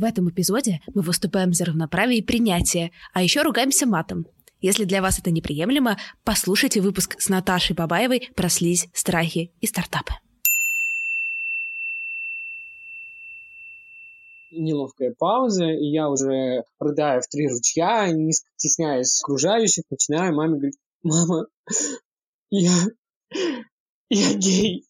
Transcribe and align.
В 0.00 0.04
этом 0.04 0.30
эпизоде 0.30 0.80
мы 0.94 1.02
выступаем 1.02 1.52
за 1.52 1.66
равноправие 1.66 2.20
и 2.20 2.22
принятие, 2.22 2.90
а 3.12 3.22
еще 3.22 3.42
ругаемся 3.42 3.84
матом. 3.84 4.24
Если 4.62 4.84
для 4.84 5.02
вас 5.02 5.18
это 5.18 5.30
неприемлемо, 5.30 5.98
послушайте 6.24 6.80
выпуск 6.80 7.20
с 7.20 7.28
Наташей 7.28 7.76
Бабаевой 7.76 8.30
про 8.34 8.48
слизь, 8.48 8.88
страхи 8.94 9.52
и 9.60 9.66
стартапы. 9.66 10.14
неловкая 14.52 15.14
пауза, 15.18 15.66
и 15.66 15.84
я 15.90 16.08
уже 16.08 16.64
рыдаю 16.80 17.20
в 17.20 17.28
три 17.28 17.46
ручья, 17.48 18.10
не 18.10 18.32
стесняясь 18.32 19.20
окружающих, 19.22 19.84
начинаю 19.90 20.34
маме 20.34 20.54
говорить, 20.54 20.78
мама, 21.02 21.46
я, 22.50 22.72
я 24.10 24.34
гей. 24.34 24.84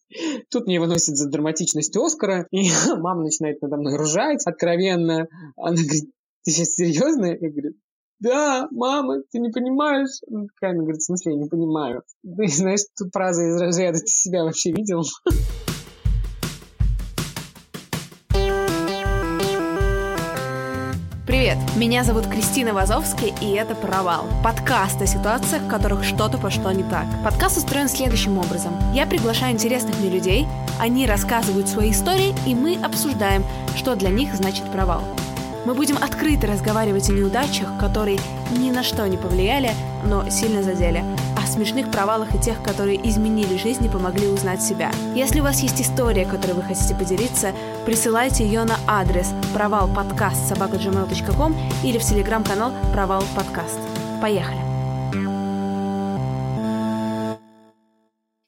Тут 0.49 0.65
мне 0.65 0.79
выносят 0.79 1.15
за 1.15 1.29
драматичность 1.29 1.95
Оскара, 1.95 2.47
и 2.51 2.69
мама 2.97 3.23
начинает 3.23 3.61
надо 3.61 3.77
мной 3.77 3.97
ржать 3.97 4.45
откровенно. 4.45 5.27
Она 5.55 5.75
говорит, 5.75 6.11
ты 6.43 6.51
сейчас 6.51 6.73
серьезно? 6.73 7.27
Я 7.27 7.49
говорю, 7.49 7.73
да, 8.19 8.67
мама, 8.71 9.21
ты 9.31 9.39
не 9.39 9.49
понимаешь? 9.49 10.21
Она 10.27 10.45
такая, 10.47 10.71
она 10.71 10.81
говорит, 10.81 11.01
в 11.01 11.05
смысле, 11.05 11.33
я 11.33 11.39
не 11.39 11.49
понимаю. 11.49 12.03
Ты 12.23 12.47
знаешь, 12.49 12.81
тут 12.95 13.09
фраза 13.11 13.43
из 13.43 13.59
разряда, 13.59 13.97
ты 13.97 14.07
себя 14.07 14.43
вообще 14.43 14.71
видел? 14.71 15.03
Привет, 21.51 21.75
меня 21.75 22.03
зовут 22.05 22.27
Кристина 22.27 22.73
Вазовская, 22.73 23.33
и 23.41 23.51
это 23.51 23.75
«Провал»— 23.75 24.25
подкаст 24.43 25.01
о 25.01 25.05
ситуациях, 25.05 25.63
в 25.63 25.67
которых 25.67 26.05
что-то 26.05 26.37
пошло 26.37 26.71
не 26.71 26.83
так. 26.83 27.05
Подкаст 27.25 27.57
устроен 27.57 27.89
следующим 27.89 28.37
образом. 28.37 28.73
Я 28.93 29.05
приглашаю 29.05 29.51
интересных 29.51 29.99
мне 29.99 30.09
людей, 30.09 30.47
они 30.79 31.05
рассказывают 31.05 31.67
свои 31.67 31.91
истории, 31.91 32.33
и 32.47 32.55
мы 32.55 32.79
обсуждаем, 32.81 33.43
что 33.75 33.97
для 33.97 34.11
них 34.11 34.33
значит 34.33 34.63
провал. 34.71 35.03
Мы 35.65 35.73
будем 35.73 35.97
открыто 35.97 36.47
разговаривать 36.47 37.09
о 37.09 37.13
неудачах, 37.13 37.67
которые 37.77 38.19
ни 38.57 38.71
на 38.71 38.81
что 38.81 39.05
не 39.07 39.17
повлияли, 39.17 39.71
но 40.05 40.29
сильно 40.29 40.63
задели, 40.63 41.03
смешных 41.51 41.91
провалах 41.91 42.33
и 42.33 42.39
тех, 42.39 42.63
которые 42.63 42.97
изменили 43.07 43.57
жизнь 43.57 43.85
и 43.85 43.89
помогли 43.89 44.27
узнать 44.27 44.61
себя. 44.61 44.91
Если 45.15 45.39
у 45.39 45.43
вас 45.43 45.61
есть 45.61 45.81
история, 45.81 46.25
которой 46.25 46.53
вы 46.53 46.63
хотите 46.63 46.95
поделиться, 46.95 47.53
присылайте 47.85 48.43
ее 48.45 48.63
на 48.63 48.77
адрес 48.87 49.33
провалподкаст 49.53 50.47
собака.gmail.com 50.47 51.55
или 51.83 51.97
в 51.97 52.03
телеграм-канал 52.03 52.73
Провал 52.93 53.23
Подкаст. 53.35 53.79
Поехали! 54.21 54.71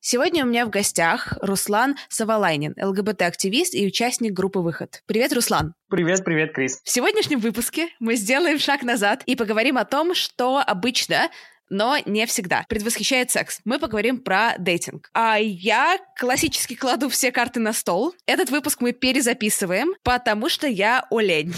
Сегодня 0.06 0.44
у 0.44 0.48
меня 0.48 0.66
в 0.66 0.70
гостях 0.70 1.38
Руслан 1.42 1.96
Савалайнин, 2.10 2.76
ЛГБТ-активист 2.78 3.74
и 3.74 3.88
участник 3.88 4.34
группы 4.34 4.60
«Выход». 4.60 5.02
Привет, 5.06 5.32
Руслан! 5.32 5.76
Привет, 5.90 6.26
привет, 6.26 6.54
Крис! 6.54 6.82
В 6.84 6.90
сегодняшнем 6.90 7.40
выпуске 7.40 7.88
мы 8.00 8.16
сделаем 8.16 8.60
шаг 8.60 8.84
назад 8.84 9.24
и 9.26 9.38
поговорим 9.38 9.78
о 9.78 9.86
том, 9.86 10.14
что 10.14 10.60
обычно 10.60 11.30
но 11.70 11.98
не 12.06 12.26
всегда. 12.26 12.66
Предвосхищает 12.70 13.32
секс. 13.32 13.60
Мы 13.66 13.80
поговорим 13.80 14.20
про 14.20 14.56
дейтинг. 14.58 15.10
А 15.14 15.38
я 15.38 15.98
классически 16.20 16.76
кладу 16.76 17.10
все 17.10 17.32
карты 17.32 17.60
на 17.60 17.74
стол. 17.74 18.14
Этот 18.26 18.50
выпуск 18.50 18.82
мы 18.82 18.94
перезаписываем, 18.94 19.94
потому 20.04 20.50
что 20.50 20.68
я 20.68 21.06
олень. 21.10 21.56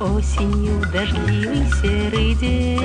Осенью 0.00 0.80
дождливый 0.92 1.66
серый 1.80 2.34
день 2.34 2.76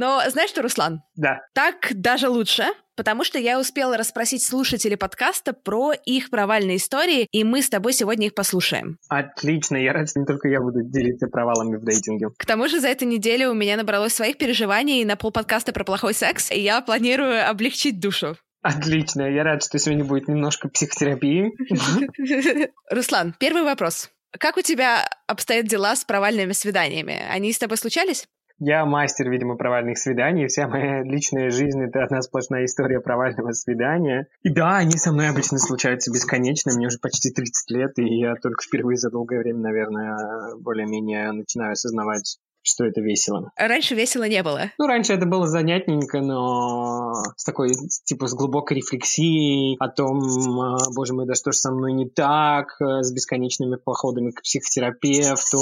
Но 0.00 0.22
знаешь 0.30 0.48
что, 0.48 0.62
Руслан? 0.62 1.02
Да. 1.14 1.42
Так 1.52 1.88
даже 1.90 2.30
лучше, 2.30 2.64
потому 2.96 3.22
что 3.22 3.38
я 3.38 3.60
успела 3.60 3.98
расспросить 3.98 4.42
слушателей 4.42 4.96
подкаста 4.96 5.52
про 5.52 5.92
их 5.92 6.30
провальные 6.30 6.78
истории, 6.78 7.28
и 7.30 7.44
мы 7.44 7.60
с 7.60 7.68
тобой 7.68 7.92
сегодня 7.92 8.28
их 8.28 8.34
послушаем. 8.34 8.96
Отлично, 9.10 9.76
я 9.76 9.92
рад, 9.92 10.08
что 10.08 10.20
не 10.20 10.24
только 10.24 10.48
я 10.48 10.62
буду 10.62 10.82
делиться 10.82 11.26
провалами 11.26 11.76
в 11.76 11.84
дейтинге. 11.84 12.28
К 12.38 12.46
тому 12.46 12.66
же 12.66 12.80
за 12.80 12.88
эту 12.88 13.04
неделю 13.04 13.50
у 13.50 13.54
меня 13.54 13.76
набралось 13.76 14.14
своих 14.14 14.38
переживаний 14.38 15.04
на 15.04 15.16
полподкаста 15.16 15.74
про 15.74 15.84
плохой 15.84 16.14
секс, 16.14 16.50
и 16.50 16.58
я 16.58 16.80
планирую 16.80 17.46
облегчить 17.46 18.00
душу. 18.00 18.38
Отлично, 18.62 19.30
я 19.30 19.44
рад, 19.44 19.62
что 19.62 19.78
сегодня 19.78 20.06
будет 20.06 20.28
немножко 20.28 20.70
психотерапии. 20.70 21.52
Руслан, 22.90 23.34
первый 23.38 23.64
вопрос. 23.64 24.08
Как 24.38 24.56
у 24.56 24.62
тебя 24.62 25.06
обстоят 25.26 25.66
дела 25.66 25.94
с 25.94 26.06
провальными 26.06 26.52
свиданиями? 26.52 27.20
Они 27.30 27.52
с 27.52 27.58
тобой 27.58 27.76
случались? 27.76 28.26
Я 28.60 28.84
мастер, 28.84 29.30
видимо, 29.30 29.56
провальных 29.56 29.96
свиданий. 29.96 30.46
Вся 30.46 30.68
моя 30.68 31.02
личная 31.02 31.50
жизнь— 31.50 31.82
это 31.84 32.04
одна 32.04 32.20
сплошная 32.20 32.66
история 32.66 33.00
провального 33.00 33.52
свидания. 33.52 34.28
И 34.42 34.50
да, 34.50 34.76
они 34.76 34.98
со 34.98 35.12
мной 35.12 35.30
обычно 35.30 35.58
случаются 35.58 36.12
бесконечно. 36.12 36.72
Мне 36.74 36.88
уже 36.88 36.98
почти 36.98 37.30
30 37.30 37.70
лет, 37.70 37.98
и 37.98 38.20
я 38.20 38.34
только 38.34 38.62
впервые 38.62 38.98
за 38.98 39.10
долгое 39.10 39.38
время, 39.38 39.60
наверное, 39.60 40.54
более-менее 40.56 41.32
начинаю 41.32 41.72
осознавать 41.72 42.38
что 42.62 42.84
это 42.84 43.00
весело. 43.00 43.50
Раньше 43.56 43.94
весело 43.94 44.28
не 44.28 44.42
было. 44.42 44.70
Ну, 44.78 44.86
раньше 44.86 45.12
это 45.12 45.26
было 45.26 45.46
занятненько, 45.46 46.20
но 46.20 47.12
с 47.36 47.44
такой, 47.44 47.70
типа, 48.04 48.26
с 48.26 48.34
глубокой 48.34 48.78
рефлексией 48.78 49.76
о 49.80 49.88
том, 49.88 50.20
а, 50.60 50.76
боже 50.94 51.14
мой, 51.14 51.26
да 51.26 51.34
что 51.34 51.52
ж 51.52 51.56
со 51.56 51.72
мной 51.72 51.92
не 51.92 52.08
так, 52.08 52.66
э, 52.80 53.02
с 53.02 53.12
бесконечными 53.12 53.76
походами 53.76 54.30
к 54.30 54.42
психотерапевту, 54.42 55.58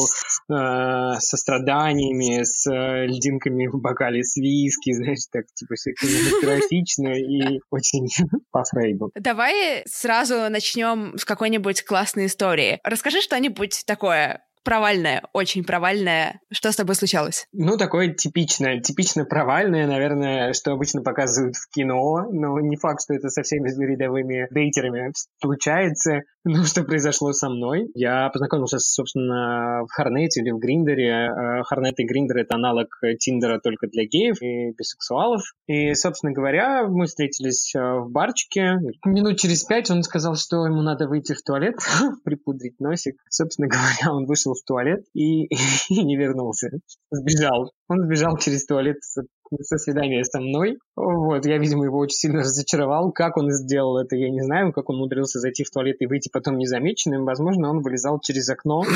э, 0.50 1.18
со 1.18 1.36
страданиями, 1.36 2.42
с 2.42 2.68
льдинками 2.68 3.66
в 3.66 3.80
бокале 3.80 4.22
с 4.22 4.36
виски, 4.36 4.92
знаешь, 4.94 5.26
так, 5.30 5.44
типа, 5.54 5.74
все 5.74 5.92
кинематографично 5.92 7.08
и 7.08 7.60
очень 7.70 8.08
по 8.50 8.64
Фрейду. 8.64 9.10
Давай 9.14 9.82
сразу 9.86 10.48
начнем 10.50 11.16
с 11.16 11.24
какой-нибудь 11.24 11.82
классной 11.84 12.26
истории. 12.26 12.80
Расскажи 12.84 13.20
что-нибудь 13.20 13.84
такое 13.86 14.42
провальное, 14.68 15.22
очень 15.32 15.64
провальное. 15.64 16.40
Что 16.52 16.70
с 16.70 16.76
тобой 16.76 16.94
случалось? 16.94 17.46
Ну, 17.54 17.78
такое 17.78 18.12
типичное, 18.12 18.80
типично 18.80 19.24
провальное, 19.24 19.86
наверное, 19.86 20.52
что 20.52 20.72
обычно 20.72 21.00
показывают 21.00 21.56
в 21.56 21.70
кино, 21.70 22.26
но 22.30 22.60
не 22.60 22.76
факт, 22.76 23.02
что 23.02 23.14
это 23.14 23.30
со 23.30 23.42
всеми 23.42 23.70
рядовыми 23.70 24.46
дейтерами 24.50 25.12
случается. 25.40 26.20
Ну, 26.50 26.64
что 26.64 26.82
произошло 26.82 27.34
со 27.34 27.50
мной? 27.50 27.90
Я 27.94 28.30
познакомился, 28.30 28.78
собственно, 28.78 29.82
в 29.84 29.88
Харнете 29.90 30.40
или 30.40 30.50
в 30.50 30.58
Гриндере. 30.58 31.62
Харнет 31.66 32.00
и 32.00 32.06
Гриндер— 32.06 32.36
это 32.38 32.54
аналог 32.54 32.86
Тиндера 33.18 33.60
только 33.60 33.86
для 33.86 34.06
геев 34.06 34.40
и 34.40 34.70
бисексуалов. 34.70 35.42
И, 35.66 35.92
собственно 35.92 36.32
говоря, 36.32 36.86
мы 36.86 37.04
встретились 37.04 37.74
э, 37.74 37.80
в 37.80 38.10
барчике. 38.10 38.78
Минут 39.04 39.38
через 39.38 39.62
пять 39.64 39.90
он 39.90 40.02
сказал, 40.02 40.36
что 40.36 40.64
ему 40.64 40.80
надо 40.80 41.06
выйти 41.06 41.34
в 41.34 41.42
туалет, 41.42 41.74
припудрить 42.24 42.80
носик. 42.80 43.16
Собственно 43.28 43.68
говоря, 43.68 44.16
он 44.16 44.24
вышел 44.24 44.54
в 44.60 44.64
туалет 44.64 45.04
и, 45.14 45.46
и 45.88 46.04
не 46.04 46.16
вернулся. 46.16 46.70
Сбежал. 47.10 47.72
Он 47.88 48.02
сбежал 48.04 48.36
через 48.38 48.66
туалет 48.66 48.96
со 49.02 49.78
свидания 49.78 50.24
со 50.24 50.40
мной. 50.40 50.78
Вот, 50.96 51.46
я, 51.46 51.58
видимо, 51.58 51.84
его 51.84 51.98
очень 51.98 52.16
сильно 52.16 52.40
разочаровал. 52.40 53.12
Как 53.12 53.36
он 53.36 53.50
сделал 53.50 53.98
это, 53.98 54.16
я 54.16 54.30
не 54.30 54.42
знаю. 54.42 54.72
Как 54.72 54.90
он 54.90 54.96
умудрился 54.96 55.40
зайти 55.40 55.64
в 55.64 55.70
туалет 55.70 55.96
и 56.00 56.06
выйти 56.06 56.28
потом 56.32 56.58
незамеченным. 56.58 57.24
Возможно, 57.24 57.70
он 57.70 57.80
вылезал 57.80 58.20
через 58.20 58.48
окно. 58.48 58.84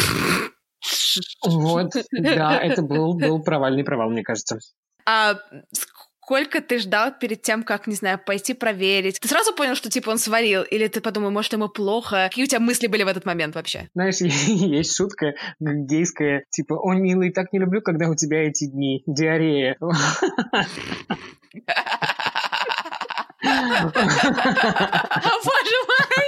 Вот, 1.44 1.92
да, 2.10 2.58
это 2.58 2.80
был, 2.80 3.14
был 3.14 3.42
провальный 3.42 3.84
провал, 3.84 4.08
мне 4.08 4.22
кажется. 4.22 4.58
А 5.06 5.34
Сколько 6.24 6.60
ты 6.60 6.78
ждал 6.78 7.12
перед 7.18 7.42
тем, 7.42 7.64
как, 7.64 7.88
не 7.88 7.96
знаю, 7.96 8.16
пойти 8.24 8.54
проверить? 8.54 9.18
Ты 9.18 9.26
сразу 9.26 9.52
понял, 9.52 9.74
что, 9.74 9.90
типа, 9.90 10.10
он 10.10 10.18
свалил? 10.18 10.62
Или 10.62 10.86
ты 10.86 11.00
подумал, 11.00 11.32
может, 11.32 11.52
ему 11.52 11.68
плохо? 11.68 12.28
Какие 12.28 12.44
у 12.44 12.46
тебя 12.46 12.60
мысли 12.60 12.86
были 12.86 13.02
в 13.02 13.08
этот 13.08 13.24
момент 13.24 13.56
вообще? 13.56 13.88
Знаешь, 13.92 14.16
есть 14.20 14.96
шутка 14.96 15.34
гейская, 15.58 16.44
типа, 16.50 16.74
«О, 16.74 16.94
милый, 16.94 17.32
так 17.32 17.52
не 17.52 17.58
люблю, 17.58 17.82
когда 17.82 18.08
у 18.08 18.14
тебя 18.14 18.48
эти 18.48 18.66
дни, 18.66 19.02
диарея». 19.06 19.76
Боже 25.42 25.76
мой! 25.88 26.26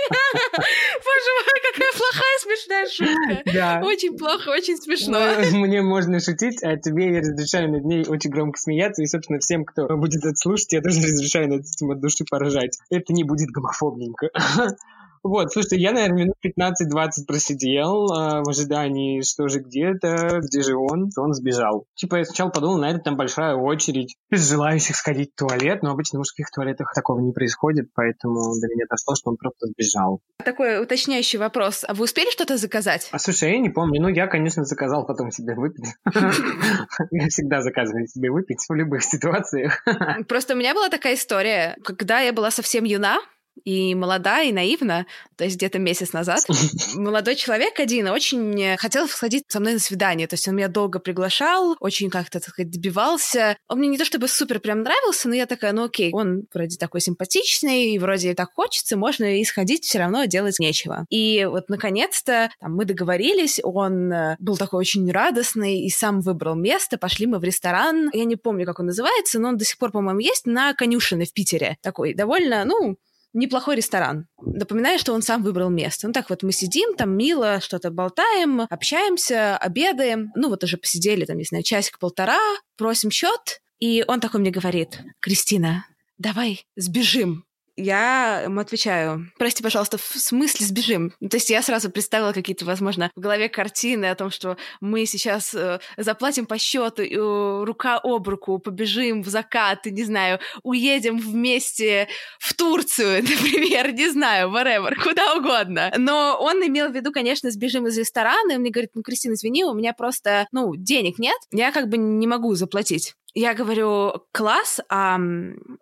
Боже 0.57 1.31
мой, 1.37 1.61
какая 1.73 1.93
плохая 1.93 2.39
смешная 2.41 2.89
шутка. 2.89 3.43
Да. 3.55 3.81
Очень 3.85 4.17
плохо, 4.17 4.49
очень 4.51 4.77
смешно. 4.77 5.19
Ну, 5.53 5.59
Мне 5.65 5.83
можно 5.83 6.21
шутить, 6.21 6.63
а 6.63 6.77
тебе 6.77 7.13
я 7.15 7.21
разрешаю 7.21 7.71
над 7.71 7.85
ней 7.85 8.05
очень 8.07 8.31
громко 8.31 8.59
смеяться, 8.59 9.03
и, 9.03 9.07
собственно, 9.07 9.39
всем, 9.39 9.65
кто 9.65 9.87
будет 9.97 10.25
это 10.25 10.37
слушать, 10.37 10.73
я 10.73 10.81
тоже 10.81 10.99
разрешаю 10.99 11.49
над 11.49 11.61
этим 11.61 11.91
от 11.91 12.01
души 12.01 12.25
поражать. 12.29 12.79
Это 12.91 13.13
не 13.13 13.25
будет 13.25 13.51
гомофобненько. 13.51 14.31
Вот, 15.25 15.53
слушайте, 15.53 15.79
я, 15.79 15.93
наверное, 15.93 16.25
минут 16.25 16.37
15-20 16.45 17.27
просидел 17.27 18.13
э, 18.13 18.43
в 18.43 18.49
ожидании, 18.51 19.23
что 19.23 19.49
же 19.49 19.61
где-то, 19.61 20.41
где 20.43 20.61
же 20.61 20.77
он, 20.77 21.09
он 21.17 21.33
сбежал. 21.33 21.87
Типа 21.95 22.17
я 22.17 22.25
сначала 22.27 22.51
подумал, 22.51 22.77
наверное, 22.77 23.03
там 23.03 23.17
большая 23.17 23.55
очередь 23.55 24.17
из 24.31 24.47
желающих 24.51 24.95
сходить 24.97 25.31
в 25.35 25.39
туалет, 25.39 25.83
но 25.83 25.93
обычно 25.93 26.19
в 26.19 26.21
мужских 26.21 26.51
туалетах 26.51 26.93
такого 26.95 27.21
не 27.21 27.33
происходит, 27.33 27.89
поэтому 27.95 28.35
до 28.61 28.69
меня 28.69 28.85
дошло, 28.89 29.15
что 29.15 29.31
он 29.31 29.39
просто 29.39 29.67
сбежал. 29.69 30.21
Такой 30.45 30.83
уточняющий 30.83 31.39
вопрос. 31.39 31.87
А 31.89 31.95
вы 31.95 32.05
успели 32.05 32.31
что-то 32.31 32.59
заказать? 32.59 33.09
А 33.11 33.19
слушай, 33.19 33.51
я 33.51 33.59
не 33.59 33.71
помню, 33.71 34.03
ну 34.03 34.09
я, 34.09 34.27
конечно, 34.27 34.65
заказал 34.65 35.07
потом 35.07 35.31
себе 35.31 35.55
выпить. 35.55 35.87
Я 37.11 37.29
всегда 37.29 37.63
заказываю 37.63 38.07
себе 38.07 38.31
выпить 38.31 38.59
в 38.69 38.75
любых 38.75 39.03
ситуациях. 39.03 39.83
Просто 40.29 40.55
у 40.55 40.57
меня 40.57 40.75
была 40.75 40.91
такая 40.91 41.15
история, 41.15 41.77
когда 41.83 42.21
я 42.21 42.33
была 42.33 42.51
совсем 42.51 42.85
юна, 42.85 43.19
и 43.65 43.95
молода, 43.95 44.43
и 44.43 44.53
наивна, 44.53 45.07
то 45.37 45.45
есть 45.45 45.57
где-то 45.57 45.79
месяц 45.79 46.13
назад, 46.13 46.45
молодой 46.95 47.37
человек 47.37 47.79
один 47.81 48.09
очень 48.09 48.77
хотел 48.77 49.09
сходить 49.09 49.45
со 49.49 49.61
мной 49.61 49.75
на 49.75 49.79
свидание, 49.79 50.27
то 50.27 50.35
есть 50.35 50.47
он 50.49 50.57
меня 50.57 50.69
долго 50.69 50.99
приглашал, 50.99 51.77
очень 51.81 52.11
как-то, 52.11 52.41
так 52.41 52.51
сказать, 52.51 52.71
добивался. 52.71 53.57
Он 53.69 53.79
мне 53.79 53.89
не 53.89 53.99
то 53.99 54.05
чтобы 54.05 54.29
супер 54.29 54.61
прям 54.61 54.83
нравился, 54.83 55.29
но 55.29 55.35
я 55.35 55.47
такая, 55.47 55.73
ну 55.73 55.85
окей, 55.85 56.11
он 56.13 56.45
вроде 56.53 56.77
такой 56.77 57.01
симпатичный, 57.01 57.93
и 57.93 57.99
вроде 57.99 58.35
так 58.35 58.53
хочется, 58.55 58.97
можно 58.97 59.39
и 59.39 59.45
сходить, 59.45 59.85
все 59.85 59.99
равно 59.99 60.25
делать 60.25 60.59
нечего. 60.59 61.07
И 61.11 61.47
вот 61.49 61.69
наконец-то 61.69 62.51
там, 62.61 62.75
мы 62.75 62.85
договорились, 62.85 63.61
он 63.63 64.13
э, 64.13 64.37
был 64.39 64.57
такой 64.57 64.81
очень 64.81 65.11
радостный 65.11 65.81
и 65.81 65.91
сам 65.91 66.21
выбрал 66.21 66.55
место, 66.55 66.99
пошли 66.99 67.27
мы 67.27 67.39
в 67.39 67.45
ресторан, 67.45 68.11
я 68.13 68.25
не 68.25 68.37
помню, 68.37 68.67
как 68.67 68.81
он 68.81 68.87
называется, 68.87 69.39
но 69.39 69.49
он 69.49 69.57
до 69.57 69.65
сих 69.65 69.79
пор, 69.79 69.91
по-моему, 69.93 70.21
есть 70.21 70.47
на 70.47 70.75
Конюшиной 70.75 71.27
в 71.27 71.33
Питере. 71.33 71.77
Такой 71.83 72.15
довольно, 72.15 72.65
ну, 72.65 72.97
неплохой 73.35 73.77
ресторан. 73.77 74.27
Напоминаю, 74.41 74.99
что 74.99 75.13
он 75.13 75.21
сам 75.21 75.43
выбрал 75.43 75.69
место. 75.69 76.07
Ну 76.07 76.13
так 76.13 76.31
вот 76.31 76.43
мы 76.43 76.53
сидим, 76.53 76.95
там 76.95 77.17
мило 77.17 77.61
что-то 77.61 77.91
болтаем, 77.91 78.63
общаемся, 78.63 79.57
обедаем. 79.59 80.33
Ну 80.35 80.49
вот 80.49 80.65
уже 80.65 80.79
посидели, 80.79 81.25
там, 81.25 81.37
не 81.37 81.45
знаю, 81.45 81.65
часик-полтора, 81.65 82.39
просим 82.77 83.11
счет. 83.11 83.61
И 83.79 84.05
он 84.07 84.21
такой 84.21 84.41
мне 84.41 84.51
говорит, 84.51 85.01
Кристина, 85.21 85.87
давай 86.17 86.67
сбежим 86.77 87.45
я 87.77 88.43
ему 88.45 88.61
отвечаю, 88.61 89.31
прости, 89.39 89.63
пожалуйста, 89.63 89.99
в 89.99 90.03
смысле 90.03 90.67
сбежим? 90.67 91.13
Ну, 91.21 91.29
то 91.29 91.37
есть 91.37 91.51
я 91.51 91.63
сразу 91.63 91.91
представила 91.91 92.33
какие-то, 92.33 92.65
возможно, 92.65 93.11
в 93.17 93.21
голове 93.21 93.49
картины 93.49 94.07
о 94.07 94.15
том, 94.15 94.31
что 94.31 94.57
мы 94.81 95.07
сейчас 95.07 95.55
э, 95.55 95.81
заплатим 95.97 96.47
по 96.47 96.59
счету, 96.59 97.03
э, 97.03 97.65
рука 97.65 97.99
об 98.03 98.29
руку, 98.29 98.59
побежим 98.59 99.23
в 99.23 99.29
закат, 99.29 99.87
не 99.87 100.05
знаю, 100.05 100.39
уедем 100.63 101.19
вместе 101.19 102.09
в 102.39 102.55
Турцию, 102.55 103.23
например, 103.23 103.93
не 103.93 104.09
знаю, 104.11 104.51
whatever, 104.51 104.95
куда 105.03 105.35
угодно. 105.35 105.93
Но 105.99 106.37
он 106.41 106.65
имел 106.67 106.91
в 106.91 106.95
виду, 106.95 107.13
конечно, 107.13 107.51
сбежим 107.51 107.87
из 107.87 107.99
ресторана, 107.99 108.53
и 108.53 108.57
мне 108.57 108.71
говорит, 108.71 108.91
ну, 108.95 109.03
Кристина, 109.03 109.35
извини, 109.35 109.65
у 109.65 109.75
меня 109.75 109.93
просто, 109.93 110.47
ну, 110.53 110.75
денег 110.77 111.19
нет, 111.19 111.37
я 111.53 111.73
как 111.73 111.89
бы 111.89 111.97
не 111.97 112.27
могу 112.27 112.55
заплатить. 112.55 113.15
Я 113.35 113.55
говорю, 113.55 114.27
класс, 114.33 114.81
а, 114.89 115.19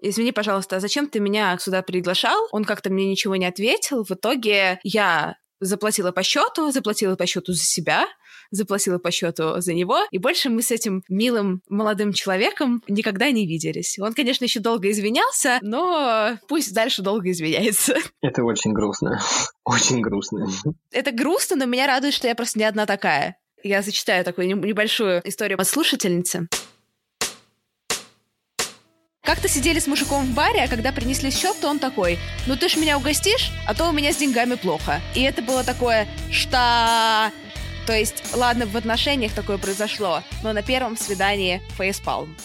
извини, 0.00 0.32
пожалуйста, 0.32 0.76
а 0.76 0.80
зачем 0.80 1.06
ты 1.06 1.20
меня 1.20 1.58
сюда 1.58 1.82
приглашал? 1.82 2.48
Он 2.50 2.64
как-то 2.64 2.90
мне 2.90 3.10
ничего 3.10 3.36
не 3.36 3.44
ответил. 3.44 4.04
В 4.04 4.10
итоге 4.10 4.80
я 4.82 5.36
заплатила 5.60 6.12
по 6.12 6.22
счету, 6.22 6.70
заплатила 6.70 7.14
по 7.14 7.26
счету 7.26 7.52
за 7.52 7.62
себя, 7.62 8.06
заплатила 8.50 8.98
по 8.98 9.10
счету 9.10 9.60
за 9.60 9.74
него, 9.74 9.98
и 10.10 10.18
больше 10.18 10.50
мы 10.50 10.62
с 10.62 10.70
этим 10.70 11.02
милым 11.08 11.62
молодым 11.68 12.12
человеком 12.12 12.82
никогда 12.88 13.30
не 13.30 13.46
виделись. 13.46 13.98
Он, 13.98 14.12
конечно, 14.12 14.44
еще 14.44 14.60
долго 14.60 14.90
извинялся, 14.90 15.58
но 15.62 16.38
пусть 16.48 16.74
дальше 16.74 17.02
долго 17.02 17.30
извиняется. 17.30 17.96
Это 18.22 18.44
очень 18.44 18.72
грустно. 18.72 19.20
Очень 19.64 20.00
грустно. 20.00 20.46
Это 20.90 21.12
грустно, 21.12 21.56
но 21.56 21.66
меня 21.66 21.86
радует, 21.86 22.14
что 22.14 22.28
я 22.28 22.34
просто 22.34 22.58
не 22.58 22.64
одна 22.64 22.84
такая. 22.84 23.38
Я 23.62 23.82
зачитаю 23.82 24.24
такую 24.24 24.48
небольшую 24.48 25.22
историю 25.24 25.58
от 25.60 25.68
слушательницы. 25.68 26.48
Как-то 29.24 29.48
сидели 29.48 29.78
с 29.78 29.86
мужиком 29.86 30.26
в 30.26 30.34
баре, 30.34 30.64
а 30.64 30.68
когда 30.68 30.90
принесли 30.90 31.30
счет, 31.30 31.56
то 31.60 31.68
он 31.68 31.78
такой, 31.78 32.18
ну 32.48 32.56
ты 32.56 32.68
ж 32.68 32.76
меня 32.76 32.98
угостишь, 32.98 33.52
а 33.68 33.74
то 33.74 33.88
у 33.88 33.92
меня 33.92 34.12
с 34.12 34.16
деньгами 34.16 34.56
плохо. 34.56 35.00
И 35.14 35.22
это 35.22 35.42
было 35.42 35.62
такое, 35.62 36.08
что... 36.32 37.30
То 37.86 37.92
есть, 37.92 38.34
ладно, 38.34 38.66
в 38.66 38.76
отношениях 38.76 39.32
такое 39.32 39.58
произошло, 39.58 40.24
но 40.42 40.52
на 40.52 40.62
первом 40.62 40.96
свидании 40.96 41.62
фейспалм. 41.76 42.36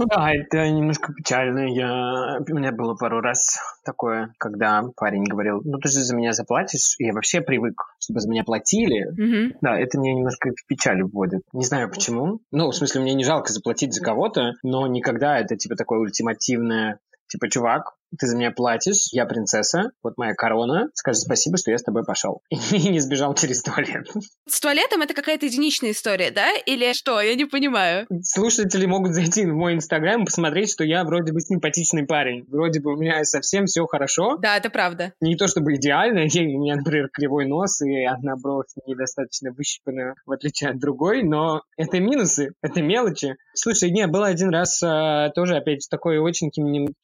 Ну 0.00 0.06
да, 0.06 0.32
это 0.32 0.68
немножко 0.70 1.12
печально. 1.12 1.68
Я... 1.68 2.38
У 2.40 2.54
меня 2.54 2.72
было 2.72 2.94
пару 2.94 3.20
раз 3.20 3.58
такое, 3.84 4.32
когда 4.38 4.82
парень 4.96 5.24
говорил, 5.24 5.60
ну 5.62 5.78
ты 5.78 5.90
же 5.90 6.00
за 6.00 6.16
меня 6.16 6.32
заплатишь. 6.32 6.94
Я 6.98 7.12
вообще 7.12 7.42
привык, 7.42 7.82
чтобы 7.98 8.20
за 8.20 8.30
меня 8.30 8.42
платили. 8.42 9.10
Мгм. 9.10 9.58
Да, 9.60 9.78
это 9.78 9.98
меня 9.98 10.14
немножко 10.14 10.50
в 10.50 10.66
печаль 10.66 11.02
вводит. 11.02 11.42
Не 11.52 11.64
знаю 11.64 11.90
почему. 11.90 12.40
Ну, 12.50 12.70
в 12.70 12.74
смысле, 12.74 13.02
мне 13.02 13.12
не 13.12 13.24
жалко 13.24 13.52
заплатить 13.52 13.92
за 13.92 14.02
кого-то, 14.02 14.54
но 14.62 14.86
никогда 14.86 15.38
это 15.38 15.56
типа 15.56 15.76
такое 15.76 15.98
ультимативное, 15.98 16.98
типа, 17.28 17.50
чувак, 17.50 17.94
ты 18.18 18.26
за 18.26 18.36
меня 18.36 18.50
платишь, 18.50 19.08
я 19.12 19.26
принцесса, 19.26 19.92
вот 20.02 20.16
моя 20.16 20.34
корона, 20.34 20.88
скажи 20.94 21.18
спасибо, 21.18 21.56
что 21.56 21.70
я 21.70 21.78
с 21.78 21.82
тобой 21.82 22.04
пошел. 22.04 22.42
И 22.50 22.88
не 22.88 23.00
сбежал 23.00 23.34
через 23.34 23.62
туалет. 23.62 24.08
С 24.48 24.60
туалетом 24.60 25.02
это 25.02 25.14
какая-то 25.14 25.46
единичная 25.46 25.92
история, 25.92 26.30
да? 26.30 26.50
Или 26.66 26.92
что? 26.92 27.20
Я 27.20 27.34
не 27.34 27.44
понимаю. 27.44 28.06
Слушатели 28.22 28.86
могут 28.86 29.14
зайти 29.14 29.46
в 29.46 29.54
мой 29.54 29.74
инстаграм 29.74 30.22
и 30.22 30.24
посмотреть, 30.24 30.70
что 30.70 30.84
я 30.84 31.04
вроде 31.04 31.32
бы 31.32 31.40
симпатичный 31.40 32.06
парень. 32.06 32.44
Вроде 32.48 32.80
бы 32.80 32.94
у 32.94 32.96
меня 32.96 33.22
совсем 33.24 33.66
все 33.66 33.86
хорошо. 33.86 34.36
Да, 34.38 34.56
это 34.56 34.70
правда. 34.70 35.12
Не 35.20 35.36
то 35.36 35.46
чтобы 35.46 35.76
идеально, 35.76 36.20
у 36.20 36.60
меня, 36.60 36.76
например, 36.76 37.08
кривой 37.12 37.46
нос 37.46 37.80
и 37.82 38.04
одна 38.04 38.36
бровь 38.36 38.66
недостаточно 38.86 39.52
выщипана, 39.52 40.14
в 40.26 40.32
отличие 40.32 40.70
от 40.70 40.78
другой, 40.78 41.22
но 41.22 41.62
это 41.76 42.00
минусы, 42.00 42.52
это 42.62 42.82
мелочи. 42.82 43.36
Слушай, 43.54 43.90
не, 43.90 44.06
был 44.06 44.22
один 44.22 44.50
раз 44.50 44.82
а, 44.82 45.30
тоже, 45.30 45.56
опять 45.56 45.82
же, 45.82 45.88
такой 45.90 46.18
очень 46.18 46.50
кинем- 46.50 46.94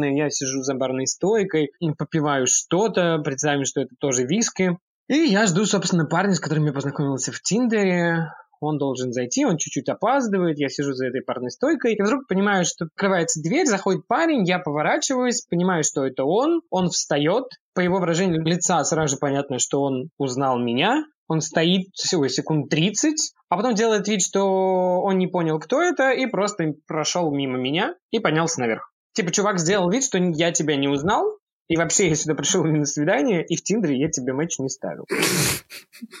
кинематографичный, 0.00 0.16
я 0.16 0.30
сижу 0.30 0.62
за 0.62 0.74
барной 0.74 1.06
стойкой, 1.06 1.70
попиваю 1.98 2.46
что-то, 2.46 3.18
представим, 3.18 3.64
что 3.64 3.80
это 3.80 3.94
тоже 3.98 4.24
виски, 4.24 4.78
и 5.08 5.14
я 5.14 5.46
жду, 5.46 5.64
собственно, 5.64 6.06
парня, 6.06 6.34
с 6.34 6.40
которым 6.40 6.66
я 6.66 6.72
познакомился 6.72 7.32
в 7.32 7.40
Тиндере. 7.40 8.32
Он 8.62 8.76
должен 8.76 9.10
зайти, 9.10 9.46
он 9.46 9.56
чуть-чуть 9.56 9.88
опаздывает, 9.88 10.58
я 10.58 10.68
сижу 10.68 10.92
за 10.92 11.06
этой 11.06 11.22
парной 11.22 11.50
стойкой, 11.50 11.94
и 11.94 12.02
вдруг 12.02 12.28
понимаю, 12.28 12.66
что 12.66 12.84
открывается 12.84 13.40
дверь, 13.40 13.64
заходит 13.64 14.06
парень, 14.06 14.46
я 14.46 14.58
поворачиваюсь, 14.58 15.46
понимаю, 15.48 15.82
что 15.82 16.04
это 16.04 16.24
он, 16.24 16.60
он 16.68 16.90
встает, 16.90 17.44
по 17.74 17.80
его 17.80 18.00
выражению 18.00 18.44
лица 18.44 18.84
сразу 18.84 19.14
же 19.14 19.18
понятно, 19.18 19.58
что 19.58 19.80
он 19.80 20.10
узнал 20.18 20.58
меня, 20.58 21.04
он 21.26 21.40
стоит 21.40 21.86
всего 21.94 22.28
секунд 22.28 22.68
30, 22.68 23.32
а 23.48 23.56
потом 23.56 23.74
делает 23.74 24.06
вид, 24.08 24.20
что 24.20 25.00
он 25.00 25.16
не 25.16 25.26
понял, 25.26 25.58
кто 25.58 25.80
это, 25.80 26.10
и 26.10 26.26
просто 26.26 26.74
прошел 26.86 27.32
мимо 27.32 27.56
меня 27.56 27.94
и 28.10 28.18
поднялся 28.18 28.60
наверх. 28.60 28.89
Типа, 29.12 29.32
чувак 29.32 29.58
сделал 29.58 29.90
вид, 29.90 30.04
что 30.04 30.18
я 30.18 30.52
тебя 30.52 30.76
не 30.76 30.88
узнал, 30.88 31.40
и 31.68 31.76
вообще 31.76 32.08
я 32.08 32.16
сюда 32.16 32.34
пришел 32.34 32.64
не 32.64 32.80
на 32.80 32.84
свидание, 32.84 33.44
и 33.44 33.56
в 33.56 33.62
Тиндере 33.62 33.96
я 33.98 34.08
тебе 34.08 34.32
матч 34.32 34.58
не 34.58 34.68
ставил. 34.68 35.06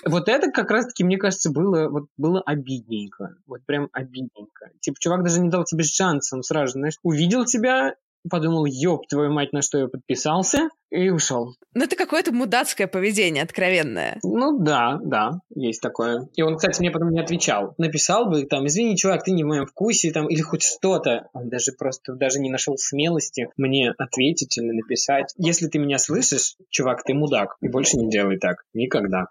Вот 0.04 0.28
это 0.28 0.50
как 0.50 0.70
раз-таки, 0.70 1.04
мне 1.04 1.16
кажется, 1.16 1.50
было, 1.50 1.88
вот, 1.88 2.04
было 2.18 2.42
обидненько. 2.42 3.36
Вот 3.46 3.64
прям 3.64 3.88
обидненько. 3.92 4.70
Типа, 4.80 4.98
чувак 5.00 5.24
даже 5.24 5.40
не 5.40 5.48
дал 5.48 5.64
тебе 5.64 5.84
шанса, 5.84 6.36
он 6.36 6.42
сразу, 6.42 6.72
знаешь, 6.72 6.96
увидел 7.02 7.46
тебя, 7.46 7.94
подумал, 8.28 8.66
ёб 8.66 9.06
твою 9.06 9.32
мать, 9.32 9.52
на 9.52 9.62
что 9.62 9.78
я 9.78 9.88
подписался, 9.88 10.68
и 10.90 11.08
ушел. 11.10 11.54
Ну, 11.74 11.84
это 11.84 11.96
какое-то 11.96 12.32
мудацкое 12.32 12.86
поведение, 12.86 13.44
откровенное. 13.44 14.18
Ну 14.22 14.58
да, 14.58 14.98
да, 15.02 15.40
есть 15.54 15.80
такое. 15.80 16.28
И 16.34 16.42
он, 16.42 16.56
кстати, 16.56 16.80
мне 16.80 16.90
потом 16.90 17.10
не 17.10 17.20
отвечал. 17.20 17.74
Написал 17.78 18.26
бы 18.26 18.44
там, 18.44 18.66
извини, 18.66 18.96
чувак, 18.96 19.24
ты 19.24 19.30
не 19.30 19.44
в 19.44 19.46
моем 19.46 19.66
вкусе, 19.66 20.10
там, 20.10 20.28
или 20.28 20.40
хоть 20.40 20.62
что-то. 20.62 21.28
Он 21.32 21.48
даже 21.48 21.72
просто 21.72 22.14
даже 22.14 22.40
не 22.40 22.50
нашел 22.50 22.76
смелости 22.76 23.48
мне 23.56 23.94
ответить 23.96 24.58
или 24.58 24.72
написать. 24.72 25.32
Если 25.36 25.68
ты 25.68 25.78
меня 25.78 25.98
слышишь, 25.98 26.56
чувак, 26.70 27.04
ты 27.04 27.14
мудак, 27.14 27.56
и 27.60 27.68
больше 27.68 27.96
не 27.96 28.10
делай 28.10 28.38
так. 28.38 28.64
Никогда. 28.74 29.26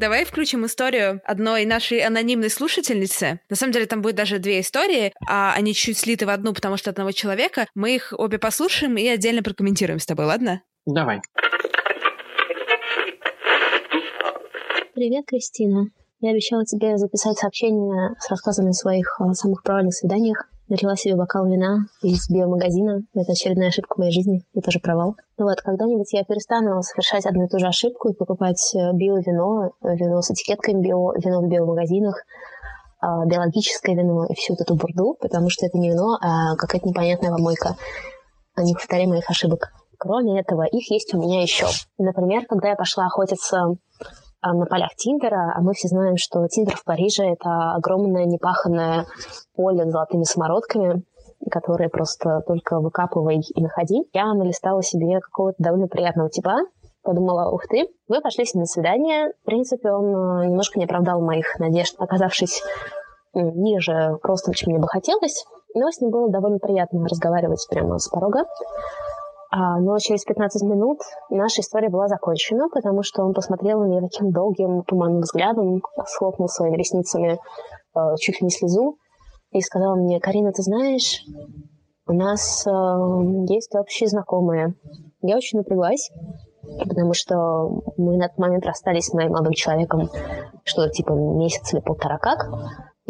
Давай 0.00 0.24
включим 0.24 0.64
историю 0.64 1.20
одной 1.26 1.66
нашей 1.66 1.98
анонимной 1.98 2.48
слушательницы. 2.48 3.38
На 3.50 3.56
самом 3.56 3.74
деле 3.74 3.84
там 3.84 4.00
будет 4.00 4.14
даже 4.14 4.38
две 4.38 4.60
истории, 4.60 5.12
а 5.28 5.52
они 5.54 5.74
чуть 5.74 5.98
слиты 5.98 6.24
в 6.24 6.30
одну, 6.30 6.54
потому 6.54 6.78
что 6.78 6.88
одного 6.88 7.12
человека. 7.12 7.66
Мы 7.74 7.96
их 7.96 8.14
обе 8.16 8.38
послушаем 8.38 8.96
и 8.96 9.06
отдельно 9.06 9.42
прокомментируем 9.42 9.98
с 9.98 10.06
тобой, 10.06 10.24
ладно? 10.24 10.62
Давай. 10.86 11.20
Привет, 14.94 15.26
Кристина. 15.26 15.90
Я 16.20 16.30
обещала 16.30 16.64
тебе 16.64 16.96
записать 16.96 17.36
сообщение 17.36 18.14
с 18.20 18.30
рассказами 18.30 18.70
о 18.70 18.72
своих 18.72 19.20
э, 19.20 19.34
самых 19.34 19.62
провальных 19.62 19.92
свиданиях. 19.92 20.48
Налила 20.70 20.94
себе 20.94 21.16
бокал 21.16 21.46
вина 21.46 21.86
из 22.00 22.30
биомагазина. 22.30 23.00
Это 23.12 23.32
очередная 23.32 23.68
ошибка 23.68 23.94
в 23.94 23.98
моей 23.98 24.12
жизни 24.12 24.44
и 24.54 24.60
тоже 24.60 24.78
провал. 24.78 25.16
Ну 25.36 25.46
вот, 25.46 25.60
когда-нибудь 25.60 26.12
я 26.12 26.22
перестану 26.22 26.80
совершать 26.82 27.26
одну 27.26 27.46
и 27.46 27.48
ту 27.48 27.58
же 27.58 27.66
ошибку 27.66 28.08
и 28.08 28.14
покупать 28.14 28.72
э, 28.76 28.92
биовино, 28.92 29.72
э, 29.82 29.96
вино 29.96 30.22
с 30.22 30.30
этикетками 30.30 30.80
био, 30.80 31.12
вино 31.18 31.42
в 31.42 31.48
биомагазинах, 31.48 32.22
а, 33.00 33.26
биологическое 33.26 33.96
вино 33.96 34.26
и 34.26 34.34
всю 34.34 34.52
вот 34.52 34.60
эту 34.60 34.76
бурду, 34.76 35.16
потому 35.20 35.50
что 35.50 35.66
это 35.66 35.76
не 35.76 35.90
вино, 35.90 36.16
а 36.20 36.54
какая-то 36.54 36.86
непонятная 36.86 37.32
помойка. 37.32 37.74
А 38.54 38.62
не 38.62 38.74
повторяй 38.74 39.08
моих 39.08 39.28
ошибок. 39.28 39.72
Кроме 39.98 40.38
этого, 40.38 40.66
их 40.66 40.88
есть 40.92 41.12
у 41.14 41.18
меня 41.20 41.42
еще. 41.42 41.66
Например, 41.98 42.46
когда 42.46 42.68
я 42.68 42.76
пошла 42.76 43.06
охотиться 43.06 43.58
а, 43.58 43.74
на 44.42 44.66
полях 44.66 44.94
Тиндера, 44.96 45.52
а 45.54 45.60
мы 45.60 45.74
все 45.74 45.88
знаем, 45.88 46.16
что 46.16 46.46
Тиндер 46.48 46.76
в 46.76 46.84
Париже— 46.84 47.24
это 47.32 47.72
огромное 47.74 48.24
непаханное 48.24 49.06
поле 49.54 49.84
с 49.86 49.92
золотыми 49.92 50.24
самородками, 50.24 51.02
которые 51.50 51.88
просто 51.88 52.42
только 52.46 52.80
выкапывай 52.80 53.40
и 53.40 53.62
находи. 53.62 54.02
Я 54.12 54.32
налистала 54.34 54.82
себе 54.82 55.20
какого-то 55.20 55.56
довольно 55.62 55.88
приятного 55.88 56.30
типа, 56.30 56.56
подумала, 57.02 57.50
ух 57.50 57.66
ты, 57.68 57.88
мы 58.08 58.20
пошли 58.20 58.44
с 58.44 58.54
ним 58.54 58.62
на 58.62 58.66
свидание. 58.66 59.32
В 59.42 59.46
принципе, 59.46 59.90
он 59.90 60.06
э, 60.06 60.46
немножко 60.46 60.78
не 60.78 60.84
оправдал 60.84 61.20
моих 61.20 61.58
надежд, 61.58 61.94
оказавшись 61.98 62.62
ниже 63.32 64.18
ростом, 64.22 64.54
чем 64.54 64.72
мне 64.72 64.80
бы 64.80 64.88
хотелось. 64.88 65.44
Но 65.74 65.90
с 65.90 66.00
ним 66.00 66.10
было 66.10 66.28
довольно 66.30 66.58
приятно 66.58 67.06
разговаривать 67.06 67.66
прямо 67.70 67.98
с 67.98 68.08
порога. 68.08 68.44
А, 69.52 69.80
но 69.80 69.98
через 69.98 70.24
15 70.24 70.62
минут 70.62 71.00
наша 71.28 71.60
история 71.60 71.88
была 71.88 72.06
закончена, 72.06 72.68
потому 72.72 73.02
что 73.02 73.24
он 73.24 73.34
посмотрел 73.34 73.80
на 73.80 73.86
меня 73.86 74.00
таким 74.00 74.30
долгим, 74.30 74.84
туманным 74.84 75.22
взглядом, 75.22 75.82
схлопнул 76.06 76.48
своими 76.48 76.76
ресницами 76.76 77.38
э, 77.96 78.16
чуть 78.20 78.40
ли 78.40 78.44
не 78.44 78.50
слезу 78.50 78.96
и 79.50 79.60
сказал 79.60 79.96
мне, 79.96 80.20
Карина, 80.20 80.52
ты 80.52 80.62
знаешь, 80.62 81.24
у 82.06 82.12
нас 82.12 82.64
э, 82.64 82.70
есть 83.52 83.74
общие 83.74 84.08
знакомые. 84.08 84.74
Я 85.20 85.36
очень 85.36 85.58
напряглась, 85.58 86.10
потому 86.62 87.12
что 87.12 87.82
мы 87.96 88.16
на 88.16 88.28
тот 88.28 88.38
момент 88.38 88.64
расстались 88.66 89.06
с 89.06 89.14
моим 89.14 89.32
молодым 89.32 89.54
человеком, 89.54 90.10
что-то 90.62 90.90
типа 90.90 91.12
месяц 91.12 91.72
или 91.72 91.80
полтора 91.80 92.18
как. 92.18 92.46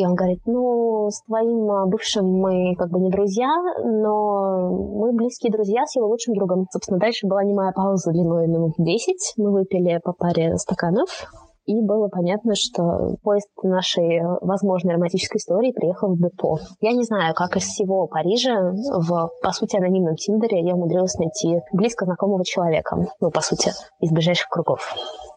И 0.01 0.07
он 0.07 0.15
говорит, 0.15 0.41
ну, 0.47 1.11
с 1.11 1.23
твоим 1.25 1.71
а, 1.71 1.85
бывшим 1.85 2.25
мы 2.25 2.75
как 2.77 2.89
бы 2.89 3.01
не 3.01 3.11
друзья, 3.11 3.51
но 3.85 4.71
мы 4.73 5.13
близкие 5.13 5.53
друзья 5.53 5.85
с 5.85 5.95
его 5.95 6.07
лучшим 6.07 6.35
другом. 6.35 6.65
Собственно, 6.73 6.99
дальше 6.99 7.27
была 7.27 7.45
немая 7.45 7.73
пауза 7.73 8.11
длиной 8.11 8.47
минут 8.47 8.73
10. 8.79 9.35
Мы 9.37 9.53
выпили 9.53 10.01
по 10.03 10.15
паре 10.15 10.57
стаканов, 10.57 11.31
и 11.67 11.83
было 11.83 12.09
понятно, 12.09 12.55
что 12.55 13.17
поезд 13.23 13.49
нашей 13.63 14.23
возможной 14.41 14.95
романтической 14.95 15.37
истории 15.37 15.73
приехал 15.73 16.15
в 16.15 16.19
депо. 16.19 16.57
Я 16.81 16.93
не 16.93 17.05
знаю, 17.05 17.35
как 17.35 17.59
из 17.59 17.65
всего 17.65 18.07
Парижа 18.07 18.73
в, 18.73 19.31
по 19.43 19.53
сути, 19.53 19.77
анонимном 19.77 20.17
Тиндере 20.17 20.63
я 20.67 20.77
умудрилась 20.77 21.19
найти 21.19 21.61
близко 21.75 22.07
знакомого 22.07 22.43
человека. 22.43 22.97
Ну, 23.21 23.31
по 23.31 23.43
сути, 23.43 23.73
из 24.01 24.11
ближайших 24.11 24.49
кругов. 24.49 24.81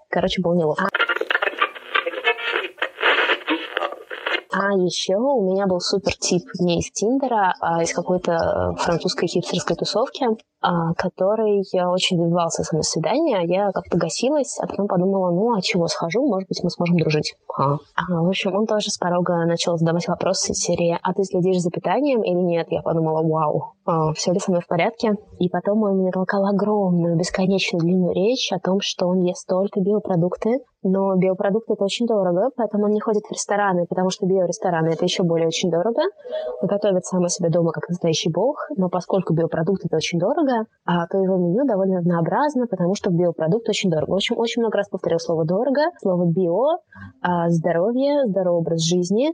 Короче, 0.09 0.41
было 0.41 0.53
неловко. 0.53 0.87
А 4.53 4.71
еще 4.73 5.15
у 5.15 5.41
меня 5.51 5.65
был 5.65 5.79
супер 5.79 6.15
тип 6.15 6.43
не 6.59 6.79
из 6.79 6.91
Тиндера, 6.91 7.55
а 7.59 7.81
из 7.81 7.91
какой-то 7.91 8.31
э, 8.31 8.75
французской 8.83 9.27
хипстерской 9.27 9.75
тусовки. 9.75 10.27
А, 10.65 10.93
который 10.93 11.61
очень 11.87 12.17
добивался 12.17 12.63
со 12.63 12.73
мной 12.73 12.85
свидания. 12.85 13.41
Я 13.45 13.71
как-то 13.73 13.97
гасилась, 13.97 14.57
а 14.61 14.65
потом 14.65 14.87
подумала, 14.87 15.29
ну, 15.29 15.53
а 15.53 15.61
чего, 15.61 15.87
схожу, 15.87 16.25
может 16.25 16.47
быть, 16.47 16.63
мы 16.63 16.69
сможем 16.69 16.97
дружить. 16.97 17.35
А. 17.57 17.73
А, 17.95 18.21
в 18.21 18.29
общем, 18.29 18.55
он 18.55 18.65
тоже 18.65 18.89
с 18.89 18.97
порога 18.97 19.45
начал 19.45 19.77
задавать 19.77 20.07
вопросы 20.07 20.53
из 20.53 20.59
серии, 20.59 20.97
а 21.03 21.13
ты 21.13 21.25
следишь 21.25 21.59
за 21.59 21.69
питанием 21.69 22.23
или 22.23 22.39
нет? 22.39 22.67
Я 22.69 22.81
подумала, 22.81 23.21
вау, 23.27 23.73
а, 23.85 24.13
все 24.13 24.31
ли 24.31 24.39
со 24.39 24.51
мной 24.51 24.61
в 24.61 24.67
порядке? 24.67 25.15
И 25.37 25.49
потом 25.49 25.83
он 25.83 25.97
мне 25.97 26.11
толкал 26.11 26.45
огромную, 26.45 27.17
бесконечно 27.17 27.79
длинную 27.79 28.13
речь 28.13 28.53
о 28.53 28.59
том, 28.59 28.79
что 28.79 29.07
он 29.07 29.19
ест 29.19 29.45
только 29.45 29.81
биопродукты, 29.81 30.59
но 30.83 31.15
биопродукты 31.15 31.73
это 31.73 31.83
очень 31.83 32.05
дорого, 32.05 32.49
поэтому 32.55 32.85
он 32.85 32.91
не 32.91 32.99
ходит 32.99 33.23
в 33.25 33.31
рестораны, 33.31 33.85
потому 33.87 34.09
что 34.09 34.25
биорестораны 34.25 34.89
это 34.89 35.03
еще 35.05 35.23
более 35.23 35.47
очень 35.47 35.69
дорого. 35.69 36.01
Он 36.61 36.67
готовит 36.67 37.05
сам 37.05 37.27
себе 37.27 37.49
дома 37.49 37.71
как 37.71 37.87
настоящий 37.89 38.31
бог, 38.31 38.67
но 38.75 38.89
поскольку 38.89 39.33
биопродукты 39.33 39.87
это 39.87 39.97
очень 39.97 40.19
дорого, 40.19 40.65
а 40.85 41.07
то 41.07 41.17
его 41.17 41.37
меню 41.37 41.65
довольно 41.65 41.99
однообразно, 41.99 42.67
потому 42.67 42.95
что 42.95 43.09
биопродукт 43.11 43.67
очень 43.69 43.89
дорого. 43.89 44.11
В 44.11 44.15
общем, 44.15 44.37
очень 44.37 44.61
много 44.61 44.77
раз 44.77 44.89
повторил 44.89 45.19
слово 45.19 45.45
«дорого», 45.45 45.81
слово 46.01 46.25
«био», 46.25 46.79
а, 47.21 47.49
«здоровье», 47.49 48.27
«здоровый 48.27 48.59
образ 48.59 48.81
жизни». 48.81 49.31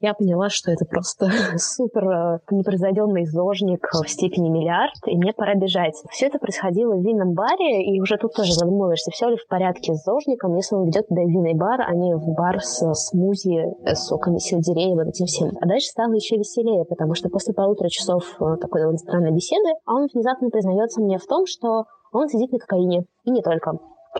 Я 0.00 0.14
поняла, 0.14 0.48
что 0.48 0.70
это 0.70 0.84
просто 0.84 1.28
супер 1.56 2.08
э, 2.08 2.38
непроизведенный 2.50 3.24
зожник 3.26 3.88
в 3.92 4.08
степени 4.08 4.48
миллиард, 4.48 4.94
и 5.06 5.16
мне 5.16 5.32
пора 5.32 5.54
бежать. 5.54 5.94
Все 6.10 6.26
это 6.26 6.38
происходило 6.38 6.94
в 6.94 7.02
винном 7.02 7.34
баре, 7.34 7.84
и 7.84 8.00
уже 8.00 8.16
тут 8.16 8.34
тоже 8.34 8.52
задумываешься, 8.52 9.10
все 9.10 9.28
ли 9.28 9.36
в 9.36 9.46
порядке 9.48 9.94
с 9.94 10.04
зожником, 10.04 10.56
если 10.56 10.76
он 10.76 10.86
ведет 10.92 11.08
туда 11.08 11.22
винный 11.22 11.54
бар, 11.54 11.80
а 11.80 11.94
не 11.94 12.14
в 12.14 12.34
бар 12.34 12.60
с 12.60 12.84
смузи, 12.94 13.64
э, 13.84 13.94
с 13.94 14.06
соками 14.06 14.38
сельдерея 14.38 14.94
вот 14.94 15.08
этим 15.08 15.26
всем. 15.26 15.50
А 15.60 15.66
дальше 15.66 15.88
стало 15.88 16.12
еще 16.12 16.36
веселее, 16.36 16.84
потому 16.84 17.14
что 17.14 17.28
после 17.28 17.54
полутора 17.54 17.88
часов 17.88 18.24
э, 18.40 18.56
такой 18.60 18.80
довольно 18.80 18.98
странной 18.98 19.32
беседы 19.32 19.70
он 19.86 20.06
внезапно 20.12 20.50
признается 20.50 21.00
мне 21.00 21.18
в 21.18 21.26
том, 21.26 21.46
что 21.46 21.84
он 22.12 22.28
сидит 22.28 22.52
на 22.52 22.58
кокаине. 22.58 23.04
И 23.24 23.30
не 23.30 23.42
только. 23.42 23.72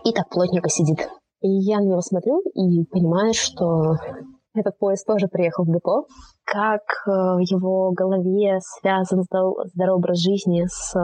И 0.03 0.11
так 0.11 0.29
плотненько 0.29 0.69
сидит. 0.69 1.07
И 1.41 1.49
я 1.49 1.79
на 1.79 1.85
него 1.85 2.01
смотрю 2.01 2.39
и 2.39 2.85
понимаю, 2.85 3.33
что 3.33 3.95
этот 4.55 4.77
поезд 4.79 5.05
тоже 5.05 5.27
приехал 5.27 5.65
в 5.65 5.73
депо. 5.73 6.05
Как 6.45 6.81
э, 7.07 7.11
в 7.11 7.39
его 7.39 7.91
голове 7.91 8.59
связан 8.59 9.23
здоровый 9.23 9.95
образ 9.95 10.19
жизни 10.19 10.65
с 10.67 10.95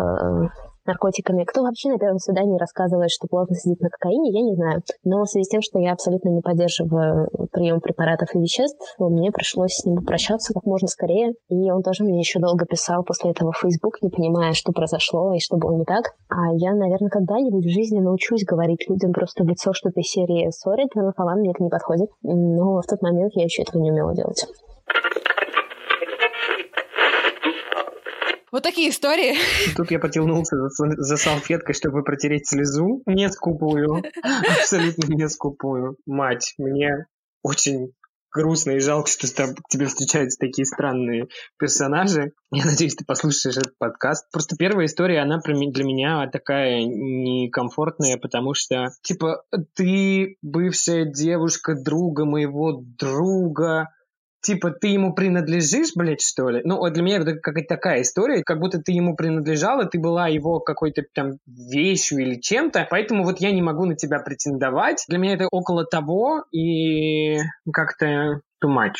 наркотиками. 0.89 1.43
Кто 1.43 1.63
вообще 1.63 1.89
на 1.89 1.97
первом 1.97 2.17
свидании 2.17 2.57
рассказывает, 2.57 3.11
что 3.11 3.27
плотно 3.27 3.55
сидит 3.55 3.79
на 3.79 3.89
кокаине, 3.89 4.31
я 4.31 4.41
не 4.41 4.55
знаю. 4.55 4.81
Но 5.03 5.23
в 5.23 5.29
связи 5.29 5.45
с 5.45 5.49
тем, 5.49 5.61
что 5.61 5.79
я 5.79 5.93
абсолютно 5.93 6.29
не 6.29 6.41
поддерживаю 6.41 7.29
прием 7.51 7.79
препаратов 7.79 8.35
и 8.35 8.39
веществ, 8.39 8.95
мне 8.99 9.31
пришлось 9.31 9.73
с 9.73 9.85
ним 9.85 9.97
попрощаться 9.97 10.53
как 10.53 10.65
можно 10.65 10.87
скорее. 10.87 11.33
И 11.49 11.71
он 11.71 11.83
тоже 11.83 12.03
мне 12.03 12.19
еще 12.19 12.39
долго 12.39 12.65
писал 12.65 13.03
после 13.03 13.31
этого 13.31 13.51
в 13.51 13.57
Facebook, 13.57 14.01
не 14.01 14.09
понимая, 14.09 14.53
что 14.53 14.71
произошло 14.71 15.33
и 15.33 15.39
что 15.39 15.57
было 15.57 15.77
не 15.77 15.85
так. 15.85 16.13
А 16.29 16.53
я, 16.55 16.73
наверное, 16.73 17.09
когда-нибудь 17.09 17.65
в 17.65 17.69
жизни 17.69 17.99
научусь 17.99 18.43
говорить 18.43 18.89
людям 18.89 19.13
просто 19.13 19.43
в 19.43 19.47
лицо 19.47 19.71
что-то 19.73 19.99
из 19.99 20.07
серии 20.07 20.49
«Сори, 20.51 20.87
ты 20.91 21.01
на 21.01 21.13
мне 21.35 21.51
это 21.51 21.63
не 21.63 21.69
подходит». 21.69 22.09
Но 22.23 22.81
в 22.81 22.85
тот 22.87 23.01
момент 23.01 23.33
я 23.35 23.43
еще 23.43 23.61
этого 23.61 23.81
не 23.81 23.91
умела 23.91 24.15
делать. 24.15 24.45
Вот 28.51 28.63
такие 28.63 28.89
истории. 28.89 29.35
Тут 29.75 29.91
я 29.91 29.99
потянулся 29.99 30.55
за, 30.55 30.69
за 30.97 31.17
салфеткой, 31.17 31.75
чтобы 31.75 32.03
протереть 32.03 32.47
слезу. 32.47 33.03
Не 33.05 33.29
скупую. 33.29 34.03
Абсолютно 34.23 35.13
не 35.13 35.29
скупую. 35.29 35.97
Мать, 36.05 36.53
мне 36.57 37.05
очень 37.43 37.93
грустно 38.31 38.71
и 38.71 38.79
жалко, 38.79 39.09
что 39.09 39.33
там, 39.33 39.55
к 39.55 39.69
тебе 39.69 39.87
встречаются 39.87 40.37
такие 40.39 40.65
странные 40.65 41.27
персонажи. 41.57 42.33
Я 42.51 42.65
надеюсь, 42.65 42.95
ты 42.95 43.05
послушаешь 43.05 43.57
этот 43.57 43.77
подкаст. 43.77 44.29
Просто 44.31 44.55
первая 44.55 44.85
история, 44.85 45.21
она 45.21 45.39
для 45.39 45.83
меня 45.83 46.27
такая 46.31 46.81
некомфортная, 46.83 48.17
потому 48.17 48.53
что, 48.53 48.89
типа, 49.01 49.43
ты 49.75 50.37
бывшая 50.41 51.05
девушка 51.05 51.75
друга 51.75 52.25
моего 52.25 52.81
друга, 52.81 53.89
типа, 54.41 54.71
ты 54.71 54.87
ему 54.87 55.13
принадлежишь, 55.13 55.91
блядь, 55.95 56.21
что 56.21 56.49
ли? 56.49 56.61
Ну, 56.63 56.87
для 56.89 57.03
меня 57.03 57.17
это 57.17 57.35
какая-то 57.35 57.75
такая 57.75 58.01
история, 58.01 58.43
как 58.43 58.59
будто 58.59 58.79
ты 58.79 58.91
ему 58.91 59.15
принадлежала, 59.15 59.85
ты 59.85 59.99
была 59.99 60.27
его 60.27 60.59
какой-то 60.59 61.03
там 61.13 61.37
вещью 61.45 62.19
или 62.19 62.39
чем-то, 62.39 62.87
поэтому 62.89 63.23
вот 63.23 63.39
я 63.39 63.51
не 63.51 63.61
могу 63.61 63.85
на 63.85 63.95
тебя 63.95 64.19
претендовать. 64.19 65.05
Для 65.07 65.17
меня 65.17 65.33
это 65.33 65.47
около 65.51 65.85
того 65.85 66.45
и 66.51 67.37
как-то 67.71 68.41
too 68.63 68.69
much. 68.69 68.95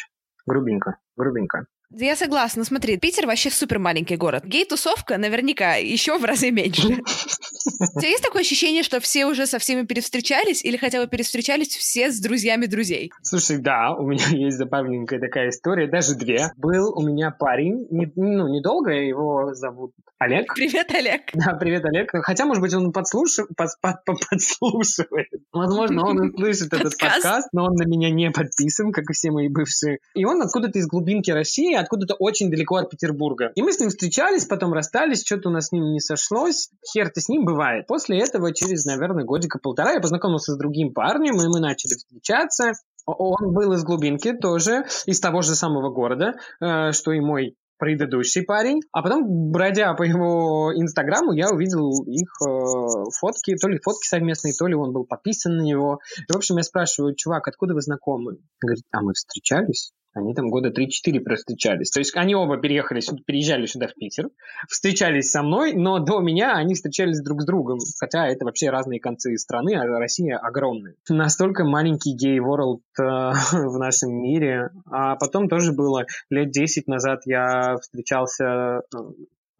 Грубенько, 0.46 0.98
грубенько. 1.15 1.65
Я 1.91 2.15
согласна. 2.15 2.63
Смотри, 2.63 2.98
Питер 2.98 3.25
вообще 3.25 3.50
супер 3.50 3.79
маленький 3.79 4.15
город. 4.15 4.46
Гей-тусовка 4.46 5.17
наверняка 5.17 5.75
еще 5.75 6.19
в 6.19 6.24
разы 6.24 6.51
меньше. 6.51 7.00
У 7.66 8.00
тебя 8.00 8.10
есть 8.10 8.24
такое 8.24 8.42
ощущение, 8.42 8.84
что 8.84 9.00
все 9.00 9.25
уже 9.25 9.46
со 9.46 9.60
всеми 9.60 9.86
перевстречались 9.86 10.63
или 10.63 10.78
хотя 10.78 11.01
бы 11.01 11.10
перевстречались 11.10 11.75
все 11.75 12.12
с 12.12 12.20
друзьями 12.20 12.66
друзей? 12.66 13.12
Слушай, 13.22 13.58
да, 13.58 13.94
у 13.94 14.06
меня 14.06 14.25
есть 14.32 14.58
забавненькая 14.58 15.20
такая 15.20 15.50
история, 15.50 15.88
даже 15.88 16.16
две. 16.16 16.51
Был 16.58 16.94
у 16.98 17.01
меня 17.01 17.32
парень, 17.32 17.88
не, 17.89 18.12
ну, 18.16 18.48
недолго, 18.48 18.92
его 18.92 19.54
зовут 19.54 19.94
Олег. 20.20 20.54
Привет, 20.56 20.92
Олег. 20.92 21.22
Да, 21.34 21.54
привет, 21.54 21.86
Олег. 21.86 22.12
Хотя, 22.24 22.46
может 22.46 22.62
быть, 22.62 22.74
он 22.74 22.92
подслушив... 22.92 23.48
под, 23.56 23.70
под, 23.82 24.04
под, 24.04 24.18
подслушивает. 24.30 25.28
Возможно, 25.54 26.06
он 26.06 26.34
услышит 26.34 26.74
этот 26.74 26.98
Подкаст. 26.98 27.48
но 27.54 27.66
он 27.66 27.75
на 27.75 27.88
меня 27.88 28.12
не 28.12 28.30
подписан, 28.30 28.92
как 28.92 29.06
и 29.10 29.13
все 29.13 29.32
мои 29.32 29.48
бывшие. 29.48 30.00
И 30.16 30.25
он 30.25 30.42
откуда-то 30.42 30.78
из 30.78 30.88
глубинки 30.88 31.32
России, 31.32 31.74
откуда-то 31.74 32.16
очень 32.16 32.51
далеко 32.51 32.75
от 32.75 32.89
Петербурга. 32.89 33.54
И 33.56 33.62
мы 33.62 33.72
с 33.72 33.80
ним 33.80 33.89
встречались, 33.89 34.44
потом 34.44 34.74
расстались, 34.74 35.25
что-то 35.25 35.50
у 35.50 35.51
нас 35.54 35.68
с 35.68 35.72
ним 35.72 35.94
не 35.94 36.01
сошлось. 36.01 36.70
Хер-то 36.94 37.22
с 37.22 37.30
ним 37.30 37.46
бывает. 37.51 37.88
После 37.88 38.20
этого, 38.20 38.53
через, 38.53 38.86
наверное, 38.86 39.25
годика 39.25 39.60
полтора, 39.60 39.94
я 39.94 40.00
познакомился 40.00 40.53
с 40.53 40.58
другим 40.58 40.94
парнем, 40.94 41.36
и 41.41 41.48
мы 41.48 41.60
начали 41.60 41.94
встречаться. 41.94 42.74
Он 43.06 43.53
был 43.53 43.74
из 43.74 43.84
глубинки 43.84 44.34
тоже, 44.34 44.86
из 45.06 45.20
того 45.20 45.41
же 45.41 45.56
самого 45.56 45.91
города, 45.91 46.36
э, 46.62 46.91
что 46.91 47.12
и 47.12 47.20
мой 47.20 47.56
предыдущий 47.79 48.44
парень. 48.44 48.82
А 48.91 49.01
потом, 49.01 49.51
бродя 49.51 49.94
по 49.94 50.03
его 50.03 50.72
инстаграму, 50.75 51.32
я 51.32 51.50
увидел 51.50 52.03
их 52.03 52.29
э, 52.46 53.12
фотки, 53.20 53.56
то 53.56 53.68
ли 53.68 53.79
фотки 53.84 54.06
совместные, 54.08 54.53
то 54.53 54.68
ли 54.68 54.75
он 54.75 54.91
был 54.91 55.06
подписан 55.06 55.58
на 55.58 55.62
него. 55.63 56.00
И, 56.18 56.32
в 56.32 56.36
общем, 56.36 56.58
я 56.58 56.63
спрашиваю, 56.63 57.15
чувак, 57.15 57.48
откуда 57.48 57.74
вы 57.74 57.82
знакомы? 57.82 58.34
Он 58.34 58.38
говорит, 58.62 58.84
а 58.91 59.01
мы 59.01 59.13
встречались? 59.13 59.94
Они 60.20 60.34
там 60.34 60.50
года 60.50 60.70
3-4 60.70 61.36
встречались. 61.36 61.92
То 61.92 62.00
есть 62.00 62.16
они 62.16 62.36
оба 62.36 62.58
переехали, 62.58 63.00
сюда, 63.00 63.22
переезжали 63.26 63.66
сюда 63.66 63.88
в 63.88 63.96
Питер, 63.96 64.30
встречались 64.68 65.32
со 65.32 65.42
мной, 65.42 65.74
но 65.74 66.00
до 66.00 66.20
меня 66.20 66.54
они 66.56 66.76
встречались 66.76 67.22
друг 67.22 67.42
с 67.42 67.46
другом. 67.46 67.80
Хотя 68.00 68.28
это 68.28 68.46
вообще 68.46 68.70
разные 68.70 69.00
концы 69.00 69.36
страны, 69.38 69.76
а 69.76 69.86
Россия 69.86 70.38
огромная. 70.38 70.96
Настолько 71.10 71.64
маленький 71.64 72.14
гей-ворлд 72.14 72.82
э, 73.00 73.04
в 73.04 73.78
нашем 73.78 74.12
мире. 74.12 74.70
А 74.86 75.16
потом 75.16 75.50
тоже 75.50 75.72
было 75.72 76.06
лет 76.30 76.52
10 76.52 76.88
назад 76.88 77.22
я 77.26 77.78
встречался 77.82 78.82
э, 78.94 79.00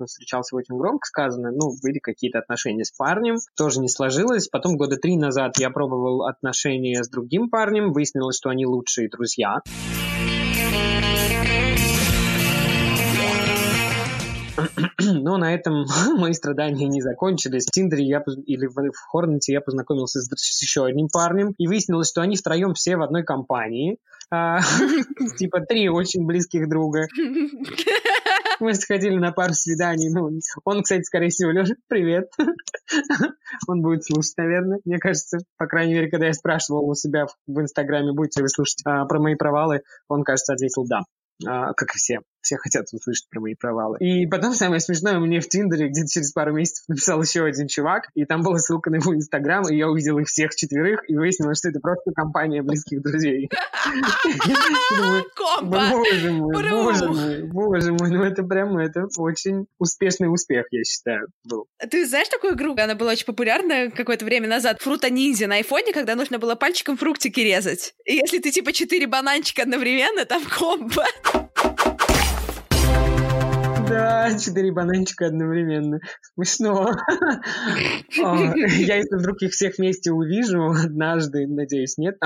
встречался 0.06 0.56
очень 0.56 0.78
громко 0.78 1.06
сказано, 1.06 1.51
ну, 1.51 1.74
были 1.84 2.00
какие-то 2.00 2.39
отношения 2.39 2.86
с 2.86 2.92
парнем, 2.92 3.38
тоже 3.56 3.80
не 3.80 3.89
сложилось. 3.89 4.48
Потом 4.48 4.78
года 4.78 4.98
три 4.98 5.18
назад 5.18 5.58
я 5.58 5.70
пробовал 5.70 6.25
отношения 6.25 7.04
с 7.04 7.10
другим 7.10 7.50
парнем, 7.50 7.92
выяснилось, 7.92 8.38
что 8.38 8.50
они 8.50 8.66
лучшие 8.66 9.10
друзья. 9.10 9.60
Но 15.21 15.38
на 15.38 15.53
этом 15.53 15.86
мои 16.17 16.33
страдания 16.33 16.88
не 16.88 17.01
закончились. 17.01 17.65
В 17.65 17.71
Тиндере 17.71 18.05
я, 18.05 18.24
или 18.45 18.67
в, 18.67 18.75
Хорнете 19.09 19.53
я 19.53 19.62
познакомился 19.62 20.21
с, 20.21 20.29
с 20.36 20.62
еще 20.62 20.86
одним 20.86 21.07
парнем, 21.07 21.53
и 21.57 21.67
выяснилось, 21.67 22.09
что 22.09 22.21
они 22.21 22.36
втроем 22.36 22.74
все 22.74 22.98
в 22.98 23.01
одной 23.01 23.24
компании. 23.24 23.98
А, 24.31 24.59
Типа 25.38 25.62
три 25.62 25.89
очень 25.89 26.25
близких 26.25 26.69
друга. 26.69 27.07
Мы 28.60 28.74
сходили 28.74 29.16
на 29.16 29.32
пару 29.32 29.54
свиданий. 29.54 30.10
Ну, 30.10 30.30
он, 30.66 30.84
кстати, 30.84 31.04
скорее 31.04 31.30
всего, 31.30 31.51
Леша, 31.51 31.75
привет. 31.88 32.30
Он 33.68 33.82
будет 33.82 34.04
слушать, 34.04 34.38
наверное, 34.38 34.80
мне 34.86 34.98
кажется. 34.98 35.39
По 35.58 35.68
крайней 35.68 35.94
мере, 35.94 36.10
когда 36.10 36.28
я 36.28 36.34
спрашивал 36.34 36.89
у 36.89 36.96
себя 36.96 37.28
в, 37.48 37.60
Инстаграме, 37.62 38.13
будете 38.13 38.39
ли 38.39 38.44
вы 38.44 38.50
слушать 38.50 38.82
а, 38.86 39.06
про 39.06 39.20
мои 39.20 39.36
провалы, 39.36 39.82
он, 40.08 40.24
кажется, 40.24 40.54
ответил 40.54 40.86
да. 40.86 41.01
А, 41.46 41.74
как 41.74 41.96
и 41.96 41.98
все. 41.98 42.20
Все 42.41 42.58
хотят 42.58 42.86
услышать 42.93 43.27
про 43.29 43.41
мои 43.41 43.55
провалы. 43.55 43.98
И 44.00 44.25
потом 44.27 44.53
самое 44.53 44.79
смешное, 44.79 45.19
мне 45.19 45.39
в 45.39 45.50
Тиндере 45.50 45.89
где-то 45.89 46.08
через 46.10 46.31
пару 46.31 46.53
месяцев 46.53 46.86
написал 46.88 47.22
еще 47.22 47.43
один 47.43 47.67
чувак, 47.67 48.10
и 48.15 48.25
там 48.25 48.43
была 48.43 48.58
ссылка 48.60 48.89
на 48.89 48.96
его 48.96 49.13
Инстаграм, 49.15 49.67
и 49.69 49.75
я 49.75 49.89
увидел 49.89 50.17
их 50.19 50.27
всех 50.27 50.55
четверых, 50.55 51.10
и 51.10 51.15
выяснилось, 51.15 51.60
что 51.60 51.69
это 51.69 51.79
просто 51.79 52.12
компания 52.12 52.62
близких 52.62 53.01
друзей. 53.01 53.50
Боже 55.62 56.31
мой, 56.31 56.53
боже 56.53 57.08
мой, 57.08 57.43
боже 57.43 57.93
мой, 57.93 58.10
ну 58.10 58.24
это 58.24 58.43
прям, 58.43 58.77
это 58.77 59.08
очень 59.17 59.67
успешный 59.77 60.31
успех, 60.31 60.67
я 60.72 60.84
считаю, 60.84 61.27
был. 61.43 61.67
Ты 61.89 62.05
знаешь 62.05 62.29
такую 62.29 62.53
игру? 62.53 62.75
Она 62.77 62.96
была 62.96 63.12
очень 63.12 63.25
популярна 63.25 63.91
какое-то 63.91 64.25
время 64.25 64.48
назад. 64.48 64.79
Фрута 64.81 65.10
ниндзя 65.10 65.48
на 65.48 65.55
айфоне, 65.55 65.93
когда 65.93 66.15
нужно 66.15 66.39
было 66.39 66.55
пальчиком 66.55 66.98
фруктики 66.98 67.39
резать. 67.39 67.93
И 68.05 68.15
если 68.15 68.39
ты 68.39 68.51
типа 68.51 68.74
четыре 68.74 69.08
бананчика 69.08 69.63
одновременно, 69.63 70.25
там 70.25 70.43
комбо. 70.43 71.05
Да, 73.89 74.38
четыре 74.38 74.71
бананчика 74.71 75.28
одновременно. 75.28 75.99
Смешно. 76.36 76.91
А, 78.23 78.36
Я, 78.56 78.95
если 78.97 79.15
вдруг 79.15 79.41
их 79.41 79.52
всех 79.52 79.78
вместе 79.78 80.12
увижу 80.12 80.71
однажды, 80.71 81.47
надеюсь, 81.47 81.97
нет. 81.97 82.17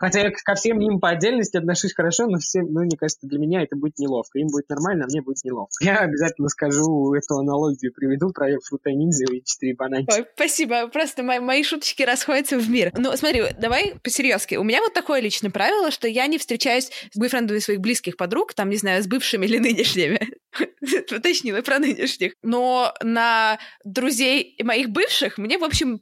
Хотя 0.00 0.20
я 0.20 0.30
ко 0.30 0.54
всем 0.54 0.80
им 0.80 0.98
по 0.98 1.10
отдельности 1.10 1.58
отношусь 1.58 1.92
хорошо, 1.92 2.26
но 2.26 2.38
все, 2.38 2.62
ну, 2.62 2.80
мне 2.80 2.96
кажется, 2.96 3.26
для 3.26 3.38
меня 3.38 3.62
это 3.62 3.76
будет 3.76 3.98
неловко. 3.98 4.38
Им 4.38 4.48
будет 4.48 4.68
нормально, 4.70 5.04
а 5.04 5.08
мне 5.08 5.20
будет 5.20 5.44
неловко. 5.44 5.84
Я 5.84 5.98
обязательно 5.98 6.48
скажу 6.48 7.12
эту 7.12 7.36
аналогию, 7.36 7.92
приведу 7.92 8.30
про 8.30 8.48
фрута 8.64 8.92
ниндзя 8.92 9.26
и 9.30 9.42
четыре 9.44 9.74
бананчика. 9.74 10.14
Ой, 10.14 10.26
спасибо. 10.34 10.88
Просто 10.88 11.22
мои, 11.22 11.38
мои 11.38 11.62
шуточки 11.62 12.02
расходятся 12.02 12.58
в 12.58 12.70
мир. 12.70 12.92
Ну, 12.96 13.14
смотри, 13.14 13.42
давай 13.60 13.94
по-серьезки. 14.02 14.54
У 14.54 14.64
меня 14.64 14.80
вот 14.80 14.94
такое 14.94 15.20
личное 15.20 15.50
правило, 15.50 15.90
что 15.90 16.08
я 16.08 16.26
не 16.28 16.38
встречаюсь 16.38 16.90
с 17.12 17.18
бойфрендами 17.18 17.58
своих 17.58 17.80
близких 17.80 18.16
подруг, 18.16 18.54
там, 18.54 18.70
не 18.70 18.76
знаю, 18.76 19.02
с 19.02 19.06
бывшими 19.06 19.44
или 19.44 19.58
нынешними. 19.58 20.30
Уточнила 21.14 21.60
про 21.60 21.78
нынешних. 21.78 22.32
Но 22.42 22.94
на 23.02 23.58
друзей 23.84 24.56
моих 24.62 24.88
бывших 24.88 25.36
мне, 25.36 25.58
в 25.58 25.64
общем, 25.64 26.00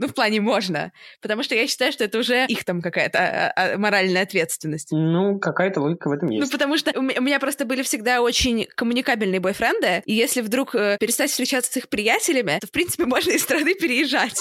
ну, 0.00 0.08
в 0.08 0.14
плане 0.14 0.40
можно. 0.40 0.92
Потому 1.20 1.42
что 1.42 1.54
я 1.54 1.66
считаю, 1.66 1.92
что 1.92 2.04
это 2.04 2.18
уже 2.18 2.46
их 2.46 2.64
там 2.64 2.80
какая-то 2.80 3.18
а, 3.18 3.52
а, 3.54 3.78
моральная 3.78 4.22
ответственность. 4.22 4.88
Ну, 4.92 5.38
какая-то 5.38 5.82
логика 5.82 6.08
в 6.08 6.12
этом 6.12 6.30
Ну, 6.30 6.36
есть. 6.36 6.50
потому 6.50 6.78
что 6.78 6.98
у 6.98 7.02
меня 7.02 7.38
просто 7.38 7.66
были 7.66 7.82
всегда 7.82 8.22
очень 8.22 8.66
коммуникабельные 8.76 9.40
бойфренды, 9.40 10.02
и 10.06 10.14
если 10.14 10.40
вдруг 10.40 10.74
э, 10.74 10.96
перестать 10.98 11.30
встречаться 11.30 11.70
с 11.70 11.76
их 11.76 11.90
приятелями, 11.90 12.58
то, 12.60 12.66
в 12.66 12.70
принципе, 12.70 13.04
можно 13.06 13.30
из 13.32 13.42
страны 13.42 13.74
переезжать. 13.74 14.40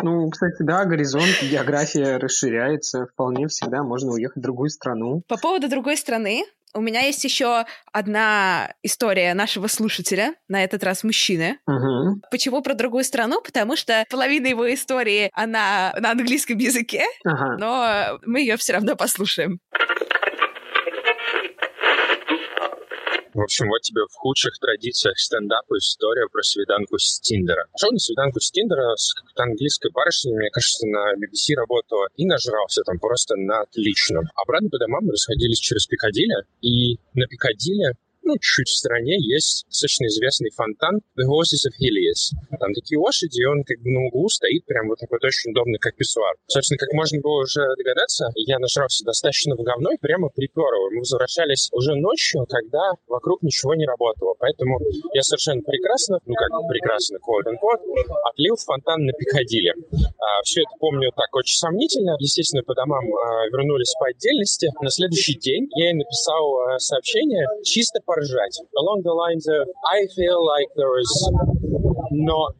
Ну, 0.00 0.28
кстати, 0.30 0.62
да, 0.62 0.84
горизонт, 0.84 1.42
география 1.42 2.18
расширяется. 2.18 3.06
Вполне 3.12 3.48
всегда 3.48 3.82
можно 3.82 4.12
уехать 4.12 4.36
в 4.36 4.40
другую 4.40 4.70
страну. 4.70 5.22
По 5.26 5.36
поводу 5.36 5.68
другой 5.68 5.96
страны, 5.96 6.44
у 6.74 6.80
меня 6.80 7.00
есть 7.02 7.24
еще 7.24 7.64
одна 7.92 8.72
история 8.82 9.34
нашего 9.34 9.66
слушателя, 9.68 10.34
на 10.48 10.62
этот 10.64 10.82
раз 10.84 11.04
мужчины. 11.04 11.58
Мгм. 11.66 12.22
Почему 12.30 12.62
про 12.62 12.74
другую 12.74 13.04
страну? 13.04 13.40
Потому 13.40 13.76
что 13.76 14.04
половина 14.10 14.46
его 14.48 14.72
истории, 14.72 15.30
она 15.32 15.94
на 15.98 16.10
английском 16.10 16.58
языке, 16.58 17.04
Ага. 17.24 17.56
но 17.58 18.18
мы 18.26 18.40
ее 18.40 18.56
все 18.56 18.74
равно 18.74 18.96
послушаем. 18.96 19.58
В 23.34 23.40
общем, 23.40 23.66
вот 23.68 23.82
тебе 23.82 24.02
в 24.08 24.14
худших 24.14 24.58
традициях 24.60 25.18
стендапа 25.18 25.76
история 25.78 26.28
про 26.30 26.42
свиданку 26.42 26.98
с 26.98 27.18
Тиндера. 27.18 27.66
Шел 27.76 27.90
на 27.90 27.98
свиданку 27.98 28.38
с 28.38 28.50
Тиндера 28.52 28.94
с 28.94 29.12
какой-то 29.12 29.42
английской 29.42 29.90
барышней, 29.90 30.34
мне 30.34 30.50
кажется, 30.50 30.86
на 30.86 31.14
BBC 31.14 31.56
работала, 31.56 32.06
и 32.16 32.26
нажрался 32.26 32.82
там 32.82 33.00
просто 33.00 33.34
на 33.34 33.62
отлично. 33.62 34.20
Обратно 34.36 34.70
по 34.70 34.78
домам 34.78 35.04
мы 35.04 35.12
расходились 35.12 35.58
через 35.58 35.86
Пикадилли, 35.86 36.46
и 36.62 37.00
на 37.14 37.26
Пикадилли 37.26 37.94
ну, 38.24 38.36
чуть 38.40 38.68
в 38.68 38.76
стороне 38.76 39.16
есть 39.20 39.66
достаточно 39.68 40.06
известный 40.06 40.50
фонтан 40.50 41.00
The 41.18 41.24
Horses 41.28 41.68
of 41.68 41.74
Helios. 41.76 42.32
Там 42.58 42.72
такие 42.74 42.98
лошади, 42.98 43.40
и 43.40 43.44
он 43.44 43.62
как 43.64 43.78
бы 43.80 43.90
на 43.90 44.06
углу 44.08 44.28
стоит 44.28 44.64
прям 44.66 44.88
вот 44.88 44.98
такой 44.98 45.18
очень 45.22 45.52
удобный, 45.52 45.78
как 45.78 45.96
писсуар. 45.96 46.34
Собственно, 46.46 46.78
как 46.78 46.92
можно 46.92 47.20
было 47.20 47.42
уже 47.42 47.60
догадаться, 47.76 48.28
я 48.36 48.58
нажрался 48.58 49.04
достаточно 49.04 49.54
в 49.56 49.62
говно 49.62 49.92
и 49.92 49.98
прямо 50.00 50.28
припер 50.28 50.72
его. 50.74 50.90
Мы 50.90 50.98
возвращались 51.00 51.68
уже 51.72 51.94
ночью, 51.94 52.46
когда 52.48 52.92
вокруг 53.08 53.42
ничего 53.42 53.74
не 53.74 53.86
работало. 53.86 54.34
Поэтому 54.38 54.80
я 55.12 55.22
совершенно 55.22 55.62
прекрасно, 55.62 56.18
ну 56.26 56.34
как 56.34 56.50
прекрасно, 56.68 57.18
quote 57.18 57.52
unquote, 57.52 57.82
отлил 58.30 58.56
фонтан 58.56 59.04
на 59.04 59.12
Пикадилли. 59.12 59.74
А, 60.18 60.42
все 60.42 60.62
это 60.62 60.70
помню 60.78 61.10
так 61.14 61.34
очень 61.34 61.58
сомнительно. 61.58 62.16
Естественно, 62.18 62.62
по 62.62 62.74
домам 62.74 63.04
а, 63.04 63.46
вернулись 63.48 63.94
по 63.98 64.06
отдельности. 64.08 64.68
На 64.80 64.90
следующий 64.90 65.38
день 65.38 65.68
я 65.76 65.86
ей 65.86 65.94
написал 65.94 66.58
а, 66.60 66.78
сообщение 66.78 67.46
чисто 67.62 68.00
поржать. 68.14 68.56
Along 68.78 69.02
the 69.02 69.12
lines 69.12 69.46
of 69.46 69.68
I 69.84 70.06
feel 70.14 70.40
like 70.44 70.68
there 70.76 70.98
is 70.98 71.12
not 72.10 72.54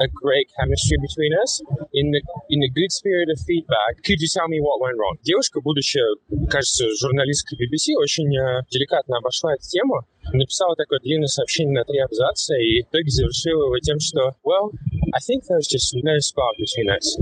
a 0.00 0.08
great 0.08 0.48
chemistry 0.58 0.96
between 1.00 1.32
us. 1.42 1.60
In 1.92 2.10
the 2.10 2.20
in 2.48 2.60
the 2.60 2.70
good 2.70 2.92
spirit 2.92 3.28
of 3.28 3.38
feedback, 3.46 4.02
could 4.04 4.20
you 4.20 4.28
tell 4.28 4.48
me 4.48 4.60
what 4.60 4.80
went 4.80 4.96
wrong? 4.98 5.16
Девушка, 5.22 5.60
будучи, 5.60 6.00
кажется, 6.48 6.84
журналисткой 6.96 7.58
BBC, 7.58 7.94
очень 7.96 8.30
э, 8.36 8.62
деликатно 8.70 9.18
обошла 9.18 9.54
эту 9.54 9.68
тему, 9.68 10.02
написала 10.32 10.74
такое 10.76 11.00
длинное 11.00 11.28
сообщение 11.28 11.74
на 11.74 11.84
три 11.84 11.98
абзаца 11.98 12.54
и 12.56 12.82
в 12.82 12.88
итоге 12.88 13.10
завершила 13.10 13.66
его 13.66 13.78
тем, 13.78 13.98
что 14.00 14.32
Well, 14.44 14.72
I 15.12 15.20
think 15.20 15.44
there's 15.48 15.68
just 15.68 15.94
no 16.02 16.18
spark 16.20 16.56
between 16.58 16.88
us. 16.88 17.16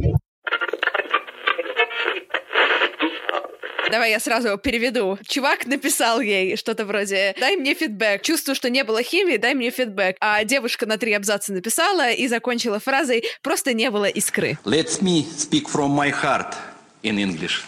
Давай 3.90 4.10
я 4.10 4.20
сразу 4.20 4.56
переведу. 4.58 5.18
Чувак 5.26 5.66
написал 5.66 6.20
ей 6.20 6.56
что-то 6.56 6.84
вроде 6.84 7.34
«Дай 7.38 7.56
мне 7.56 7.74
фидбэк. 7.74 8.22
Чувствую, 8.22 8.54
что 8.54 8.70
не 8.70 8.84
было 8.84 9.02
химии, 9.02 9.36
дай 9.36 9.54
мне 9.54 9.70
фидбэк». 9.70 10.16
А 10.20 10.44
девушка 10.44 10.86
на 10.86 10.96
три 10.98 11.12
абзаца 11.12 11.52
написала 11.52 12.10
и 12.10 12.28
закончила 12.28 12.78
фразой 12.78 13.24
«Просто 13.42 13.72
не 13.72 13.90
было 13.90 14.06
искры». 14.06 14.58
Let 14.64 15.02
me 15.02 15.24
speak 15.36 15.66
from 15.66 15.90
my 15.96 16.12
heart 16.12 16.54
in 17.02 17.16
English. 17.16 17.64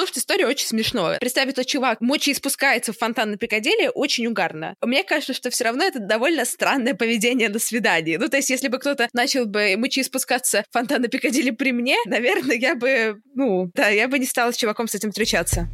Слушать 0.00 0.16
историю 0.16 0.48
очень 0.48 0.66
смешно. 0.66 1.16
Представить, 1.20 1.52
что 1.52 1.62
чувак 1.62 2.00
мочи 2.00 2.32
спускается 2.32 2.94
в 2.94 2.96
фонтан 2.96 3.32
на 3.32 3.36
Пикадилли, 3.36 3.90
очень 3.94 4.26
угарно. 4.26 4.74
Мне 4.80 5.04
кажется, 5.04 5.34
что 5.34 5.50
все 5.50 5.64
равно 5.64 5.84
это 5.84 5.98
довольно 5.98 6.46
странное 6.46 6.94
поведение 6.94 7.50
на 7.50 7.58
свидании. 7.58 8.16
Ну, 8.16 8.30
то 8.30 8.38
есть, 8.38 8.48
если 8.48 8.68
бы 8.68 8.78
кто-то 8.78 9.10
начал 9.12 9.44
бы 9.44 9.76
мочи 9.76 10.02
спускаться 10.02 10.64
в 10.70 10.72
фонтан 10.72 11.02
на 11.02 11.08
Пикадилли 11.08 11.50
при 11.50 11.72
мне, 11.72 11.98
наверное, 12.06 12.56
я 12.56 12.76
бы, 12.76 13.20
ну, 13.34 13.70
да, 13.74 13.90
я 13.90 14.08
бы 14.08 14.18
не 14.18 14.24
стала 14.24 14.52
с 14.52 14.56
чуваком 14.56 14.88
с 14.88 14.94
этим 14.94 15.10
встречаться. 15.10 15.68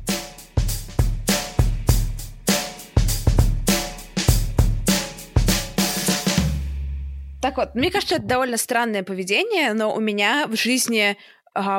Так 7.47 7.59
вот, 7.59 7.77
мне 7.77 7.93
кажется, 7.93 8.17
это 8.17 8.25
довольно 8.25 8.57
странное 8.57 9.05
поведение, 9.05 9.73
но 9.73 9.95
у 9.95 10.01
меня 10.01 10.49
в 10.49 10.57
жизни 10.57 11.17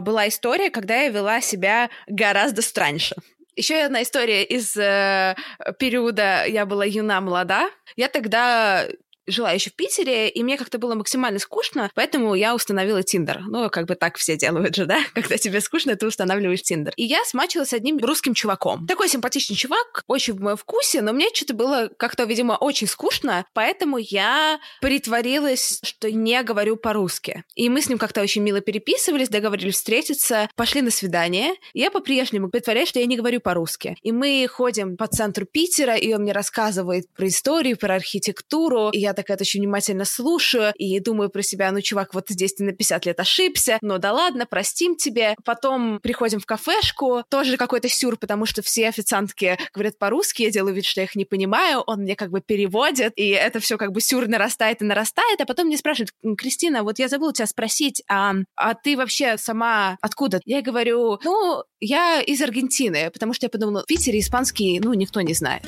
была 0.01 0.27
история, 0.27 0.69
когда 0.69 1.01
я 1.01 1.09
вела 1.09 1.41
себя 1.41 1.89
гораздо 2.07 2.61
страньше. 2.61 3.15
Еще 3.55 3.75
одна 3.77 4.03
история 4.03 4.43
из 4.43 4.77
э, 4.77 5.35
периода 5.79 6.45
«Я 6.45 6.67
была 6.67 6.85
юна, 6.85 7.19
молода». 7.21 7.71
Я 7.95 8.07
тогда 8.07 8.87
жила 9.27 9.51
еще 9.51 9.69
в 9.69 9.75
Питере, 9.75 10.29
и 10.29 10.43
мне 10.43 10.57
как-то 10.57 10.77
было 10.77 10.95
максимально 10.95 11.39
скучно, 11.39 11.91
поэтому 11.93 12.33
я 12.35 12.55
установила 12.55 13.03
Тиндер. 13.03 13.41
Ну, 13.47 13.69
как 13.69 13.85
бы 13.85 13.95
так 13.95 14.17
все 14.17 14.37
делают 14.37 14.75
же, 14.75 14.85
да? 14.85 14.99
Когда 15.13 15.37
тебе 15.37 15.61
скучно, 15.61 15.95
ты 15.95 16.07
устанавливаешь 16.07 16.63
Тиндер. 16.63 16.93
И 16.95 17.03
я 17.03 17.23
смачилась 17.25 17.69
с 17.69 17.73
одним 17.73 17.97
русским 17.97 18.33
чуваком. 18.33 18.87
Такой 18.87 19.09
симпатичный 19.09 19.55
чувак, 19.55 20.03
очень 20.07 20.33
в 20.33 20.41
моем 20.41 20.57
вкусе, 20.57 21.01
но 21.01 21.13
мне 21.13 21.27
что-то 21.33 21.53
было 21.53 21.89
как-то, 21.97 22.23
видимо, 22.23 22.53
очень 22.53 22.87
скучно, 22.87 23.45
поэтому 23.53 23.97
я 23.97 24.59
притворилась, 24.81 25.79
что 25.83 26.11
не 26.11 26.41
говорю 26.43 26.77
по-русски. 26.77 27.43
И 27.55 27.69
мы 27.69 27.81
с 27.81 27.89
ним 27.89 27.97
как-то 27.97 28.21
очень 28.21 28.41
мило 28.41 28.61
переписывались, 28.61 29.29
договорились 29.29 29.75
встретиться, 29.75 30.49
пошли 30.55 30.81
на 30.81 30.91
свидание. 30.91 31.53
Я 31.73 31.91
по-прежнему 31.91 32.49
притворяюсь, 32.49 32.89
что 32.89 32.99
я 32.99 33.05
не 33.05 33.17
говорю 33.17 33.41
по-русски. 33.41 33.97
И 34.01 34.11
мы 34.11 34.47
ходим 34.47 34.95
по 34.95 35.07
центру 35.07 35.45
Питера, 35.45 35.95
и 35.95 36.13
он 36.13 36.21
мне 36.21 36.31
рассказывает 36.31 37.05
про 37.13 37.27
историю, 37.27 37.77
про 37.77 37.95
архитектуру, 37.95 38.89
и 38.89 38.99
я 38.99 39.13
такая 39.17 39.37
очень 39.39 39.61
внимательно 39.61 40.05
слушаю 40.05 40.73
и 40.75 40.99
думаю 40.99 41.29
про 41.29 41.41
себя, 41.41 41.71
ну, 41.71 41.81
чувак, 41.81 42.13
вот 42.13 42.25
здесь 42.29 42.53
ты 42.53 42.63
на 42.63 42.71
50 42.71 43.05
лет 43.05 43.19
ошибся, 43.19 43.77
но 43.81 43.97
да 43.97 44.13
ладно, 44.13 44.45
простим 44.45 44.95
тебе. 44.95 45.35
Потом 45.43 45.99
приходим 46.01 46.39
в 46.39 46.45
кафешку, 46.45 47.23
тоже 47.29 47.57
какой-то 47.57 47.89
сюр, 47.89 48.17
потому 48.17 48.45
что 48.45 48.61
все 48.61 48.87
официантки 48.87 49.57
говорят 49.73 49.97
по-русски, 49.97 50.43
я 50.43 50.51
делаю 50.51 50.75
вид, 50.75 50.85
что 50.85 51.01
я 51.01 51.05
их 51.05 51.15
не 51.15 51.25
понимаю, 51.25 51.81
он 51.87 52.01
мне 52.01 52.15
как 52.15 52.29
бы 52.29 52.41
переводит, 52.41 53.13
и 53.15 53.29
это 53.29 53.59
все 53.59 53.77
как 53.77 53.91
бы 53.91 54.01
сюр 54.01 54.27
нарастает 54.27 54.81
и 54.81 54.85
нарастает, 54.85 55.41
а 55.41 55.45
потом 55.45 55.67
мне 55.67 55.77
спрашивают, 55.77 56.11
Кристина, 56.37 56.83
вот 56.83 56.99
я 56.99 57.07
забыла 57.07 57.33
тебя 57.33 57.47
спросить, 57.47 58.03
а, 58.07 58.33
а 58.55 58.75
ты 58.75 58.95
вообще 58.95 59.37
сама 59.37 59.97
откуда? 60.01 60.39
Я 60.45 60.61
говорю, 60.61 61.19
ну, 61.23 61.63
я 61.79 62.21
из 62.21 62.41
Аргентины, 62.41 63.09
потому 63.11 63.33
что 63.33 63.45
я 63.45 63.49
подумала, 63.49 63.83
в 63.83 63.85
Питере 63.87 64.19
испанский, 64.19 64.79
ну, 64.79 64.93
никто 64.93 65.21
не 65.21 65.33
знает. 65.33 65.63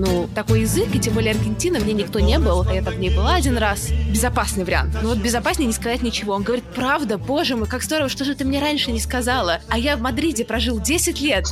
Ну, 0.00 0.28
такой 0.34 0.62
язык, 0.62 0.94
и 0.94 0.98
тем 0.98 1.12
более 1.12 1.32
Аргентина, 1.32 1.78
мне 1.78 1.92
никто 1.92 2.20
не 2.20 2.38
был, 2.38 2.64
я 2.70 2.82
там 2.82 2.94
в 2.94 2.98
ней 2.98 3.14
была 3.14 3.34
один 3.34 3.58
раз. 3.58 3.90
Безопасный 4.08 4.64
вариант. 4.64 4.96
Ну 5.02 5.10
вот 5.10 5.18
безопаснее 5.18 5.66
не 5.66 5.74
сказать 5.74 6.02
ничего. 6.02 6.32
Он 6.32 6.42
говорит, 6.42 6.64
правда, 6.74 7.18
боже 7.18 7.54
мой, 7.56 7.68
как 7.68 7.82
здорово, 7.82 8.08
что 8.08 8.24
же 8.24 8.34
ты 8.34 8.44
мне 8.44 8.60
раньше 8.60 8.92
не 8.92 9.00
сказала? 9.00 9.60
А 9.68 9.78
я 9.78 9.96
в 9.96 10.00
Мадриде 10.00 10.44
прожил 10.46 10.80
10 10.80 11.20
лет. 11.20 11.46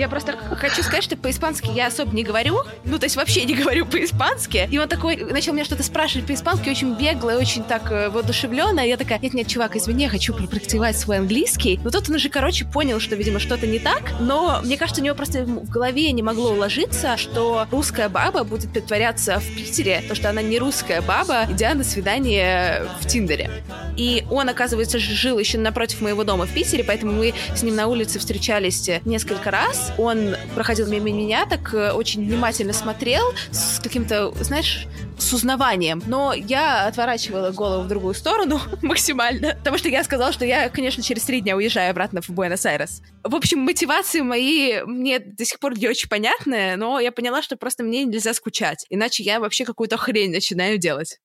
Я 0.00 0.08
просто 0.08 0.34
хочу 0.56 0.82
сказать, 0.82 1.04
что 1.04 1.16
по-испански 1.16 1.70
я 1.74 1.88
особо 1.88 2.14
не 2.14 2.24
говорю. 2.24 2.62
Ну, 2.84 2.98
то 2.98 3.04
есть 3.04 3.16
вообще 3.16 3.44
не 3.44 3.54
говорю 3.54 3.84
по-испански. 3.84 4.66
И 4.70 4.78
он 4.78 4.88
такой 4.88 5.16
начал 5.16 5.52
меня 5.52 5.64
что-то 5.64 5.82
спрашивать 5.82 6.26
по-испански, 6.26 6.70
очень 6.70 6.94
бегло 6.94 7.32
очень 7.32 7.62
так 7.64 7.90
э, 7.92 8.08
воодушевленно. 8.08 8.80
Я 8.80 8.96
такая, 8.96 9.18
нет-нет, 9.18 9.46
чувак, 9.46 9.76
извини, 9.76 10.04
я 10.04 10.08
хочу 10.08 10.32
пропрактиковать 10.32 10.98
свой 10.98 11.18
английский. 11.18 11.78
Но 11.84 11.90
тут 11.90 12.08
он 12.08 12.16
уже, 12.16 12.30
короче, 12.30 12.64
понял, 12.64 12.98
что, 12.98 13.14
видимо, 13.14 13.40
что-то 13.40 13.66
не 13.66 13.78
так. 13.78 14.02
Но 14.20 14.60
мне 14.62 14.78
кажется, 14.78 15.02
у 15.02 15.04
него 15.04 15.14
просто 15.14 15.44
в 15.44 15.68
голове 15.68 16.09
не 16.12 16.22
могло 16.22 16.52
уложиться, 16.52 17.16
что 17.16 17.66
русская 17.70 18.08
баба 18.08 18.44
будет 18.44 18.72
притворяться 18.72 19.38
в 19.40 19.54
Питере, 19.54 20.02
то, 20.08 20.14
что 20.14 20.30
она 20.30 20.42
не 20.42 20.58
русская 20.58 21.00
баба, 21.00 21.46
идя 21.50 21.74
на 21.74 21.84
свидание 21.84 22.86
в 23.00 23.06
Тиндере. 23.06 23.50
И 23.96 24.24
он, 24.30 24.48
оказывается, 24.48 24.98
жил 24.98 25.38
еще 25.38 25.58
напротив 25.58 26.00
моего 26.00 26.24
дома 26.24 26.46
в 26.46 26.54
Питере, 26.54 26.84
поэтому 26.84 27.12
мы 27.12 27.34
с 27.54 27.62
ним 27.62 27.76
на 27.76 27.86
улице 27.86 28.18
встречались 28.18 28.90
несколько 29.04 29.50
раз 29.50 29.92
он 29.98 30.36
проходил 30.54 30.86
мимо 30.86 31.10
меня, 31.10 31.46
так 31.46 31.74
э, 31.74 31.92
очень 31.92 32.24
внимательно 32.24 32.72
смотрел, 32.72 33.32
с 33.50 33.80
каким-то, 33.80 34.32
знаешь, 34.40 34.86
с 35.20 35.32
узнаванием. 35.32 36.02
Но 36.06 36.32
я 36.32 36.86
отворачивала 36.86 37.50
голову 37.50 37.84
в 37.84 37.88
другую 37.88 38.14
сторону 38.14 38.60
максимально, 38.82 39.54
потому 39.56 39.78
что 39.78 39.88
я 39.88 40.02
сказала, 40.04 40.32
что 40.32 40.44
я, 40.44 40.68
конечно, 40.68 41.02
через 41.02 41.24
три 41.24 41.40
дня 41.40 41.56
уезжаю 41.56 41.90
обратно 41.90 42.22
в 42.22 42.30
Буэнос-Айрес. 42.30 43.02
В 43.24 43.34
общем, 43.34 43.60
мотивации 43.60 44.20
мои 44.20 44.82
мне 44.84 45.18
до 45.18 45.44
сих 45.44 45.58
пор 45.58 45.78
не 45.78 45.88
очень 45.88 46.08
понятны, 46.08 46.76
но 46.76 47.00
я 47.00 47.12
поняла, 47.12 47.42
что 47.42 47.56
просто 47.56 47.84
мне 47.84 48.04
нельзя 48.04 48.34
скучать, 48.34 48.86
иначе 48.90 49.22
я 49.22 49.40
вообще 49.40 49.64
какую-то 49.64 49.96
хрень 49.96 50.32
начинаю 50.32 50.78
делать. 50.78 51.18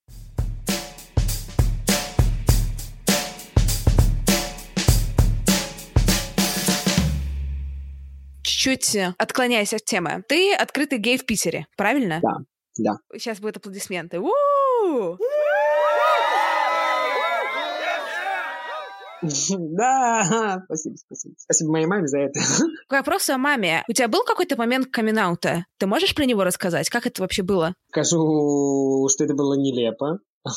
чуть 8.66 8.96
отклоняясь 9.18 9.74
от 9.74 9.84
темы. 9.84 10.24
Ты 10.28 10.52
открытый 10.52 10.98
гей 10.98 11.18
в 11.18 11.24
Питере, 11.24 11.66
правильно? 11.76 12.18
Да, 12.20 12.38
да. 12.78 12.98
Сейчас 13.12 13.40
будут 13.40 13.58
аплодисменты. 13.58 14.18
У-у-у! 14.20 15.18
Да, 19.58 20.62
спасибо, 20.66 20.96
спасибо. 20.96 21.34
Спасибо 21.38 21.72
моей 21.72 21.86
маме 21.86 22.06
за 22.06 22.18
это. 22.18 22.38
К 22.88 22.92
вопросу 22.92 23.32
о 23.32 23.38
маме. 23.38 23.82
У 23.88 23.92
тебя 23.92 24.08
был 24.08 24.22
какой-то 24.24 24.56
момент 24.56 24.88
камин 24.90 25.18
-аута? 25.18 25.62
Ты 25.78 25.86
можешь 25.86 26.14
про 26.14 26.24
него 26.24 26.44
рассказать? 26.44 26.88
Как 26.90 27.06
это 27.06 27.22
вообще 27.22 27.42
было? 27.42 27.74
Скажу, 27.90 29.08
что 29.10 29.24
это 29.24 29.34
было 29.34 29.54
нелепо. 29.54 30.18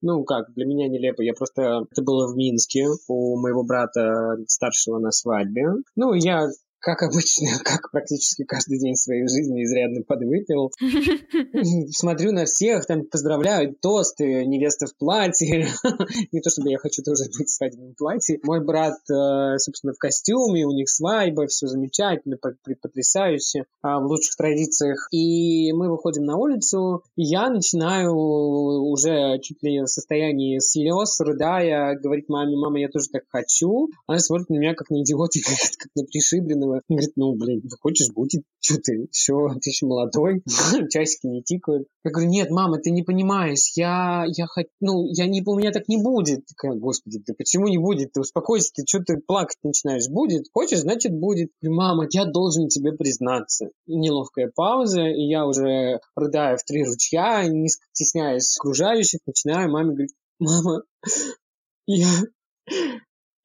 Ну, 0.00 0.24
как, 0.24 0.52
для 0.54 0.64
меня 0.66 0.88
нелепо. 0.88 1.22
Я 1.22 1.34
просто... 1.34 1.86
Это 1.90 2.02
было 2.02 2.32
в 2.32 2.36
Минске 2.36 2.86
у 3.08 3.38
моего 3.38 3.64
брата 3.64 4.36
старшего 4.46 4.98
на 4.98 5.10
свадьбе. 5.10 5.64
Ну, 5.94 6.14
я 6.14 6.48
как 6.86 7.02
обычно, 7.02 7.48
как 7.64 7.90
практически 7.90 8.44
каждый 8.44 8.78
день 8.78 8.94
своей 8.94 9.26
жизни 9.26 9.64
изрядно 9.64 10.02
подвыпил. 10.02 10.70
Смотрю 11.90 12.30
на 12.30 12.44
всех, 12.44 12.86
там 12.86 13.04
поздравляют 13.06 13.80
тосты, 13.80 14.46
невеста 14.46 14.86
в 14.86 14.96
платье. 14.96 15.66
Не 16.32 16.40
то 16.40 16.48
чтобы 16.48 16.70
я 16.70 16.78
хочу 16.78 17.02
тоже 17.02 17.24
быть 17.36 17.48
в 17.48 17.52
свадебном 17.52 17.94
платье. 17.94 18.38
Мой 18.44 18.64
брат, 18.64 18.98
э, 19.10 19.58
собственно, 19.58 19.94
в 19.94 19.98
костюме, 19.98 20.64
у 20.64 20.70
них 20.70 20.88
свадьба, 20.88 21.48
все 21.48 21.66
замечательно, 21.66 22.36
потрясающе, 22.36 23.64
а, 23.82 23.98
в 23.98 24.04
лучших 24.04 24.36
традициях. 24.36 25.08
И 25.10 25.72
мы 25.72 25.90
выходим 25.90 26.24
на 26.24 26.36
улицу, 26.36 27.02
и 27.16 27.24
я 27.24 27.50
начинаю 27.50 28.14
уже 28.14 29.40
чуть 29.40 29.60
ли 29.64 29.80
в 29.80 29.88
состоянии 29.88 30.60
слез, 30.60 31.18
рыдая, 31.18 31.98
говорить 31.98 32.28
маме, 32.28 32.56
мама, 32.56 32.78
я 32.78 32.88
тоже 32.88 33.08
так 33.10 33.24
хочу. 33.28 33.88
Она 34.06 34.20
смотрит 34.20 34.50
на 34.50 34.54
меня 34.54 34.74
как 34.74 34.90
на 34.90 35.02
идиота, 35.02 35.40
как 35.78 35.90
на 35.96 36.04
пришибленного 36.04 36.75
он 36.88 36.96
говорит, 36.96 37.12
ну, 37.16 37.34
блин, 37.34 37.62
хочешь, 37.80 38.12
будет, 38.12 38.42
что 38.60 38.78
ты, 38.78 39.08
все, 39.10 39.34
ты 39.60 39.70
еще 39.70 39.86
молодой, 39.86 40.42
часики 40.90 41.26
не 41.26 41.42
тикают. 41.42 41.86
Я 42.04 42.10
говорю, 42.10 42.28
нет, 42.28 42.50
мама, 42.50 42.78
ты 42.78 42.90
не 42.90 43.02
понимаешь, 43.02 43.72
я, 43.76 44.24
я 44.26 44.46
хочу, 44.46 44.68
ну, 44.80 45.04
я 45.06 45.26
не, 45.26 45.42
у 45.46 45.54
меня 45.56 45.72
так 45.72 45.88
не 45.88 46.02
будет. 46.02 46.46
Такая, 46.46 46.78
господи, 46.78 47.20
ты 47.24 47.34
почему 47.34 47.68
не 47.68 47.78
будет? 47.78 48.12
Ты 48.12 48.20
успокойся, 48.20 48.70
ты 48.74 48.84
что 48.86 49.00
ты 49.00 49.18
плакать 49.18 49.58
начинаешь? 49.62 50.08
Будет? 50.08 50.46
Хочешь, 50.52 50.80
значит, 50.80 51.12
будет. 51.12 51.50
Говорю, 51.60 51.76
мама, 51.76 52.06
я 52.10 52.24
должен 52.24 52.68
тебе 52.68 52.92
признаться. 52.92 53.70
Неловкая 53.86 54.50
пауза, 54.54 55.02
и 55.02 55.22
я 55.22 55.46
уже 55.46 56.00
рыдаю 56.14 56.58
в 56.58 56.64
три 56.64 56.84
ручья, 56.84 57.46
не 57.48 57.68
стесняясь 57.68 58.56
окружающих, 58.58 59.20
начинаю 59.26 59.70
маме 59.70 59.90
говорить, 59.90 60.14
мама, 60.38 60.82
я, 61.86 62.08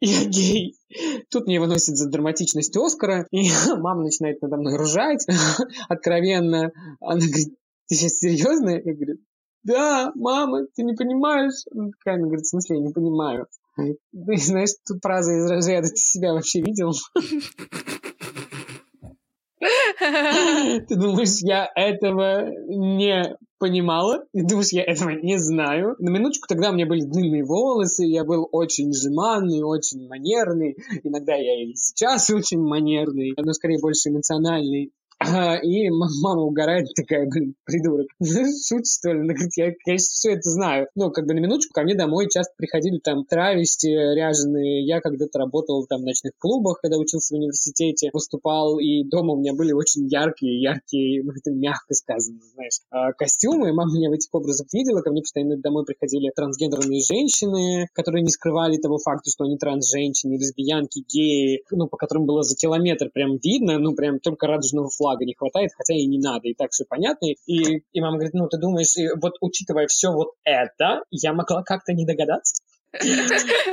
я 0.04 0.26
гей. 0.26 0.76
Тут 1.30 1.46
мне 1.46 1.60
выносят 1.60 1.96
за 1.96 2.10
драматичность 2.10 2.76
Оскара, 2.76 3.28
и 3.32 3.50
мама 3.78 4.04
начинает 4.04 4.42
надо 4.42 4.58
мной 4.58 4.78
ржать 4.78 5.26
откровенно. 5.90 6.72
Она 7.00 7.20
говорит, 7.22 7.56
ты 7.88 7.96
сейчас 7.96 8.14
серьезно? 8.14 8.70
Я 8.72 8.94
говорю, 8.96 9.18
да, 9.64 10.12
мама, 10.16 10.66
ты 10.76 10.82
не 10.84 10.94
понимаешь? 10.94 11.66
Она 11.72 11.90
такая, 11.92 12.16
она 12.16 12.26
говорит, 12.26 12.46
в 12.46 12.50
смысле, 12.50 12.78
я 12.78 12.84
не 12.84 12.92
понимаю. 12.92 13.46
Ты 13.78 14.38
знаешь, 14.38 14.72
тут 14.88 15.00
фраза 15.04 15.34
из 15.34 15.50
разряда, 15.50 15.88
ты 15.88 15.98
себя 15.98 16.34
вообще 16.34 16.62
видел? 16.62 16.94
Ты 20.88 20.96
думаешь, 20.96 21.42
я 21.42 21.70
этого 21.76 22.50
не 22.68 23.38
понимала. 23.60 24.26
И 24.34 24.42
думаешь, 24.42 24.72
я 24.72 24.84
этого 24.84 25.12
не 25.12 25.38
знаю. 25.38 25.96
На 26.00 26.10
минуточку 26.10 26.48
тогда 26.48 26.72
у 26.72 26.74
меня 26.74 26.88
были 26.88 27.02
длинные 27.02 27.44
волосы, 27.44 28.06
я 28.06 28.24
был 28.24 28.50
очень 28.52 28.92
жеманный, 28.92 29.62
очень 29.62 30.08
манерный. 30.08 30.76
Иногда 31.04 31.36
я 31.36 31.64
и 31.64 31.76
сейчас 31.76 32.30
очень 32.32 32.60
манерный, 32.60 33.34
но 33.38 33.54
скорее 33.54 33.80
больше 33.80 34.10
эмоциональный. 34.10 34.92
И 35.64 35.90
мама 35.90 36.42
угорает, 36.42 36.88
такая, 36.96 37.28
блин, 37.28 37.56
придурок. 37.66 38.08
Шутишь, 38.20 38.98
что 38.98 39.14
ли? 39.14 39.20
Она 39.20 39.34
говорит, 39.34 39.54
я, 39.56 39.72
конечно, 39.86 40.10
все 40.10 40.32
это 40.32 40.50
знаю. 40.50 40.88
Ну, 40.96 41.12
как 41.12 41.28
бы 41.28 41.34
на 41.34 41.40
минуточку 41.40 41.74
ко 41.74 41.84
мне 41.84 41.96
домой 41.96 42.28
часто 42.30 42.54
приходили 42.58 42.98
там 42.98 43.26
травести 43.26 43.88
ряженые. 43.88 44.86
Я 44.86 45.00
когда-то 45.00 45.38
работал 45.38 45.86
там 45.86 46.02
в 46.02 46.06
ночных 46.06 46.34
клубах, 46.40 46.80
когда 46.82 46.98
учился 46.98 47.36
в 47.36 47.38
университете, 47.38 48.10
выступал, 48.14 48.80
и 48.80 49.04
дома 49.04 49.34
у 49.34 49.40
меня 49.40 49.54
были 49.54 49.74
очень 49.74 50.08
яркие, 50.08 50.60
яркие, 50.60 51.24
ну, 51.24 51.32
это 51.32 51.52
мягко 51.52 51.94
сказано, 51.94 52.40
знаешь, 52.56 52.80
а, 52.90 53.14
костюмы. 53.14 53.74
Мама 53.74 53.94
меня 53.94 54.10
в 54.10 54.14
этих 54.14 54.34
образах 54.34 54.68
видела, 54.74 55.02
ко 55.02 55.12
мне 55.12 55.22
постоянно 55.22 55.58
домой 55.58 55.86
приходили 55.86 56.32
трансгендерные 56.36 57.02
женщины, 57.02 57.88
которые 57.94 58.24
не 58.24 58.30
скрывали 58.30 58.78
того 58.78 58.98
факта, 58.98 59.30
что 59.30 59.44
они 59.44 59.58
трансженщины, 59.58 60.34
лесбиянки, 60.34 61.04
геи, 61.08 61.64
ну, 61.70 61.88
по 61.88 61.98
которым 61.98 62.26
было 62.26 62.42
за 62.42 62.56
километр 62.56 63.10
прям 63.14 63.38
видно, 63.38 63.78
ну, 63.78 63.94
прям 63.94 64.20
только 64.20 64.48
радужного 64.48 64.90
флага 64.90 65.11
флага 65.12 65.26
не 65.26 65.34
хватает, 65.34 65.72
хотя 65.76 65.94
и 65.94 66.06
не 66.06 66.20
надо, 66.20 66.48
и 66.48 66.54
так 66.54 66.72
все 66.72 66.86
понятно. 66.88 67.28
И, 67.46 67.84
и 67.92 68.02
мама 68.02 68.16
говорит, 68.16 68.34
ну, 68.34 68.48
ты 68.48 68.58
думаешь, 68.58 68.96
вот 69.22 69.34
учитывая 69.42 69.88
все 69.88 70.12
вот 70.12 70.30
это, 70.44 71.04
я 71.12 71.34
могла 71.34 71.64
как-то 71.64 71.94
не 71.94 72.06
догадаться? 72.06 72.62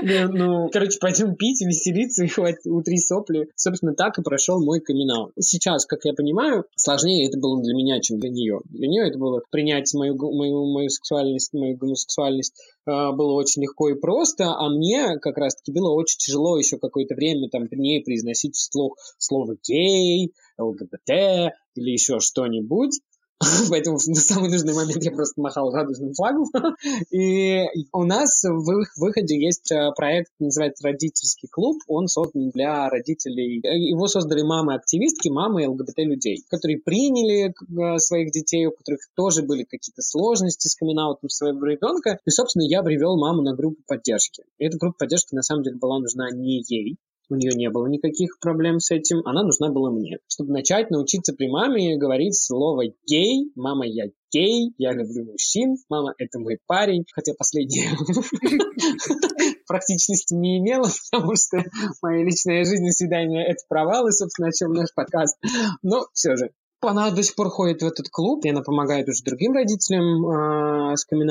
Ну, 0.00 0.28
ну, 0.32 0.68
короче, 0.72 0.98
пойдем 1.00 1.34
пить, 1.34 1.60
веселиться 1.60 2.24
и 2.24 2.28
хватит 2.28 2.66
утри 2.66 2.98
сопли. 2.98 3.48
Собственно, 3.56 3.94
так 3.94 4.16
и 4.18 4.22
прошел 4.22 4.64
мой 4.64 4.80
камин 4.80 5.32
Сейчас, 5.40 5.86
как 5.86 6.04
я 6.04 6.12
понимаю, 6.12 6.66
сложнее 6.76 7.26
это 7.26 7.36
было 7.36 7.60
для 7.60 7.74
меня, 7.74 8.00
чем 8.00 8.20
для 8.20 8.30
нее. 8.30 8.60
Для 8.66 8.86
нее 8.86 9.08
это 9.08 9.18
было 9.18 9.42
принять 9.50 9.92
мою, 9.94 10.14
мою, 10.14 10.72
мою 10.72 10.88
сексуальность, 10.88 11.52
мою 11.52 11.76
гомосексуальность 11.76 12.54
э, 12.86 12.90
было 12.90 13.32
очень 13.32 13.62
легко 13.62 13.88
и 13.88 13.94
просто, 13.94 14.54
а 14.54 14.68
мне 14.68 15.18
как 15.18 15.36
раз-таки 15.36 15.72
было 15.72 15.90
очень 15.90 16.18
тяжело 16.18 16.56
еще 16.56 16.78
какое-то 16.78 17.16
время 17.16 17.48
там 17.50 17.66
при 17.66 17.78
ней 17.78 18.04
произносить 18.04 18.54
вслух 18.54 18.96
слово 19.18 19.56
гей, 19.66 20.32
ЛГБТ 20.58 21.54
или 21.74 21.90
еще 21.90 22.20
что-нибудь. 22.20 23.00
Поэтому 23.70 23.98
на 24.06 24.16
самый 24.16 24.50
нужный 24.50 24.74
момент 24.74 25.02
я 25.04 25.12
просто 25.12 25.40
махал 25.40 25.70
радужным 25.70 26.12
флагом. 26.12 26.46
И 27.12 27.66
у 27.92 28.04
нас 28.04 28.42
в 28.42 28.84
выходе 28.96 29.40
есть 29.40 29.70
э, 29.70 29.92
проект, 29.96 30.32
называется 30.40 30.88
«Родительский 30.88 31.48
клуб». 31.48 31.76
Он 31.86 32.08
создан 32.08 32.50
для 32.50 32.88
родителей. 32.88 33.60
Его 33.62 34.08
создали 34.08 34.42
мамы-активистки, 34.42 35.28
мамы 35.28 35.68
ЛГБТ-людей, 35.68 36.42
которые 36.48 36.78
приняли 36.78 37.50
э, 37.52 37.98
своих 37.98 38.32
детей, 38.32 38.66
у 38.66 38.72
которых 38.72 39.00
тоже 39.14 39.42
были 39.42 39.62
какие-то 39.62 40.02
сложности 40.02 40.66
с 40.66 40.74
камин 40.74 40.98
своего 41.28 41.64
ребенка. 41.64 42.18
И, 42.26 42.30
собственно, 42.30 42.64
я 42.64 42.82
привел 42.82 43.16
маму 43.16 43.42
на 43.42 43.54
группу 43.54 43.80
поддержки. 43.86 44.42
И 44.58 44.64
эта 44.64 44.78
группа 44.78 44.98
поддержки, 44.98 45.34
на 45.34 45.42
самом 45.42 45.62
деле, 45.62 45.76
была 45.76 46.00
нужна 46.00 46.28
не 46.32 46.64
ей, 46.66 46.96
у 47.30 47.34
нее 47.34 47.52
не 47.54 47.70
было 47.70 47.86
никаких 47.86 48.38
проблем 48.40 48.80
с 48.80 48.90
этим, 48.90 49.22
она 49.24 49.42
нужна 49.42 49.70
была 49.70 49.90
мне. 49.90 50.18
Чтобы 50.28 50.52
начать 50.52 50.90
научиться 50.90 51.32
при 51.32 51.48
маме 51.48 51.96
говорить 51.96 52.36
слово 52.36 52.84
«гей», 53.06 53.52
«мама, 53.54 53.86
я 53.86 54.06
гей», 54.32 54.72
«я 54.78 54.92
люблю 54.92 55.24
мужчин», 55.24 55.76
«мама, 55.88 56.14
это 56.18 56.38
мой 56.38 56.58
парень», 56.66 57.04
хотя 57.12 57.32
последнее 57.36 57.90
практичности 59.66 60.34
не 60.34 60.58
имела, 60.58 60.88
потому 61.10 61.34
что 61.36 61.62
моя 62.02 62.24
личная 62.24 62.64
жизнь 62.64 62.86
и 62.86 62.92
свидание— 62.92 63.46
это 63.48 63.62
провал, 63.68 64.08
и, 64.08 64.12
собственно, 64.12 64.48
о 64.48 64.52
чем 64.52 64.72
наш 64.72 64.92
подкаст. 64.94 65.38
Но 65.82 66.06
все 66.12 66.36
же, 66.36 66.50
она 66.80 67.10
до 67.10 67.22
сих 67.22 67.34
пор 67.34 67.50
ходит 67.50 67.82
в 67.82 67.86
этот 67.86 68.08
клуб, 68.08 68.44
и 68.44 68.50
она 68.50 68.62
помогает 68.62 69.08
уже 69.08 69.24
другим 69.24 69.52
родителям 69.52 70.92
э, 70.92 70.96
с 70.96 71.04
камин 71.04 71.30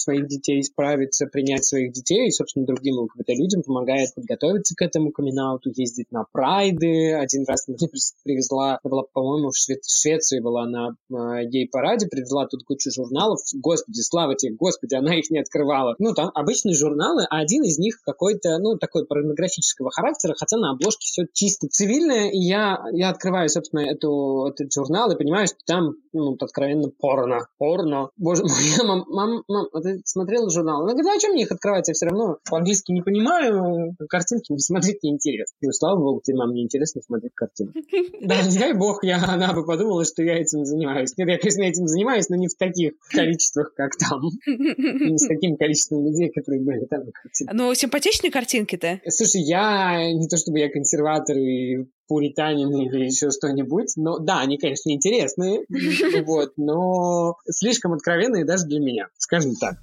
своих 0.00 0.26
детей 0.26 0.62
справиться, 0.62 1.26
принять 1.26 1.64
своих 1.64 1.92
детей, 1.92 2.28
и, 2.28 2.30
собственно, 2.30 2.66
другим 2.66 2.98
ЛГБТ-людям 2.98 3.62
помогает 3.62 4.14
подготовиться 4.14 4.74
к 4.76 4.82
этому 4.82 5.12
камин 5.12 5.30
ездить 5.64 6.10
на 6.10 6.24
прайды. 6.32 7.14
Один 7.14 7.44
раз 7.46 7.66
мне 7.68 7.76
привезла, 8.24 8.78
это 8.80 8.88
была, 8.88 9.02
по-моему, 9.12 9.50
в 9.50 9.56
Шве- 9.56 9.80
Швеции 9.86 10.40
была 10.40 10.66
на 10.66 10.90
э, 11.10 11.46
гей-параде, 11.46 12.08
привезла 12.08 12.46
тут 12.46 12.64
кучу 12.64 12.90
журналов. 12.90 13.38
Господи, 13.54 14.00
слава 14.00 14.34
тебе, 14.34 14.54
господи, 14.54 14.94
она 14.94 15.14
их 15.14 15.30
не 15.30 15.38
открывала. 15.38 15.94
Ну, 15.98 16.14
там 16.14 16.30
обычные 16.34 16.74
журналы, 16.74 17.24
а 17.30 17.38
один 17.38 17.62
из 17.64 17.78
них 17.78 18.00
какой-то, 18.04 18.58
ну, 18.58 18.76
такой 18.76 19.06
порнографического 19.06 19.90
характера, 19.90 20.34
хотя 20.36 20.56
на 20.58 20.72
обложке 20.72 21.06
все 21.06 21.26
чисто 21.32 21.68
цивильное, 21.68 22.30
и 22.30 22.38
я, 22.38 22.78
я 22.92 23.10
открываю, 23.10 23.48
собственно, 23.48 23.80
эту, 23.80 24.46
этот 24.46 24.72
журнал 24.72 25.10
и 25.10 25.16
понимаю, 25.16 25.46
что 25.46 25.58
там, 25.66 25.94
ну, 26.12 26.36
откровенно 26.40 26.90
порно. 26.98 27.46
Порно. 27.58 28.10
Боже 28.16 28.42
мой, 28.44 28.86
мам, 28.86 29.04
мам, 29.08 29.42
мам, 29.48 29.66
ты 29.90 30.02
смотрел 30.04 30.48
журнал? 30.50 30.82
Она 30.82 30.92
говорит, 30.92 31.10
а 31.16 31.20
чем 31.20 31.32
мне 31.32 31.42
их 31.42 31.52
открывать? 31.52 31.88
Я 31.88 31.94
все 31.94 32.06
равно 32.06 32.38
по-английски 32.48 32.92
не 32.92 33.02
понимаю, 33.02 33.94
картинки 34.08 34.56
смотреть 34.58 35.02
неинтересно. 35.02 35.56
Ну, 35.60 35.72
слава 35.72 35.98
богу, 35.98 36.20
тебе, 36.24 36.36
мам, 36.36 36.52
неинтересно 36.52 37.02
смотреть 37.02 37.32
картинки. 37.34 37.82
Да, 38.20 38.42
не 38.42 38.58
дай 38.58 38.74
бог, 38.74 39.02
я, 39.04 39.22
она 39.26 39.52
бы 39.52 39.64
подумала, 39.64 40.04
что 40.04 40.22
я 40.22 40.36
этим 40.36 40.64
занимаюсь. 40.64 41.16
Нет, 41.16 41.28
я, 41.28 41.38
конечно, 41.38 41.62
этим 41.62 41.86
занимаюсь, 41.86 42.28
но 42.28 42.36
не 42.36 42.48
в 42.48 42.56
таких 42.56 42.92
количествах, 43.10 43.72
как 43.74 43.96
там. 43.96 44.20
Не 44.46 45.18
с 45.18 45.26
таким 45.26 45.56
количеством 45.56 46.04
людей, 46.04 46.30
которые 46.30 46.62
были 46.62 46.86
там 46.86 47.00
на 47.04 47.52
Ну, 47.52 47.74
симпатичные 47.74 48.30
картинки-то? 48.30 49.00
Слушай, 49.08 49.42
я 49.42 50.12
не 50.12 50.28
то 50.28 50.36
чтобы 50.36 50.58
я 50.58 50.70
консерватор 50.70 51.36
и 51.36 51.86
пуританин 52.10 52.74
или 52.74 53.04
еще 53.04 53.30
что-нибудь. 53.30 53.92
Но 53.94 54.18
да, 54.18 54.40
они, 54.40 54.58
конечно, 54.58 54.90
интересные, 54.90 55.64
вот, 56.26 56.54
но 56.56 57.36
слишком 57.48 57.92
откровенные 57.92 58.44
даже 58.44 58.66
для 58.66 58.80
меня, 58.80 59.06
скажем 59.16 59.54
так. 59.54 59.76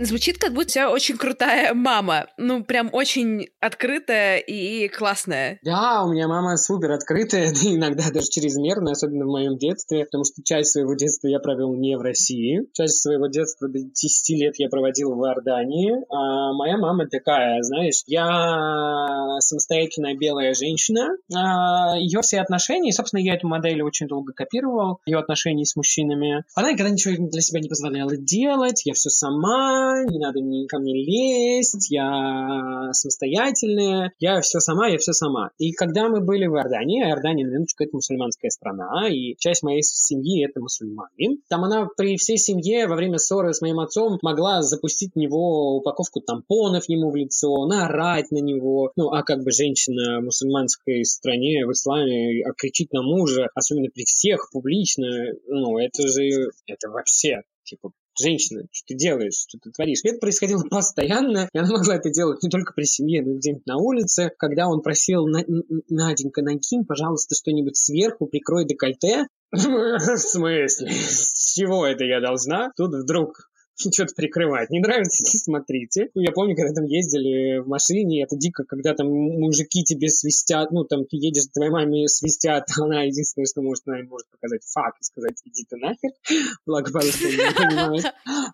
Звучит, 0.00 0.38
как 0.38 0.52
будто 0.52 0.68
у 0.68 0.70
тебя 0.70 0.90
очень 0.90 1.16
крутая 1.16 1.74
мама. 1.74 2.26
Ну, 2.36 2.62
прям 2.62 2.90
очень 2.92 3.48
открытая 3.60 4.38
и 4.38 4.86
классная. 4.88 5.58
Да, 5.64 6.04
у 6.04 6.12
меня 6.12 6.28
мама 6.28 6.56
супер 6.56 6.92
открытая, 6.92 7.48
иногда 7.64 8.04
даже 8.12 8.28
чрезмерная, 8.28 8.92
особенно 8.92 9.24
в 9.24 9.28
моем 9.28 9.56
детстве, 9.58 10.04
потому 10.04 10.24
что 10.24 10.42
часть 10.44 10.72
своего 10.72 10.94
детства 10.94 11.26
я 11.26 11.40
провел 11.40 11.74
не 11.74 11.96
в 11.96 12.00
России. 12.00 12.60
Часть 12.74 13.02
своего 13.02 13.26
детства 13.26 13.68
до 13.68 13.80
10 13.80 14.40
лет 14.40 14.54
я 14.58 14.68
проводил 14.68 15.14
в 15.14 15.24
Иордании. 15.26 15.94
А 16.10 16.52
моя 16.52 16.76
мама 16.76 17.06
такая, 17.08 17.60
знаешь, 17.62 18.02
я 18.06 19.38
самостоятельная 19.40 20.16
белая 20.16 20.54
женщина. 20.54 21.08
А 21.34 21.96
ее 21.96 22.20
все 22.20 22.40
отношения, 22.40 22.90
и, 22.90 22.92
собственно, 22.92 23.20
я 23.20 23.34
эту 23.34 23.48
модель 23.48 23.82
очень 23.82 24.06
долго 24.06 24.32
копировал, 24.32 25.00
ее 25.06 25.18
отношения 25.18 25.64
с 25.64 25.74
мужчинами. 25.74 26.44
Она 26.54 26.72
никогда 26.72 26.90
ничего 26.92 27.28
для 27.28 27.40
себя 27.40 27.60
не 27.60 27.68
позволяла 27.68 28.16
делать, 28.16 28.82
я 28.84 28.94
все 28.94 29.10
сама, 29.10 29.87
не 30.04 30.18
надо 30.18 30.40
ни 30.40 30.66
ко 30.66 30.78
мне 30.78 30.94
лезть, 30.94 31.90
я 31.90 32.90
самостоятельная, 32.92 34.12
я 34.18 34.40
все 34.40 34.60
сама, 34.60 34.88
я 34.88 34.98
все 34.98 35.12
сама. 35.12 35.50
И 35.58 35.72
когда 35.72 36.08
мы 36.08 36.20
были 36.20 36.46
в 36.46 36.54
Иордании, 36.54 37.02
а 37.02 37.10
Иордания, 37.10 37.46
на 37.46 37.62
это 37.62 37.90
мусульманская 37.92 38.50
страна, 38.50 39.08
и 39.08 39.34
часть 39.38 39.62
моей 39.62 39.82
семьи 39.82 40.44
это 40.44 40.60
мусульмане, 40.60 41.38
там 41.48 41.64
она 41.64 41.88
при 41.96 42.16
всей 42.16 42.38
семье 42.38 42.86
во 42.86 42.96
время 42.96 43.18
ссоры 43.18 43.52
с 43.52 43.60
моим 43.60 43.80
отцом 43.80 44.18
могла 44.22 44.62
запустить 44.62 45.12
в 45.14 45.18
него 45.18 45.76
упаковку 45.76 46.20
тампонов 46.20 46.88
ему 46.88 47.10
в 47.10 47.16
лицо, 47.16 47.66
наорать 47.66 48.30
на 48.30 48.38
него. 48.38 48.92
Ну, 48.96 49.10
а 49.10 49.22
как 49.22 49.42
бы 49.42 49.50
женщина 49.50 50.20
в 50.20 50.24
мусульманской 50.24 51.04
стране, 51.04 51.66
в 51.66 51.72
исламе, 51.72 52.42
а 52.44 52.52
кричить 52.52 52.92
на 52.92 53.02
мужа, 53.02 53.48
особенно 53.54 53.88
при 53.92 54.04
всех 54.04 54.50
публично, 54.52 55.06
ну, 55.46 55.78
это 55.78 56.06
же, 56.08 56.50
это 56.66 56.90
вообще, 56.90 57.42
типа, 57.64 57.92
женщина, 58.18 58.64
что 58.70 58.88
ты 58.88 58.94
делаешь, 58.94 59.46
что 59.48 59.58
ты 59.58 59.70
творишь. 59.70 60.00
И 60.04 60.08
это 60.08 60.18
происходило 60.18 60.62
постоянно, 60.70 61.48
и 61.52 61.58
она 61.58 61.70
могла 61.70 61.96
это 61.96 62.10
делать 62.10 62.42
не 62.42 62.50
только 62.50 62.72
при 62.74 62.84
семье, 62.84 63.22
но 63.22 63.32
и 63.32 63.36
где-нибудь 63.36 63.66
на 63.66 63.76
улице, 63.76 64.30
когда 64.38 64.68
он 64.68 64.82
просил 64.82 65.26
Наденька, 65.26 66.42
накинь, 66.42 66.84
пожалуйста, 66.84 67.34
что-нибудь 67.34 67.76
сверху, 67.76 68.26
прикрой 68.26 68.66
декольте. 68.66 69.26
В 69.52 70.16
смысле? 70.16 70.90
С 70.90 71.54
чего 71.54 71.86
это 71.86 72.04
я 72.04 72.20
должна? 72.20 72.70
Тут 72.76 72.94
вдруг 72.94 73.48
что-то 73.78 74.14
прикрывать. 74.14 74.70
Не 74.70 74.80
нравится, 74.80 75.22
не 75.22 75.38
смотрите. 75.38 76.10
Я 76.14 76.32
помню, 76.32 76.56
когда 76.56 76.74
там 76.74 76.84
ездили 76.84 77.58
в 77.58 77.68
машине, 77.68 78.24
это 78.24 78.36
дико, 78.36 78.64
когда 78.64 78.94
там 78.94 79.08
мужики 79.08 79.84
тебе 79.84 80.08
свистят, 80.08 80.72
ну, 80.72 80.84
там 80.84 81.04
ты 81.04 81.16
едешь, 81.16 81.44
твоей 81.54 81.70
маме 81.70 82.08
свистят, 82.08 82.64
она 82.80 83.02
единственное, 83.04 83.46
что 83.46 83.62
может, 83.62 83.84
она 83.86 83.98
может 84.08 84.28
показать 84.30 84.62
факт 84.64 84.98
и 85.00 85.04
сказать, 85.04 85.40
иди 85.44 85.64
ты 85.68 85.76
нахер. 85.76 86.10
Благо, 86.66 86.90
по-русски 86.90 87.24
не 87.24 87.54
понимает. 87.54 88.04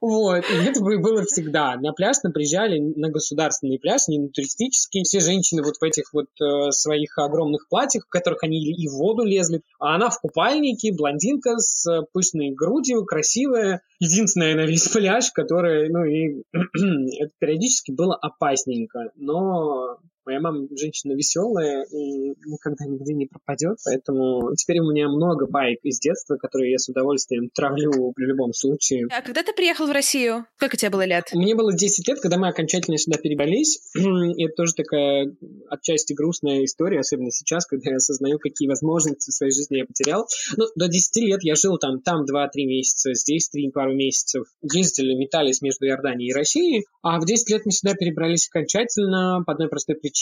Вот. 0.00 0.44
И 0.50 0.68
это 0.68 0.80
было 0.80 1.24
всегда. 1.24 1.76
На 1.76 1.92
пляж 1.92 2.16
нам 2.22 2.32
приезжали, 2.32 2.78
на 2.78 3.10
государственный 3.10 3.78
пляж, 3.78 4.08
не 4.08 4.18
на 4.18 4.28
туристический. 4.28 5.04
Все 5.04 5.20
женщины 5.20 5.62
вот 5.62 5.76
в 5.80 5.82
этих 5.82 6.12
вот 6.12 6.26
э, 6.40 6.70
своих 6.70 7.16
огромных 7.16 7.68
платьях, 7.68 8.04
в 8.06 8.10
которых 8.10 8.42
они 8.42 8.62
и 8.62 8.88
в 8.88 8.92
воду 8.92 9.24
лезли. 9.24 9.62
А 9.78 9.94
она 9.94 10.10
в 10.10 10.20
купальнике, 10.20 10.92
блондинка 10.92 11.58
с 11.58 11.86
пышной 12.12 12.50
грудью, 12.50 13.04
красивая. 13.04 13.80
Единственная 14.00 14.54
на 14.54 14.66
весь 14.66 14.88
пляж 14.88 15.13
пляж, 15.14 15.30
который, 15.32 15.88
ну 15.90 16.04
и 16.04 16.42
это 16.52 17.32
периодически 17.38 17.92
было 17.92 18.16
опасненько, 18.16 19.10
но 19.16 19.98
Моя 20.26 20.40
мама 20.40 20.66
женщина 20.74 21.12
веселая 21.12 21.84
и 21.84 22.30
никогда 22.46 22.86
нигде 22.86 23.12
не 23.12 23.26
пропадет, 23.26 23.76
поэтому 23.84 24.54
теперь 24.56 24.80
у 24.80 24.90
меня 24.90 25.08
много 25.08 25.46
байк 25.46 25.80
из 25.82 25.98
детства, 25.98 26.36
которые 26.36 26.72
я 26.72 26.78
с 26.78 26.88
удовольствием 26.88 27.50
травлю 27.52 28.12
при 28.16 28.24
любом 28.24 28.54
случае. 28.54 29.06
А 29.10 29.20
когда 29.20 29.42
ты 29.42 29.52
приехал 29.52 29.86
в 29.86 29.90
Россию? 29.90 30.46
Сколько 30.56 30.78
тебе 30.78 30.90
было 30.90 31.04
лет? 31.04 31.26
Мне 31.34 31.54
было 31.54 31.74
10 31.74 32.08
лет, 32.08 32.20
когда 32.20 32.38
мы 32.38 32.48
окончательно 32.48 32.96
сюда 32.96 33.18
перебрались. 33.18 33.80
И 33.94 34.44
это 34.44 34.54
тоже 34.56 34.72
такая 34.74 35.34
отчасти 35.68 36.14
грустная 36.14 36.64
история, 36.64 37.00
особенно 37.00 37.30
сейчас, 37.30 37.66
когда 37.66 37.90
я 37.90 37.96
осознаю, 37.96 38.38
какие 38.38 38.66
возможности 38.66 39.30
в 39.30 39.34
своей 39.34 39.52
жизни 39.52 39.76
я 39.78 39.84
потерял. 39.84 40.26
Ну, 40.56 40.64
до 40.74 40.88
10 40.88 41.16
лет 41.16 41.40
я 41.42 41.54
жил 41.54 41.76
там, 41.76 42.00
там 42.00 42.24
2-3 42.24 42.48
месяца, 42.64 43.12
здесь 43.12 43.50
3 43.50 43.72
пару 43.72 43.94
месяцев. 43.94 44.46
Ездили, 44.62 45.14
метались 45.14 45.60
между 45.60 45.86
Иорданией 45.86 46.30
и 46.30 46.34
Россией. 46.34 46.86
А 47.02 47.20
в 47.20 47.26
10 47.26 47.50
лет 47.50 47.62
мы 47.66 47.72
сюда 47.72 47.92
перебрались 47.92 48.48
окончательно 48.48 49.42
по 49.46 49.52
одной 49.52 49.68
простой 49.68 49.96
причине. 49.96 50.13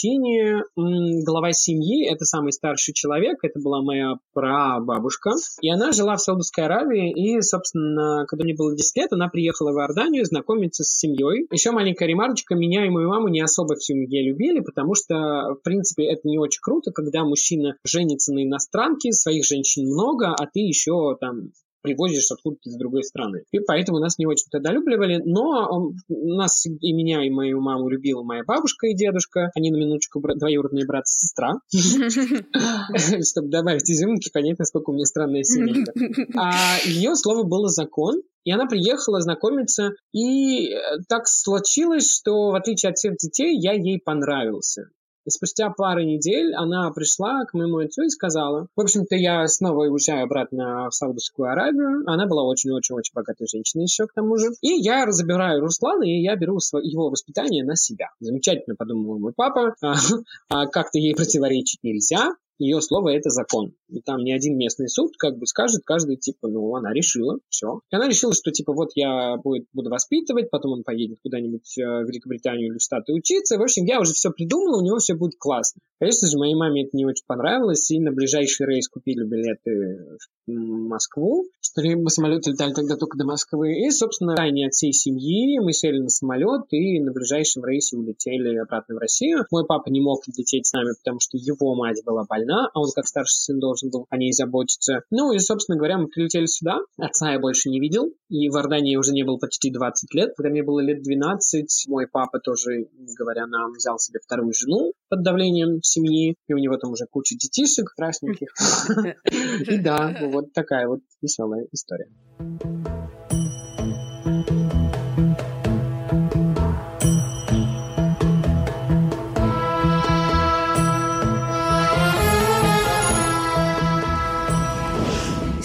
Глава 0.75 1.51
семьи— 1.53 2.07
это 2.11 2.25
самый 2.25 2.51
старший 2.51 2.93
человек, 2.93 3.37
это 3.43 3.59
была 3.59 3.81
моя 3.81 4.15
прабабушка. 4.33 5.31
И 5.61 5.69
она 5.69 5.91
жила 5.91 6.15
в 6.15 6.21
Саудовской 6.21 6.65
Аравии, 6.65 7.11
и, 7.11 7.39
собственно, 7.41 8.25
когда 8.27 8.43
мне 8.43 8.55
было 8.55 8.75
10 8.75 8.97
лет, 8.97 9.13
она 9.13 9.29
приехала 9.29 9.71
в 9.71 9.77
Иорданию 9.77 10.25
знакомиться 10.25 10.83
с 10.83 10.97
семьей. 10.97 11.47
Еще 11.51 11.71
маленькая 11.71 12.07
ремарочка, 12.07 12.55
меня 12.55 12.85
и 12.85 12.89
мою 12.89 13.09
маму 13.09 13.27
не 13.27 13.41
особо 13.41 13.75
в 13.75 13.83
семье 13.83 14.23
любили, 14.23 14.61
потому 14.61 14.95
что, 14.95 15.53
в 15.53 15.61
принципе, 15.63 16.05
это 16.05 16.27
не 16.27 16.39
очень 16.39 16.61
круто, 16.61 16.91
когда 16.91 17.23
мужчина 17.23 17.77
женится 17.83 18.33
на 18.33 18.43
иностранке, 18.43 19.11
своих 19.11 19.45
женщин 19.45 19.85
много, 19.85 20.33
а 20.33 20.47
ты 20.47 20.59
еще 20.59 21.15
там 21.19 21.51
привозишь 21.83 22.31
откуда-то 22.31 22.69
из 22.69 22.75
другой 22.77 23.03
страны. 23.03 23.43
И 23.51 23.59
поэтому 23.59 23.99
нас 23.99 24.17
не 24.17 24.25
очень 24.25 24.47
недолюбливали, 24.51 25.21
но 25.23 25.91
нас 26.07 26.65
и 26.65 26.93
меня, 26.93 27.25
и 27.25 27.29
мою 27.29 27.61
маму 27.61 27.89
любила 27.89 28.23
моя 28.23 28.43
бабушка 28.43 28.87
и 28.87 28.95
дедушка. 28.95 29.51
Они 29.55 29.69
на 29.69 29.77
минуточку 29.77 30.21
двоюродные 30.21 30.85
брат 30.85 31.03
и 31.05 31.11
сестра. 31.11 31.53
Чтобы 33.29 33.49
добавить 33.49 33.89
изюминки, 33.89 34.31
понять, 34.31 34.59
насколько 34.59 34.89
у 34.89 34.93
меня 34.93 35.05
странная 35.05 35.43
семейка. 35.43 35.93
А 36.35 36.77
ее 36.85 37.15
слово 37.15 37.43
было 37.43 37.67
закон, 37.67 38.21
и 38.43 38.51
она 38.51 38.65
приехала 38.65 39.21
знакомиться, 39.21 39.91
и 40.11 40.69
э, 40.69 40.79
так 41.07 41.27
случилось, 41.27 42.11
что 42.11 42.51
в 42.51 42.55
отличие 42.55 42.89
от 42.89 42.97
всех 42.97 43.15
детей, 43.17 43.57
я 43.57 43.73
ей 43.73 43.99
понравился. 43.99 44.89
И 45.25 45.29
спустя 45.29 45.69
пару 45.69 46.01
недель 46.01 46.53
она 46.53 46.91
пришла 46.91 47.45
к 47.45 47.53
моему 47.53 47.77
отцу 47.77 48.03
и 48.03 48.09
сказала, 48.09 48.67
в 48.75 48.81
общем-то, 48.81 49.15
я 49.15 49.47
снова 49.47 49.85
уезжаю 49.85 50.25
обратно 50.25 50.89
в 50.89 50.95
Саудовскую 50.95 51.49
Аравию. 51.49 52.03
Она 52.07 52.27
была 52.27 52.43
очень-очень-очень 52.43 53.13
богатой 53.13 53.47
женщиной 53.47 53.83
еще 53.83 54.05
к 54.05 54.13
тому 54.13 54.37
же. 54.37 54.47
И 54.61 54.69
я 54.81 55.09
забираю 55.11 55.61
Руслана, 55.61 56.03
и 56.03 56.21
я 56.21 56.35
беру 56.35 56.59
его 56.81 57.09
воспитание 57.09 57.63
на 57.63 57.75
себя. 57.75 58.09
Замечательно, 58.19 58.75
подумал 58.75 59.19
мой 59.19 59.33
папа. 59.35 59.75
А, 59.81 59.93
а 60.49 60.67
как-то 60.67 60.99
ей 60.99 61.15
противоречить 61.15 61.83
нельзя 61.83 62.33
ее 62.63 62.81
слово 62.81 63.09
это 63.09 63.29
закон. 63.29 63.73
И 63.89 64.01
там 64.01 64.23
ни 64.23 64.31
один 64.31 64.57
местный 64.57 64.87
суд 64.87 65.11
как 65.17 65.37
бы 65.37 65.45
скажет 65.45 65.81
каждый, 65.85 66.17
типа, 66.17 66.47
ну, 66.47 66.75
она 66.75 66.93
решила, 66.93 67.39
все. 67.49 67.79
И 67.91 67.95
она 67.95 68.07
решила, 68.07 68.33
что, 68.33 68.51
типа, 68.51 68.73
вот 68.73 68.89
я 68.95 69.37
будет, 69.37 69.67
буду 69.73 69.89
воспитывать, 69.89 70.49
потом 70.49 70.73
он 70.73 70.83
поедет 70.83 71.19
куда-нибудь 71.21 71.77
э, 71.77 71.83
в 71.83 72.07
Великобританию 72.07 72.69
или 72.69 72.77
в 72.77 72.81
Штаты 72.81 73.13
учиться. 73.13 73.57
В 73.57 73.61
общем, 73.61 73.85
я 73.85 73.99
уже 73.99 74.13
все 74.13 74.31
придумала, 74.31 74.81
у 74.81 74.85
него 74.85 74.97
все 74.97 75.15
будет 75.15 75.35
классно. 75.37 75.81
Конечно 75.99 76.27
же, 76.27 76.37
моей 76.37 76.55
маме 76.55 76.85
это 76.85 76.95
не 76.97 77.05
очень 77.05 77.25
понравилось, 77.27 77.89
и 77.91 77.99
на 77.99 78.11
ближайший 78.11 78.65
рейс 78.65 78.87
купили 78.87 79.25
билеты 79.25 80.17
в 80.47 80.51
Москву. 80.51 81.45
Мы 81.75 82.09
самолеты 82.09 82.51
летали 82.51 82.73
тогда 82.73 82.97
только 82.97 83.17
до 83.17 83.25
Москвы. 83.25 83.73
И, 83.85 83.89
собственно, 83.91 84.35
ранее 84.35 84.67
от 84.67 84.73
всей 84.73 84.93
семьи 84.93 85.59
мы 85.59 85.73
сели 85.73 85.99
на 85.99 86.09
самолет 86.09 86.65
и 86.71 86.99
на 86.99 87.11
ближайшем 87.11 87.65
рейсе 87.65 87.97
улетели 87.97 88.57
обратно 88.57 88.95
в 88.95 88.97
Россию. 88.99 89.45
Мой 89.51 89.65
папа 89.65 89.89
не 89.89 90.01
мог 90.01 90.21
лететь 90.27 90.67
с 90.67 90.73
нами, 90.73 90.93
потому 91.03 91.19
что 91.19 91.37
его 91.37 91.75
мать 91.75 92.01
была 92.05 92.25
больна 92.27 92.63
а 92.73 92.79
он 92.79 92.89
как 92.95 93.05
старший 93.05 93.35
сын 93.35 93.59
должен 93.59 93.89
был 93.89 94.07
о 94.09 94.17
ней 94.17 94.31
заботиться. 94.31 95.01
Ну 95.11 95.31
и, 95.31 95.39
собственно 95.39 95.77
говоря, 95.77 95.97
мы 95.97 96.07
прилетели 96.07 96.45
сюда. 96.45 96.79
Отца 96.97 97.31
я 97.31 97.39
больше 97.39 97.69
не 97.69 97.79
видел, 97.79 98.13
и 98.29 98.49
в 98.49 98.55
Иордании 98.55 98.95
уже 98.95 99.11
не 99.11 99.23
был 99.23 99.39
почти 99.39 99.71
20 99.71 100.13
лет. 100.13 100.33
Когда 100.35 100.49
мне 100.49 100.63
было 100.63 100.79
лет 100.79 101.01
12, 101.01 101.85
мой 101.87 102.07
папа 102.07 102.39
тоже, 102.39 102.87
говоря 103.17 103.47
нам, 103.47 103.73
взял 103.73 103.97
себе 103.99 104.19
вторую 104.23 104.53
жену 104.53 104.93
под 105.09 105.23
давлением 105.23 105.81
семьи, 105.81 106.35
и 106.47 106.53
у 106.53 106.57
него 106.57 106.77
там 106.77 106.91
уже 106.91 107.05
куча 107.09 107.35
детишек 107.35 107.93
красненьких. 107.95 108.49
И 109.69 109.77
да, 109.77 110.15
вот 110.21 110.53
такая 110.53 110.87
вот 110.87 110.99
веселая 111.21 111.62
история. 111.71 112.09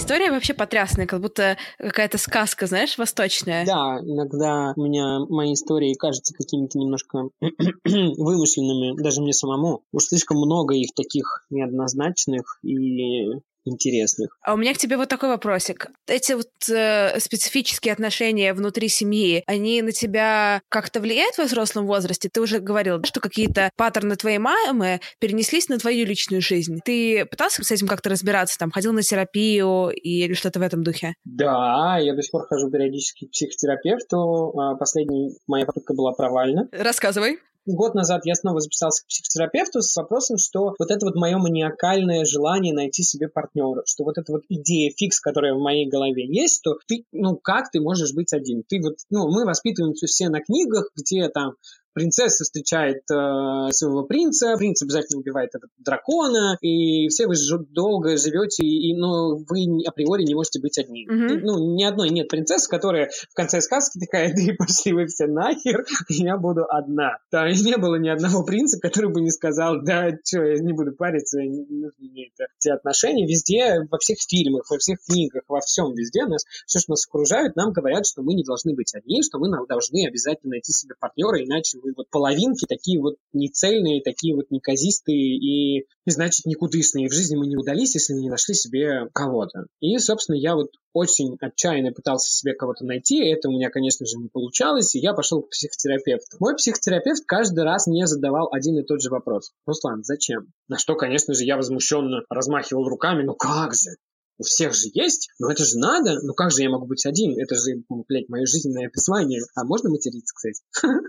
история 0.08 0.30
вообще 0.30 0.54
потрясная, 0.54 1.06
как 1.06 1.20
будто 1.20 1.58
какая-то 1.76 2.16
сказка, 2.16 2.66
знаешь, 2.66 2.96
восточная. 2.96 3.66
Да, 3.66 3.98
иногда 4.02 4.72
у 4.74 4.82
меня 4.82 5.20
мои 5.28 5.52
истории 5.52 5.92
кажутся 5.92 6.34
какими-то 6.34 6.78
немножко 6.78 7.28
вымышленными, 7.84 9.00
даже 9.00 9.20
мне 9.20 9.34
самому. 9.34 9.82
Уж 9.92 10.04
слишком 10.04 10.38
много 10.38 10.74
их 10.74 10.94
таких 10.94 11.44
неоднозначных 11.50 12.58
и 12.62 13.26
интересных. 13.68 14.36
А 14.42 14.54
у 14.54 14.56
меня 14.56 14.74
к 14.74 14.78
тебе 14.78 14.96
вот 14.96 15.08
такой 15.08 15.28
вопросик. 15.28 15.88
Эти 16.06 16.32
вот 16.32 16.48
э, 16.70 17.18
специфические 17.20 17.92
отношения 17.92 18.52
внутри 18.54 18.88
семьи, 18.88 19.42
они 19.46 19.82
на 19.82 19.92
тебя 19.92 20.60
как-то 20.68 21.00
влияют 21.00 21.36
в 21.36 21.44
взрослом 21.44 21.86
возрасте? 21.86 22.28
Ты 22.32 22.40
уже 22.40 22.58
говорил, 22.58 23.02
что 23.04 23.20
какие-то 23.20 23.70
паттерны 23.76 24.16
твоей 24.16 24.38
мамы 24.38 25.00
перенеслись 25.18 25.68
на 25.68 25.78
твою 25.78 26.06
личную 26.06 26.42
жизнь. 26.42 26.80
Ты 26.84 27.26
пытался 27.26 27.62
с 27.64 27.70
этим 27.70 27.86
как-то 27.86 28.10
разбираться? 28.10 28.58
Там, 28.58 28.70
ходил 28.70 28.92
на 28.92 29.02
терапию 29.02 29.90
или 29.90 30.34
что-то 30.34 30.58
в 30.58 30.62
этом 30.62 30.82
духе? 30.82 31.14
Да, 31.24 31.98
я 31.98 32.14
до 32.14 32.22
сих 32.22 32.30
пор 32.30 32.46
хожу 32.46 32.70
периодически 32.70 33.26
к 33.26 33.30
психотерапевту. 33.30 34.58
А, 34.58 34.74
последняя 34.76 35.30
моя 35.46 35.66
попытка 35.66 35.94
была 35.94 36.12
провальна. 36.12 36.68
Рассказывай 36.72 37.38
год 37.74 37.94
назад 37.94 38.22
я 38.24 38.34
снова 38.34 38.60
записался 38.60 39.04
к 39.04 39.08
психотерапевту 39.08 39.82
с 39.82 39.96
вопросом, 39.96 40.36
что 40.38 40.74
вот 40.78 40.90
это 40.90 41.06
вот 41.06 41.14
мое 41.14 41.38
маниакальное 41.38 42.24
желание 42.24 42.74
найти 42.74 43.02
себе 43.02 43.28
партнера, 43.28 43.82
что 43.86 44.04
вот 44.04 44.18
эта 44.18 44.32
вот 44.32 44.42
идея 44.48 44.92
фикс, 44.96 45.20
которая 45.20 45.54
в 45.54 45.60
моей 45.60 45.88
голове 45.88 46.26
есть, 46.26 46.62
то 46.62 46.76
ты, 46.86 47.04
ну 47.12 47.36
как 47.36 47.70
ты 47.70 47.80
можешь 47.80 48.14
быть 48.14 48.32
один? 48.32 48.62
Ты 48.68 48.80
вот, 48.82 48.96
ну 49.10 49.28
мы 49.30 49.44
воспитываемся 49.44 50.06
все 50.06 50.28
на 50.28 50.40
книгах, 50.40 50.90
где 50.96 51.28
там 51.28 51.54
принцесса 51.98 52.44
встречает 52.44 53.02
э, 53.10 53.72
своего 53.72 54.04
принца, 54.04 54.54
принц 54.56 54.80
обязательно 54.82 55.18
убивает 55.18 55.50
этого 55.52 55.68
дракона, 55.78 56.56
и 56.60 57.08
все 57.08 57.26
вы 57.26 57.34
долго 57.70 58.16
живете, 58.16 58.64
и, 58.64 58.94
но 58.94 59.36
вы 59.36 59.82
априори 59.84 60.22
не 60.22 60.36
можете 60.36 60.60
быть 60.60 60.78
одни. 60.78 61.08
Mm-hmm. 61.08 61.40
Ну, 61.42 61.74
ни 61.74 61.82
одной 61.82 62.10
нет 62.10 62.28
принцессы, 62.28 62.70
которая 62.70 63.10
в 63.28 63.34
конце 63.34 63.60
сказки 63.60 63.98
такая, 63.98 64.32
да 64.32 64.42
и 64.42 64.52
пошли 64.52 64.92
вы 64.92 65.06
все 65.06 65.26
нахер, 65.26 65.84
я 66.08 66.36
буду 66.36 66.66
одна. 66.68 67.18
Там 67.30 67.48
не 67.48 67.76
было 67.76 67.96
ни 67.96 68.08
одного 68.08 68.44
принца, 68.44 68.78
который 68.80 69.10
бы 69.10 69.20
не 69.20 69.32
сказал, 69.32 69.82
да, 69.82 70.10
что, 70.24 70.44
я 70.44 70.62
не 70.62 70.72
буду 70.72 70.92
париться, 70.92 71.38
нужны 71.40 71.92
мне 71.98 72.28
это. 72.28 72.46
Эти 72.60 72.68
отношения 72.68 73.26
везде, 73.26 73.86
во 73.90 73.98
всех 73.98 74.18
фильмах, 74.20 74.70
во 74.70 74.78
всех 74.78 74.98
книгах, 75.04 75.42
во 75.48 75.60
всем 75.60 75.92
везде 75.94 76.26
нас, 76.26 76.44
все, 76.66 76.78
что 76.78 76.92
нас 76.92 77.06
окружает, 77.06 77.56
нам 77.56 77.72
говорят, 77.72 78.06
что 78.06 78.22
мы 78.22 78.34
не 78.34 78.44
должны 78.44 78.74
быть 78.74 78.94
одни, 78.94 79.22
что 79.22 79.38
мы 79.38 79.48
должны 79.66 80.06
обязательно 80.06 80.50
найти 80.50 80.72
себе 80.72 80.94
партнера, 80.98 81.42
иначе 81.42 81.78
мы 81.82 81.87
вот 81.96 82.10
половинки 82.10 82.66
такие 82.66 83.00
вот 83.00 83.16
нецельные, 83.32 84.02
такие 84.02 84.34
вот 84.34 84.50
неказистые 84.50 85.36
и, 85.36 85.80
и 85.80 86.10
значит, 86.10 86.46
никудышные. 86.46 87.08
В 87.08 87.12
жизни 87.12 87.36
мы 87.36 87.46
не 87.46 87.56
удались, 87.56 87.94
если 87.94 88.14
не 88.14 88.30
нашли 88.30 88.54
себе 88.54 89.08
кого-то. 89.12 89.66
И, 89.80 89.98
собственно, 89.98 90.36
я 90.36 90.54
вот 90.54 90.70
очень 90.92 91.36
отчаянно 91.40 91.92
пытался 91.92 92.30
себе 92.30 92.54
кого-то 92.54 92.84
найти, 92.84 93.24
это 93.24 93.48
у 93.48 93.52
меня, 93.52 93.70
конечно 93.70 94.06
же, 94.06 94.16
не 94.16 94.28
получалось, 94.28 94.94
и 94.94 95.00
я 95.00 95.12
пошел 95.12 95.42
к 95.42 95.50
психотерапевту. 95.50 96.36
Мой 96.40 96.56
психотерапевт 96.56 97.24
каждый 97.26 97.64
раз 97.64 97.86
мне 97.86 98.06
задавал 98.06 98.48
один 98.52 98.78
и 98.78 98.82
тот 98.82 99.02
же 99.02 99.10
вопрос. 99.10 99.52
Руслан, 99.66 100.02
зачем? 100.02 100.52
На 100.66 100.78
что, 100.78 100.94
конечно 100.96 101.34
же, 101.34 101.44
я 101.44 101.56
возмущенно 101.56 102.22
размахивал 102.30 102.88
руками, 102.88 103.22
ну 103.22 103.34
как 103.34 103.74
же? 103.74 103.96
У 104.38 104.44
всех 104.44 104.72
же 104.72 104.88
есть, 104.94 105.30
но 105.38 105.50
это 105.50 105.64
же 105.64 105.78
надо. 105.78 106.20
Ну 106.22 106.32
как 106.32 106.52
же 106.52 106.62
я 106.62 106.70
могу 106.70 106.86
быть 106.86 107.04
один? 107.06 107.38
Это 107.38 107.56
же, 107.56 107.82
блядь, 108.08 108.28
мое 108.28 108.46
жизненное 108.46 108.88
призвание. 108.88 109.42
А 109.54 109.64
можно 109.64 109.90
материться, 109.90 110.34
кстати? 110.34 110.62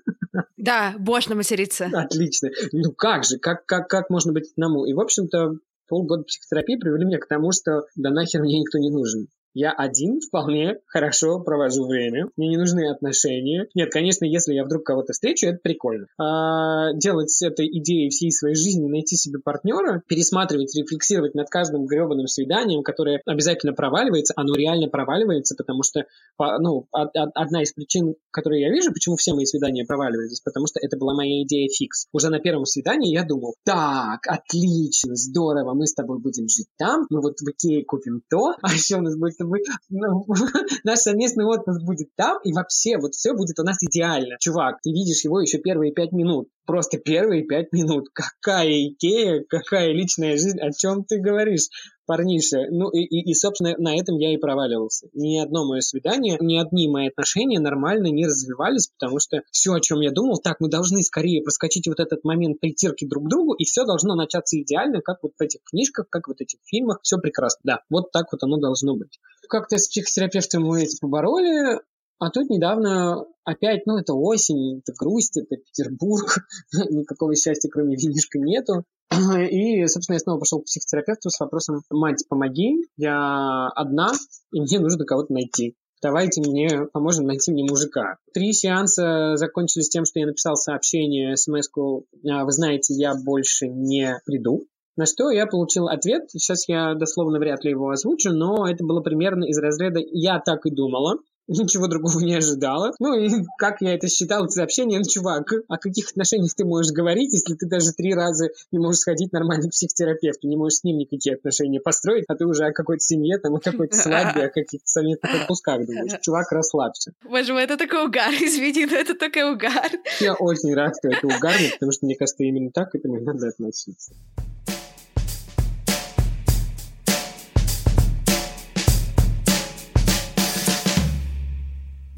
Да, 0.58 0.94
можно 1.00 1.36
материться. 1.36 1.90
Отлично. 1.92 2.50
Ну 2.72 2.92
как 2.92 3.24
же? 3.24 3.40
Как, 3.40 3.66
как, 3.66 3.88
как 3.88 4.10
можно 4.10 4.32
быть 4.32 4.52
одному? 4.52 4.86
И, 4.86 4.94
в 4.94 5.00
общем-то, 5.00 5.54
полгода 5.88 6.24
психотерапии 6.24 6.78
привели 6.78 7.06
меня 7.06 7.18
к 7.18 7.28
тому, 7.28 7.52
что 7.52 7.88
да 7.96 8.12
нахер 8.12 8.42
мне 8.42 8.60
никто 8.60 8.78
не 8.78 8.92
нужен. 8.92 9.28
Я 9.54 9.72
один 9.72 10.20
вполне 10.22 10.80
хорошо 10.86 11.40
провожу 11.40 11.86
время. 11.88 12.30
Мне 12.38 12.50
не 12.50 12.58
нужны 12.58 12.90
отношения. 12.90 13.68
Нет, 13.74 13.92
конечно, 13.92 14.26
если 14.26 14.54
я 14.54 14.64
вдруг 14.64 14.84
кого-то 14.84 15.14
встречу, 15.14 15.48
это 15.48 15.60
прикольно. 15.62 16.08
А 16.20 16.94
делать 16.94 17.32
с 17.32 17.42
этой 17.42 17.68
идеей 17.68 18.10
всей 18.10 18.32
своей 18.32 18.56
жизни, 18.56 18.88
найти 18.88 19.16
себе 19.16 19.40
партнера, 19.40 20.04
пересматривать, 20.08 20.76
рефлексировать 20.76 21.36
над 21.36 21.50
каждым 21.50 21.86
гребаным 21.86 22.28
свиданием, 22.28 22.84
которое 22.84 23.22
обязательно 23.26 23.74
проваливается, 23.74 24.34
оно 24.36 24.56
реально 24.56 24.88
проваливается, 24.88 25.56
потому 25.56 25.84
что 25.84 26.06
ну, 26.38 26.88
одна 26.92 27.64
из 27.64 27.74
причин, 27.74 28.16
которые 28.32 28.62
я 28.62 28.70
вижу, 28.70 28.92
почему 28.92 29.16
все 29.16 29.34
мои 29.34 29.46
свидания 29.46 29.86
проваливались, 29.86 30.42
потому 30.42 30.68
что 30.68 30.80
это 30.82 30.98
была 30.98 31.14
моя 31.14 31.44
идея 31.44 31.68
фикс. 31.70 32.08
Уже 32.12 32.30
на 32.30 32.40
первом 32.40 32.66
свидании 32.66 33.14
я 33.14 33.24
думал, 33.24 33.56
так, 33.64 34.22
отлично, 34.28 35.16
здорово, 35.16 35.74
мы 35.74 35.88
с 35.88 35.94
тобой 35.94 36.20
будем 36.20 36.48
жить 36.48 36.68
там, 36.78 37.06
мы 37.10 37.22
вот 37.22 37.40
в 37.40 37.50
Икее 37.50 37.84
купим 37.86 38.22
то, 38.30 38.54
а 38.62 38.74
еще 38.74 38.98
у 38.98 39.02
нас 39.02 39.16
будет 39.16 39.40
мы, 39.40 39.60
ну, 39.90 40.26
наш 40.84 41.00
совместный 41.00 41.46
отпуск 41.46 41.82
будет 41.84 42.10
там, 42.16 42.38
и 42.44 42.54
вообще 42.54 42.98
вот 42.98 43.16
все 43.16 43.34
будет 43.34 43.60
у 43.60 43.64
нас 43.64 43.78
идеально. 43.82 44.38
Чувак, 44.40 44.80
ты 44.82 44.92
видишь 44.92 45.24
его 45.24 45.40
еще 45.42 45.58
первые 45.58 45.94
пять 45.94 46.12
минут. 46.12 46.50
Просто 46.66 47.00
первые 47.00 47.44
пять 47.44 47.72
минут. 47.72 48.10
Какая 48.14 48.70
Икея, 48.70 49.44
какая 49.50 49.92
личная 49.92 50.38
жизнь, 50.38 50.60
о 50.60 50.72
чем 50.72 51.04
ты 51.04 51.20
говоришь? 51.20 51.68
Парниша. 52.10 52.66
Ну 52.72 52.90
и, 52.90 53.02
и, 53.02 53.30
и, 53.30 53.34
собственно, 53.36 53.76
на 53.78 53.96
этом 53.96 54.18
я 54.18 54.34
и 54.34 54.38
проваливался. 54.38 55.10
Ни 55.14 55.38
одно 55.38 55.64
мое 55.64 55.82
свидание, 55.82 56.40
ни 56.42 56.58
одни 56.58 56.88
мои 56.88 57.10
отношения 57.10 57.60
нормально 57.60 58.08
не 58.08 58.26
развивались, 58.26 58.88
потому 58.88 59.20
что 59.20 59.44
все, 59.52 59.74
о 59.74 59.80
чем 59.80 60.02
я 60.02 60.10
думал, 60.10 60.40
так, 60.44 60.60
мы 60.60 60.70
должны 60.70 61.04
скорее 61.04 61.44
проскочить 61.44 61.88
вот 61.88 62.00
этот 62.00 62.24
момент 62.24 62.60
притирки 62.60 63.06
друг 63.06 63.26
к 63.26 63.30
другу, 63.30 63.54
и 63.54 63.64
все 63.64 63.86
должно 63.86 64.16
начаться 64.16 64.60
идеально, 64.60 65.02
как 65.02 65.20
вот 65.22 65.34
в 65.38 65.42
этих 65.42 65.60
книжках, 65.64 66.08
как 66.10 66.28
вот 66.28 66.38
в 66.38 66.42
этих 66.42 66.58
фильмах. 66.66 66.98
Все 67.04 67.20
прекрасно. 67.20 67.60
Да, 67.64 67.80
вот 67.92 68.12
так 68.12 68.32
вот 68.32 68.42
оно 68.42 68.58
должно 68.58 68.96
быть. 68.96 69.20
Как-то 69.48 69.78
с 69.78 69.88
психотерапевтом 69.88 70.64
мы 70.64 70.82
эти 70.82 71.00
побороли, 71.00 71.80
а 72.20 72.30
тут 72.30 72.50
недавно 72.50 73.26
опять, 73.46 73.86
ну, 73.86 73.98
это 73.98 74.14
осень, 74.14 74.80
это 74.80 74.94
грусть, 74.98 75.38
это 75.38 75.56
Петербург, 75.56 76.40
никакого 76.90 77.36
счастья, 77.36 77.70
кроме 77.70 77.96
винишка, 77.96 78.40
нету. 78.40 78.84
И, 79.50 79.88
собственно, 79.88 80.16
я 80.16 80.20
снова 80.20 80.40
пошел 80.40 80.62
к 80.62 80.66
психотерапевту 80.66 81.30
с 81.30 81.40
вопросом 81.40 81.82
«Мать, 81.90 82.26
помоги, 82.30 82.84
я 82.98 83.68
одна, 83.70 84.12
и 84.52 84.62
мне 84.62 84.80
нужно 84.80 85.06
кого-то 85.06 85.34
найти. 85.34 85.76
Давайте 86.02 86.42
мне 86.42 86.86
поможем 86.94 87.26
найти 87.26 87.52
мне 87.52 87.64
мужика». 87.64 88.18
Три 88.34 88.54
сеанса 88.54 89.36
закончились 89.36 89.90
тем, 89.90 90.06
что 90.06 90.20
я 90.20 90.28
написал 90.28 90.56
сообщение, 90.56 91.36
смс-ку 91.38 92.06
«А, 92.30 92.46
«Вы 92.46 92.52
знаете, 92.52 92.94
я 92.94 93.16
больше 93.16 93.68
не 93.68 94.20
приду». 94.26 94.66
На 94.96 95.06
что 95.06 95.32
я 95.32 95.48
получил 95.48 95.88
ответ, 95.88 96.30
сейчас 96.30 96.68
я 96.68 96.94
дословно 96.94 97.40
вряд 97.40 97.64
ли 97.64 97.72
его 97.72 97.90
озвучу, 97.90 98.32
но 98.32 98.68
это 98.68 98.84
было 98.84 99.00
примерно 99.00 99.46
из 99.46 99.58
разряда 99.58 100.02
«я 100.12 100.40
так 100.40 100.66
и 100.66 100.72
думала», 100.72 101.20
ничего 101.64 101.88
другого 101.88 102.20
не 102.20 102.36
ожидала. 102.36 102.94
Ну 103.00 103.16
и 103.16 103.30
как 103.58 103.82
я 103.82 103.96
это 103.96 104.08
считал, 104.08 104.46
это 104.46 104.54
сообщение, 104.54 105.00
ну, 105.00 105.06
чувак, 105.06 105.52
о 105.68 105.78
каких 105.78 106.12
отношениях 106.12 106.54
ты 106.54 106.64
можешь 106.64 106.92
говорить, 106.92 107.34
если 107.34 107.56
ты 107.56 107.68
даже 107.68 107.92
три 107.92 108.14
раза 108.14 108.50
не 108.72 108.80
можешь 108.80 109.02
сходить 109.02 109.34
нормально 109.34 109.68
к 109.70 109.72
психотерапевту, 109.72 110.48
не 110.48 110.56
можешь 110.56 110.80
с 110.80 110.84
ним 110.84 110.98
никакие 110.98 111.36
отношения 111.36 111.80
построить, 111.80 112.26
а 112.28 112.36
ты 112.36 112.46
уже 112.46 112.66
о 112.66 112.72
какой-то 112.72 113.04
семье, 113.04 113.40
там, 113.40 113.56
о 113.56 113.60
какой-то 113.60 113.96
свадьбе, 113.96 114.44
о 114.44 114.50
каких-то 114.50 114.88
совместных 114.88 115.34
отпусках 115.42 115.86
думаешь. 115.86 116.20
Чувак, 116.22 116.52
расслабься. 116.52 117.14
Боже 117.24 117.54
мой, 117.54 117.64
это 117.64 117.78
такой 117.78 118.06
угар, 118.06 118.32
извини, 118.42 118.86
но 118.86 118.98
это 118.98 119.16
такой 119.16 119.52
угар. 119.52 119.90
Я 120.20 120.36
очень 120.36 120.74
рад, 120.76 120.94
что 121.00 121.10
это 121.10 121.26
угарно, 121.26 121.68
потому 121.74 121.92
что, 121.92 122.06
мне 122.06 122.16
кажется, 122.16 122.44
именно 122.44 122.72
так 122.72 122.92
к 122.92 122.96
этому 122.96 123.20
надо 123.22 123.48
относиться. 123.48 124.14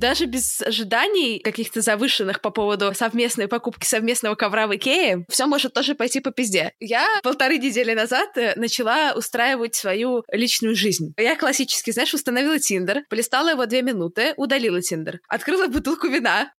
Даже 0.01 0.25
без 0.25 0.61
ожиданий 0.61 1.39
каких-то 1.39 1.81
завышенных 1.81 2.41
по 2.41 2.49
поводу 2.49 2.91
совместной 2.95 3.47
покупки 3.47 3.85
совместного 3.85 4.35
ковра 4.35 4.67
в 4.67 4.75
Икее, 4.75 5.25
все 5.29 5.45
может 5.45 5.73
тоже 5.73 5.93
пойти 5.93 6.19
по 6.19 6.31
пизде. 6.31 6.73
Я 6.79 7.07
полторы 7.21 7.59
недели 7.59 7.93
назад 7.93 8.35
э, 8.35 8.53
начала 8.55 9.13
устраивать 9.15 9.75
свою 9.75 10.23
личную 10.31 10.75
жизнь. 10.75 11.13
Я 11.17 11.35
классически, 11.35 11.91
знаешь, 11.91 12.13
установила 12.15 12.57
Тиндер, 12.57 13.03
полистала 13.09 13.49
его 13.49 13.65
две 13.67 13.83
минуты, 13.83 14.33
удалила 14.37 14.81
Тиндер, 14.81 15.19
открыла 15.27 15.67
бутылку 15.67 16.07
вина, 16.07 16.51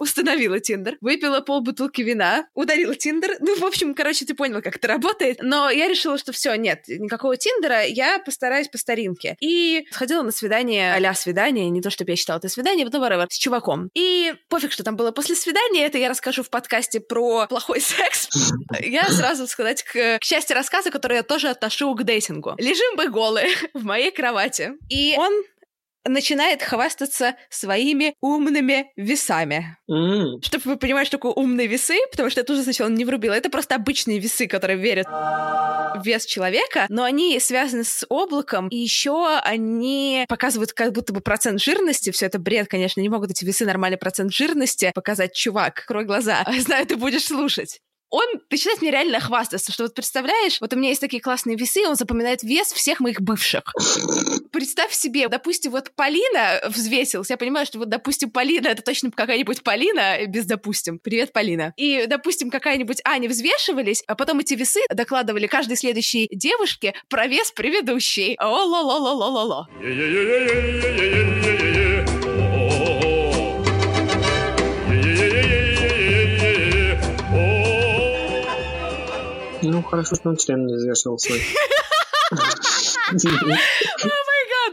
установила 0.00 0.58
Тиндер, 0.58 0.96
выпила 1.00 1.40
полбутылки 1.40 2.00
вина, 2.00 2.46
удалила 2.54 2.94
Тиндер. 2.96 3.36
Ну, 3.40 3.56
в 3.56 3.64
общем, 3.64 3.94
короче, 3.94 4.24
ты 4.24 4.34
понял, 4.34 4.62
как 4.62 4.76
это 4.76 4.88
работает. 4.88 5.38
Но 5.42 5.70
я 5.70 5.88
решила, 5.88 6.18
что 6.18 6.32
все, 6.32 6.54
нет, 6.54 6.84
никакого 6.88 7.36
Тиндера, 7.36 7.84
я 7.84 8.18
постараюсь 8.18 8.68
по 8.68 8.78
старинке. 8.78 9.36
И 9.40 9.86
сходила 9.92 10.22
на 10.22 10.32
свидание, 10.32 10.94
а 10.94 11.14
свидание, 11.14 11.68
не 11.70 11.82
то, 11.82 11.90
чтобы 11.90 12.12
я 12.12 12.16
считала 12.16 12.38
это 12.38 12.48
свидание, 12.48 12.88
но 12.90 12.98
whatever, 12.98 13.26
с 13.28 13.36
чуваком. 13.36 13.90
И 13.94 14.34
пофиг, 14.48 14.72
что 14.72 14.82
там 14.82 14.96
было 14.96 15.12
после 15.12 15.34
свидания, 15.34 15.84
это 15.84 15.98
я 15.98 16.08
расскажу 16.08 16.42
в 16.42 16.50
подкасте 16.50 17.00
про 17.00 17.46
плохой 17.46 17.80
секс. 17.80 18.28
Я 18.80 19.08
сразу 19.10 19.46
сказать 19.46 19.82
к, 19.82 20.18
к 20.18 20.20
части 20.20 20.52
рассказа, 20.52 20.90
который 20.90 21.18
я 21.18 21.22
тоже 21.22 21.48
отношу 21.48 21.94
к 21.94 22.04
дейтингу. 22.04 22.54
Лежим 22.58 22.96
мы 22.96 23.08
голые 23.08 23.48
в 23.74 23.84
моей 23.84 24.10
кровати. 24.10 24.72
И 24.88 25.14
он 25.18 25.32
начинает 26.06 26.62
хвастаться 26.62 27.36
своими 27.48 28.14
умными 28.20 28.90
весами. 28.96 29.76
Mm. 29.90 30.42
Чтобы 30.42 30.64
вы 30.64 30.76
понимали, 30.76 31.04
что 31.04 31.18
такое 31.18 31.32
умные 31.32 31.66
весы, 31.66 31.98
потому 32.10 32.30
что 32.30 32.40
я 32.40 32.44
тоже 32.44 32.62
сначала 32.62 32.88
не 32.88 33.04
врубила. 33.04 33.34
Это 33.34 33.50
просто 33.50 33.74
обычные 33.74 34.18
весы, 34.18 34.46
которые 34.46 34.78
верят 34.78 35.06
в 35.06 36.02
вес 36.04 36.24
человека, 36.24 36.86
но 36.88 37.04
они 37.04 37.38
связаны 37.40 37.84
с 37.84 38.06
облаком, 38.08 38.68
и 38.68 38.76
еще 38.76 39.38
они 39.42 40.24
показывают 40.28 40.72
как 40.72 40.92
будто 40.92 41.12
бы 41.12 41.20
процент 41.20 41.60
жирности. 41.60 42.10
Все 42.10 42.26
это 42.26 42.38
бред, 42.38 42.68
конечно, 42.68 43.00
не 43.00 43.08
могут 43.08 43.30
эти 43.30 43.44
весы 43.44 43.66
нормальный 43.66 43.98
процент 43.98 44.32
жирности 44.32 44.92
показать. 44.94 45.34
Чувак, 45.34 45.84
крой 45.86 46.04
глаза. 46.04 46.44
Знаю, 46.58 46.86
ты 46.86 46.96
будешь 46.96 47.24
слушать 47.24 47.80
он 48.10 48.26
начинает 48.50 48.82
мне 48.82 48.90
реально 48.90 49.20
хвастаться, 49.20 49.72
что 49.72 49.84
вот 49.84 49.94
представляешь, 49.94 50.60
вот 50.60 50.72
у 50.72 50.76
меня 50.76 50.88
есть 50.90 51.00
такие 51.00 51.22
классные 51.22 51.56
весы, 51.56 51.86
он 51.86 51.94
запоминает 51.94 52.42
вес 52.42 52.72
всех 52.72 53.00
моих 53.00 53.20
бывших. 53.20 53.62
Представь 54.52 54.92
себе, 54.92 55.28
допустим, 55.28 55.72
вот 55.72 55.92
Полина 55.94 56.60
взвесилась, 56.68 57.30
я 57.30 57.36
понимаю, 57.36 57.66
что 57.66 57.78
вот, 57.78 57.88
допустим, 57.88 58.30
Полина, 58.30 58.68
это 58.68 58.82
точно 58.82 59.10
какая-нибудь 59.10 59.62
Полина, 59.62 60.26
без 60.26 60.44
допустим. 60.44 60.98
Привет, 60.98 61.32
Полина. 61.32 61.72
И, 61.76 62.06
допустим, 62.06 62.50
какая-нибудь 62.50 63.00
Аня 63.04 63.28
взвешивались, 63.28 64.02
а 64.06 64.16
потом 64.16 64.40
эти 64.40 64.54
весы 64.54 64.80
докладывали 64.92 65.46
каждой 65.46 65.76
следующей 65.76 66.28
девушке 66.32 66.94
про 67.08 67.26
вес 67.28 67.52
предыдущей. 67.52 68.34
О-ло-ло-ло-ло-ло-ло. 68.38 69.68
Ну, 79.80 79.88
хорошо, 79.88 80.14
что 80.14 80.28
он 80.28 80.36
член 80.36 80.66
не 80.66 80.74
взвешивал 80.74 81.18
свой. 81.18 81.40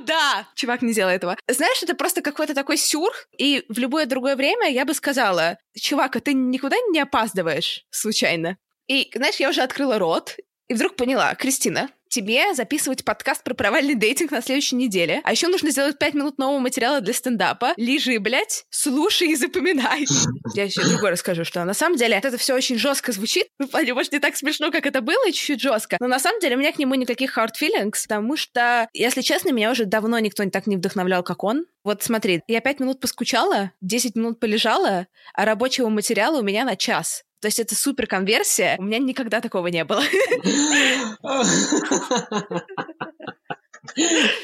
да, 0.06 0.48
чувак 0.54 0.82
не 0.82 0.92
сделал 0.92 1.12
этого. 1.12 1.38
Знаешь, 1.48 1.82
это 1.82 1.96
просто 1.96 2.22
какой-то 2.22 2.54
такой 2.54 2.78
сюр, 2.78 3.12
и 3.38 3.64
в 3.70 3.78
любое 3.78 4.06
другое 4.06 4.36
время 4.36 4.70
я 4.70 4.84
бы 4.86 4.94
сказала, 4.94 5.58
чувак, 5.80 6.18
а 6.18 6.20
ты 6.20 6.34
никуда 6.34 6.76
не 6.90 7.00
опаздываешь 7.00 7.86
случайно? 7.90 8.58
И, 8.88 9.10
знаешь, 9.16 9.38
я 9.38 9.50
уже 9.50 9.62
открыла 9.62 9.98
рот, 9.98 10.36
и 10.68 10.74
вдруг 10.74 10.96
поняла, 10.96 11.36
Кристина, 11.36 11.90
тебе 12.10 12.54
записывать 12.54 13.04
подкаст 13.06 13.44
про 13.44 13.54
провальный 13.54 13.96
дейтинг 13.96 14.32
на 14.32 14.42
следующей 14.42 14.76
неделе. 14.76 15.22
А 15.24 15.32
еще 15.32 15.48
нужно 15.48 15.72
сделать 15.72 15.98
пять 15.98 16.14
минут 16.14 16.38
нового 16.38 16.60
материала 16.60 17.02
для 17.02 17.14
стендапа. 17.14 17.74
Лежи, 17.78 18.20
блядь, 18.20 18.66
слушай 18.70 19.30
и 19.30 19.36
запоминай. 19.36 20.06
Я 20.54 20.64
еще 20.64 20.84
другое 20.84 21.12
расскажу, 21.12 21.44
что 21.44 21.64
на 21.64 21.74
самом 21.74 21.98
деле 21.98 22.16
это 22.24 22.38
все 22.38 22.56
очень 22.56 22.78
жестко 22.78 23.12
звучит. 23.12 23.48
Ну, 23.60 23.68
может, 23.94 24.12
не 24.12 24.20
так 24.20 24.36
смешно, 24.36 24.72
как 24.72 24.86
это 24.86 25.02
было, 25.02 25.32
чуть-чуть 25.32 25.62
жестко. 25.62 25.98
Но 26.00 26.08
на 26.08 26.20
самом 26.20 26.40
деле 26.40 26.56
у 26.56 26.60
меня 26.60 26.72
к 26.72 26.80
нему 26.80 26.96
никаких 26.96 27.38
hard 27.38 27.54
feelings, 27.60 28.04
потому 28.08 28.38
что, 28.38 28.88
если 28.94 29.22
честно, 29.22 29.52
меня 29.52 29.72
уже 29.72 29.86
давно 29.86 30.20
никто 30.20 30.44
не 30.44 30.52
так 30.52 30.68
не 30.68 30.78
вдохновлял, 30.78 31.24
как 31.24 31.44
он. 31.44 31.66
Вот 31.84 32.04
смотри, 32.04 32.42
я 32.48 32.60
пять 32.60 32.80
минут 32.80 33.00
поскучала, 33.00 33.72
10 33.82 34.16
минут 34.16 34.40
полежала, 34.40 35.08
а 35.34 35.46
рабочего 35.46 35.90
материала 35.90 36.40
у 36.40 36.44
меня 36.44 36.66
на 36.66 36.76
час. 36.76 37.24
То 37.40 37.48
есть 37.48 37.60
это 37.60 37.76
супер 37.76 38.08
конверсия. 38.08 38.76
У 38.80 38.84
меня 38.84 39.00
никогда 39.00 39.42
такого 39.42 39.68
не 39.68 39.84
было. 39.86 40.02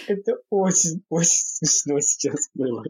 Это 0.08 0.38
очень, 0.50 1.04
очень 1.10 1.30
смешно 1.32 2.00
сейчас 2.00 2.50
было. 2.54 2.84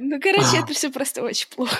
Ну, 0.00 0.20
короче, 0.20 0.58
это 0.62 0.72
все 0.72 0.90
просто 0.90 1.22
очень 1.22 1.48
плохо. 1.48 1.78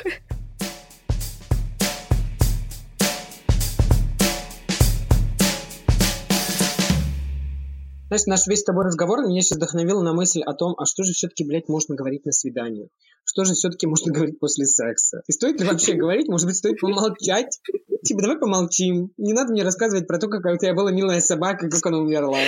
Знаешь, 8.12 8.26
наш 8.26 8.46
весь 8.46 8.60
с 8.60 8.64
тобой 8.64 8.84
разговор 8.84 9.26
меня 9.26 9.40
сейчас 9.40 9.56
вдохновил 9.56 10.02
на 10.02 10.12
мысль 10.12 10.42
о 10.42 10.52
том, 10.52 10.74
а 10.76 10.84
что 10.84 11.02
же 11.02 11.14
все-таки, 11.14 11.44
блядь, 11.44 11.70
можно 11.70 11.94
говорить 11.94 12.26
на 12.26 12.32
свиданиях? 12.32 12.90
что 13.24 13.44
же 13.44 13.54
все-таки 13.54 13.86
можно 13.86 14.12
говорить 14.14 14.38
после 14.38 14.66
секса. 14.66 15.22
И 15.28 15.32
стоит 15.32 15.58
ли 15.58 15.66
вообще 15.66 15.94
говорить? 15.94 16.28
Может 16.28 16.46
быть, 16.46 16.56
стоит 16.56 16.78
помолчать? 16.78 17.58
Типа, 18.04 18.20
давай 18.20 18.38
помолчим. 18.38 19.12
Не 19.16 19.32
надо 19.32 19.52
мне 19.52 19.62
рассказывать 19.62 20.06
про 20.06 20.18
то, 20.18 20.28
какая 20.28 20.56
у 20.56 20.58
тебя 20.58 20.74
была 20.74 20.92
милая 20.92 21.22
собака, 21.22 21.70
как 21.70 21.86
она 21.86 22.00
умерла. 22.00 22.40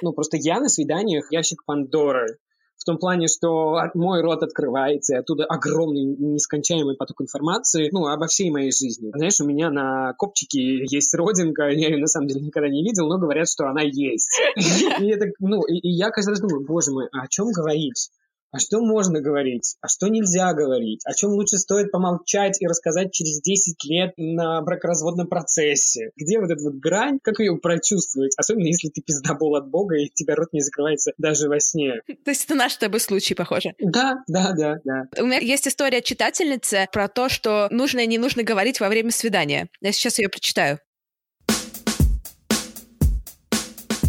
Ну, 0.00 0.12
просто 0.14 0.38
я 0.38 0.58
на 0.58 0.70
свиданиях 0.70 1.30
ящик 1.30 1.66
Пандоры 1.66 2.38
в 2.82 2.84
том 2.84 2.98
плане, 2.98 3.28
что 3.28 3.78
мой 3.94 4.22
рот 4.22 4.42
открывается, 4.42 5.14
и 5.14 5.18
оттуда 5.18 5.44
огромный 5.44 6.04
нескончаемый 6.04 6.96
поток 6.96 7.22
информации, 7.22 7.90
ну, 7.92 8.06
обо 8.06 8.26
всей 8.26 8.50
моей 8.50 8.72
жизни. 8.72 9.12
Знаешь, 9.14 9.40
у 9.40 9.46
меня 9.46 9.70
на 9.70 10.14
копчике 10.14 10.84
есть 10.84 11.14
родинка, 11.14 11.68
я 11.68 11.90
ее 11.90 11.98
на 11.98 12.08
самом 12.08 12.26
деле 12.26 12.40
никогда 12.40 12.68
не 12.68 12.82
видел, 12.82 13.06
но 13.06 13.18
говорят, 13.18 13.48
что 13.48 13.66
она 13.66 13.82
есть. 13.82 14.36
И 14.56 15.06
это, 15.06 15.26
ну, 15.38 15.62
и, 15.62 15.88
я 15.88 16.10
каждый 16.10 16.30
раз 16.30 16.40
думаю, 16.40 16.66
боже 16.66 16.90
мой, 16.90 17.06
а 17.12 17.22
о 17.22 17.28
чем 17.28 17.52
говорить? 17.52 18.10
А 18.52 18.58
что 18.58 18.80
можно 18.80 19.20
говорить, 19.20 19.76
а 19.80 19.88
что 19.88 20.08
нельзя 20.08 20.52
говорить, 20.52 21.00
о 21.04 21.14
чем 21.14 21.30
лучше 21.30 21.58
стоит 21.58 21.90
помолчать 21.90 22.60
и 22.60 22.66
рассказать 22.66 23.12
через 23.12 23.40
10 23.40 23.84
лет 23.84 24.12
на 24.16 24.60
бракоразводном 24.60 25.26
процессе. 25.26 26.10
Где 26.16 26.38
вот 26.38 26.50
эта 26.50 26.62
вот 26.62 26.74
грань, 26.74 27.18
как 27.22 27.40
ее 27.40 27.56
прочувствовать, 27.56 28.34
особенно 28.36 28.66
если 28.66 28.88
ты 28.88 29.00
пиздобол 29.00 29.56
от 29.56 29.68
Бога 29.68 29.96
и 29.96 30.10
тебя 30.12 30.34
рот 30.34 30.52
не 30.52 30.60
закрывается 30.60 31.12
даже 31.16 31.48
во 31.48 31.58
сне. 31.60 31.94
То 32.24 32.30
есть 32.30 32.44
это 32.44 32.54
наш 32.54 32.74
с 32.74 32.78
тобой 32.78 33.00
случай, 33.00 33.34
похоже? 33.34 33.74
Да, 33.80 34.22
да, 34.28 34.52
да, 34.52 34.76
да. 34.84 35.08
У 35.18 35.26
меня 35.26 35.38
есть 35.38 35.66
история 35.66 36.02
читательницы 36.02 36.86
про 36.92 37.08
то, 37.08 37.28
что 37.28 37.68
нужно 37.70 38.00
и 38.00 38.06
не 38.06 38.18
нужно 38.18 38.42
говорить 38.42 38.80
во 38.80 38.88
время 38.88 39.10
свидания. 39.10 39.68
Я 39.80 39.92
сейчас 39.92 40.18
ее 40.18 40.28
прочитаю. 40.28 40.78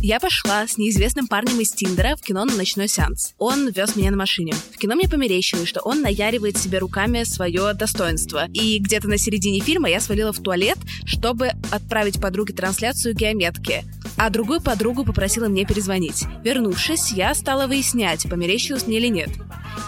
Я 0.06 0.20
пошла 0.20 0.68
с 0.68 0.78
неизвестным 0.78 1.28
парнем 1.30 1.62
из 1.62 1.72
Тиндера 1.72 2.18
в 2.18 2.22
кино 2.22 2.44
на 2.44 2.54
ночной 2.56 2.90
сеанс. 2.90 3.34
Он 3.38 3.70
вез 3.70 3.96
меня 3.96 4.12
на 4.12 4.18
машине. 4.18 4.54
В 4.74 4.78
кино 4.78 4.96
мне 4.96 5.08
померещилось, 5.08 5.70
что 5.70 5.80
он 5.80 6.02
наяривает 6.02 6.58
себе 6.58 6.80
руками 6.80 7.24
свое 7.24 7.74
достоинство. 7.74 8.48
И 8.52 8.80
где-то 8.80 9.08
на 9.08 9.18
середине 9.18 9.62
фильма 9.62 9.90
я 9.90 10.02
свалила 10.02 10.34
в 10.34 10.44
туалет, 10.44 10.78
чтобы 11.06 11.52
отправить 11.72 12.20
подруге 12.20 12.54
трансляцию 12.54 13.16
геометки. 13.16 13.86
А 14.18 14.30
другую 14.30 14.60
подругу 14.60 15.06
попросила 15.06 15.48
мне 15.48 15.66
перезвонить. 15.66 16.26
Вернувшись, 16.44 17.14
я 17.14 17.34
стала 17.34 17.68
выяснять, 17.68 18.30
померещилось 18.30 18.86
мне 18.86 18.98
или 18.98 19.08
нет. 19.08 19.30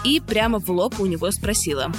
И 0.02 0.20
прямо 0.20 0.60
в 0.60 0.70
лоб 0.70 0.98
у 0.98 1.04
него 1.04 1.30
спросила. 1.30 1.92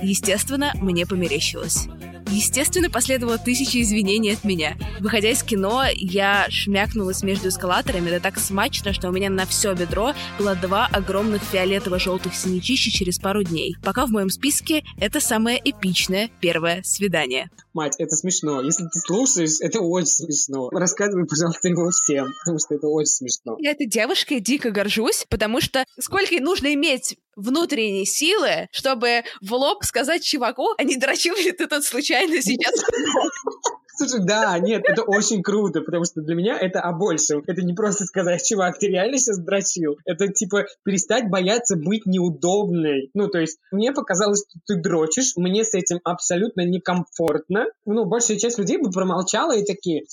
Естественно, 0.00 0.72
мне 0.76 1.04
померещилось. 1.04 1.88
Естественно, 2.34 2.90
последовало 2.90 3.38
тысяча 3.38 3.80
извинений 3.80 4.32
от 4.32 4.42
меня. 4.42 4.76
Выходя 4.98 5.30
из 5.30 5.44
кино, 5.44 5.84
я 5.94 6.46
шмякнулась 6.50 7.22
между 7.22 7.48
эскалаторами, 7.48 8.10
да 8.10 8.18
так 8.18 8.40
смачно, 8.40 8.92
что 8.92 9.08
у 9.08 9.12
меня 9.12 9.30
на 9.30 9.46
все 9.46 9.72
бедро 9.72 10.14
было 10.36 10.56
два 10.56 10.88
огромных 10.90 11.42
фиолетово-желтых 11.52 12.34
синячища 12.34 12.90
через 12.90 13.20
пару 13.20 13.44
дней. 13.44 13.76
Пока 13.84 14.04
в 14.06 14.10
моем 14.10 14.30
списке 14.30 14.82
это 14.98 15.20
самое 15.20 15.60
эпичное 15.64 16.28
первое 16.40 16.82
свидание. 16.82 17.50
Мать, 17.72 17.94
это 17.98 18.16
смешно. 18.16 18.62
Если 18.62 18.82
ты 18.84 18.98
слушаешь, 18.98 19.60
это 19.60 19.80
очень 19.80 20.06
смешно. 20.06 20.70
Рассказывай, 20.70 21.26
пожалуйста, 21.26 21.68
его 21.68 21.90
всем, 21.90 22.32
потому 22.40 22.58
что 22.58 22.74
это 22.74 22.88
очень 22.88 23.12
смешно. 23.12 23.56
Я 23.60 23.70
этой 23.70 23.86
девушкой 23.86 24.40
дико 24.40 24.72
горжусь, 24.72 25.24
потому 25.28 25.60
что 25.60 25.84
сколько 26.00 26.34
нужно 26.40 26.74
иметь 26.74 27.16
внутренней 27.36 28.06
силы, 28.06 28.68
чтобы 28.70 29.22
в 29.40 29.52
лоб 29.52 29.84
сказать 29.84 30.24
чуваку, 30.24 30.68
а 30.78 30.84
не 30.84 30.96
дрочил 30.96 31.36
ли 31.36 31.52
ты 31.52 31.66
тут 31.66 31.84
случайно 31.84 32.40
сейчас? 32.42 32.74
Слушай, 33.96 34.24
да, 34.24 34.58
нет, 34.58 34.82
это 34.84 35.02
очень 35.02 35.42
круто, 35.42 35.80
потому 35.80 36.04
что 36.04 36.20
для 36.20 36.34
меня 36.34 36.58
это 36.58 36.80
о 36.80 36.92
большем. 36.92 37.44
Это 37.46 37.62
не 37.62 37.74
просто 37.74 38.04
сказать, 38.04 38.44
чувак, 38.44 38.78
ты 38.78 38.88
реально 38.88 39.18
сейчас 39.18 39.38
дрочил. 39.38 39.98
Это 40.04 40.28
типа 40.28 40.66
перестать 40.82 41.30
бояться 41.30 41.76
быть 41.76 42.04
неудобной. 42.04 43.10
Ну, 43.14 43.28
то 43.28 43.38
есть 43.38 43.58
мне 43.70 43.92
показалось, 43.92 44.44
что 44.48 44.58
ты 44.66 44.80
дрочишь, 44.80 45.36
мне 45.36 45.64
с 45.64 45.74
этим 45.74 46.00
абсолютно 46.02 46.62
некомфортно. 46.62 47.66
Ну, 47.86 48.04
большая 48.04 48.36
часть 48.36 48.58
людей 48.58 48.78
бы 48.78 48.90
промолчала 48.90 49.56
и 49.56 49.64
такие, 49.64 50.04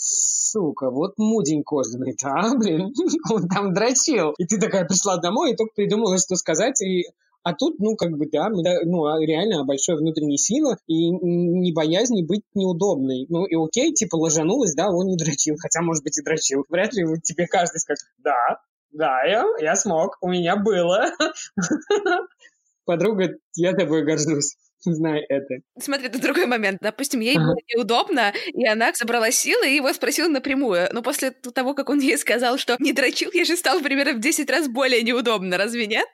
сука, 0.52 0.90
вот 0.90 1.18
мудень 1.18 1.64
кожаный, 1.64 2.16
да, 2.22 2.54
блин, 2.58 2.94
он 3.32 3.48
там 3.48 3.74
дрочил. 3.74 4.34
И 4.38 4.46
ты 4.46 4.60
такая 4.60 4.86
пришла 4.86 5.18
домой 5.18 5.52
и 5.52 5.56
только 5.56 5.74
придумала, 5.76 6.18
что 6.18 6.36
сказать, 6.36 6.82
и 6.82 7.06
а 7.44 7.54
тут, 7.54 7.80
ну, 7.80 7.96
как 7.96 8.12
бы, 8.18 8.28
да, 8.32 8.50
ну, 8.50 9.06
а 9.06 9.20
реально 9.20 9.66
большой 9.66 9.98
внутренней 9.98 10.38
силы 10.38 10.78
и 10.86 11.10
не 11.10 11.74
боязни 11.74 12.24
быть 12.24 12.44
неудобной. 12.54 13.26
Ну, 13.30 13.46
и 13.46 13.56
окей, 13.56 13.94
типа, 13.94 14.16
ложанулась, 14.16 14.76
да, 14.76 14.92
он 14.92 15.08
не 15.08 15.18
дрочил, 15.18 15.56
хотя, 15.58 15.82
может 15.82 16.04
быть, 16.04 16.20
и 16.20 16.24
дрочил. 16.24 16.66
Вряд 16.70 16.94
ли 16.94 17.04
тебе 17.24 17.48
каждый 17.48 17.80
скажет, 17.80 18.06
да, 18.20 18.60
да, 18.92 19.24
я, 19.24 19.46
я 19.60 19.76
смог, 19.76 20.18
у 20.22 20.30
меня 20.30 20.56
было. 20.56 21.12
Подруга, 22.86 23.36
я 23.56 23.74
тобой 23.74 24.04
горжусь. 24.04 24.56
Знай 24.84 25.22
это. 25.28 25.56
Смотри, 25.80 26.08
это 26.08 26.22
другой 26.22 26.46
момент. 26.46 26.80
Допустим, 26.82 27.20
ей 27.20 27.36
ага. 27.36 27.46
было 27.46 27.58
неудобно, 27.76 28.34
и 28.54 28.66
она 28.66 28.94
собрала 28.94 29.32
силы 29.32 29.70
и 29.70 29.76
его 29.76 29.92
спросила 29.94 30.28
напрямую. 30.28 30.90
Но 30.92 31.02
после 31.02 31.32
того, 31.32 31.74
как 31.74 31.90
он 31.90 32.00
ей 32.00 32.18
сказал, 32.18 32.58
что 32.58 32.76
не 32.80 32.94
дрочил, 32.94 33.30
ей 33.34 33.46
же 33.46 33.56
стало 33.56 33.82
примерно 33.82 34.14
в 34.14 34.20
10 34.20 34.50
раз 34.50 34.68
более 34.68 35.02
неудобно, 35.04 35.58
разве 35.58 35.88
нет? 35.88 36.08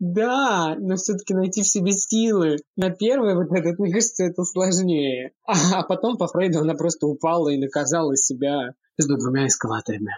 Да, 0.00 0.76
но 0.78 0.96
все-таки 0.96 1.34
найти 1.34 1.62
в 1.62 1.68
себе 1.68 1.92
силы. 1.92 2.56
На 2.74 2.90
первый 2.90 3.34
вот 3.34 3.52
этот, 3.52 3.78
мне 3.78 3.92
кажется, 3.92 4.24
это 4.24 4.44
сложнее. 4.44 5.32
А, 5.46 5.82
потом 5.82 6.16
по 6.16 6.26
Фрейду 6.26 6.60
она 6.60 6.74
просто 6.74 7.06
упала 7.06 7.50
и 7.50 7.58
наказала 7.58 8.16
себя 8.16 8.72
между 8.98 9.18
двумя 9.18 9.46
эскалаторами. 9.46 10.12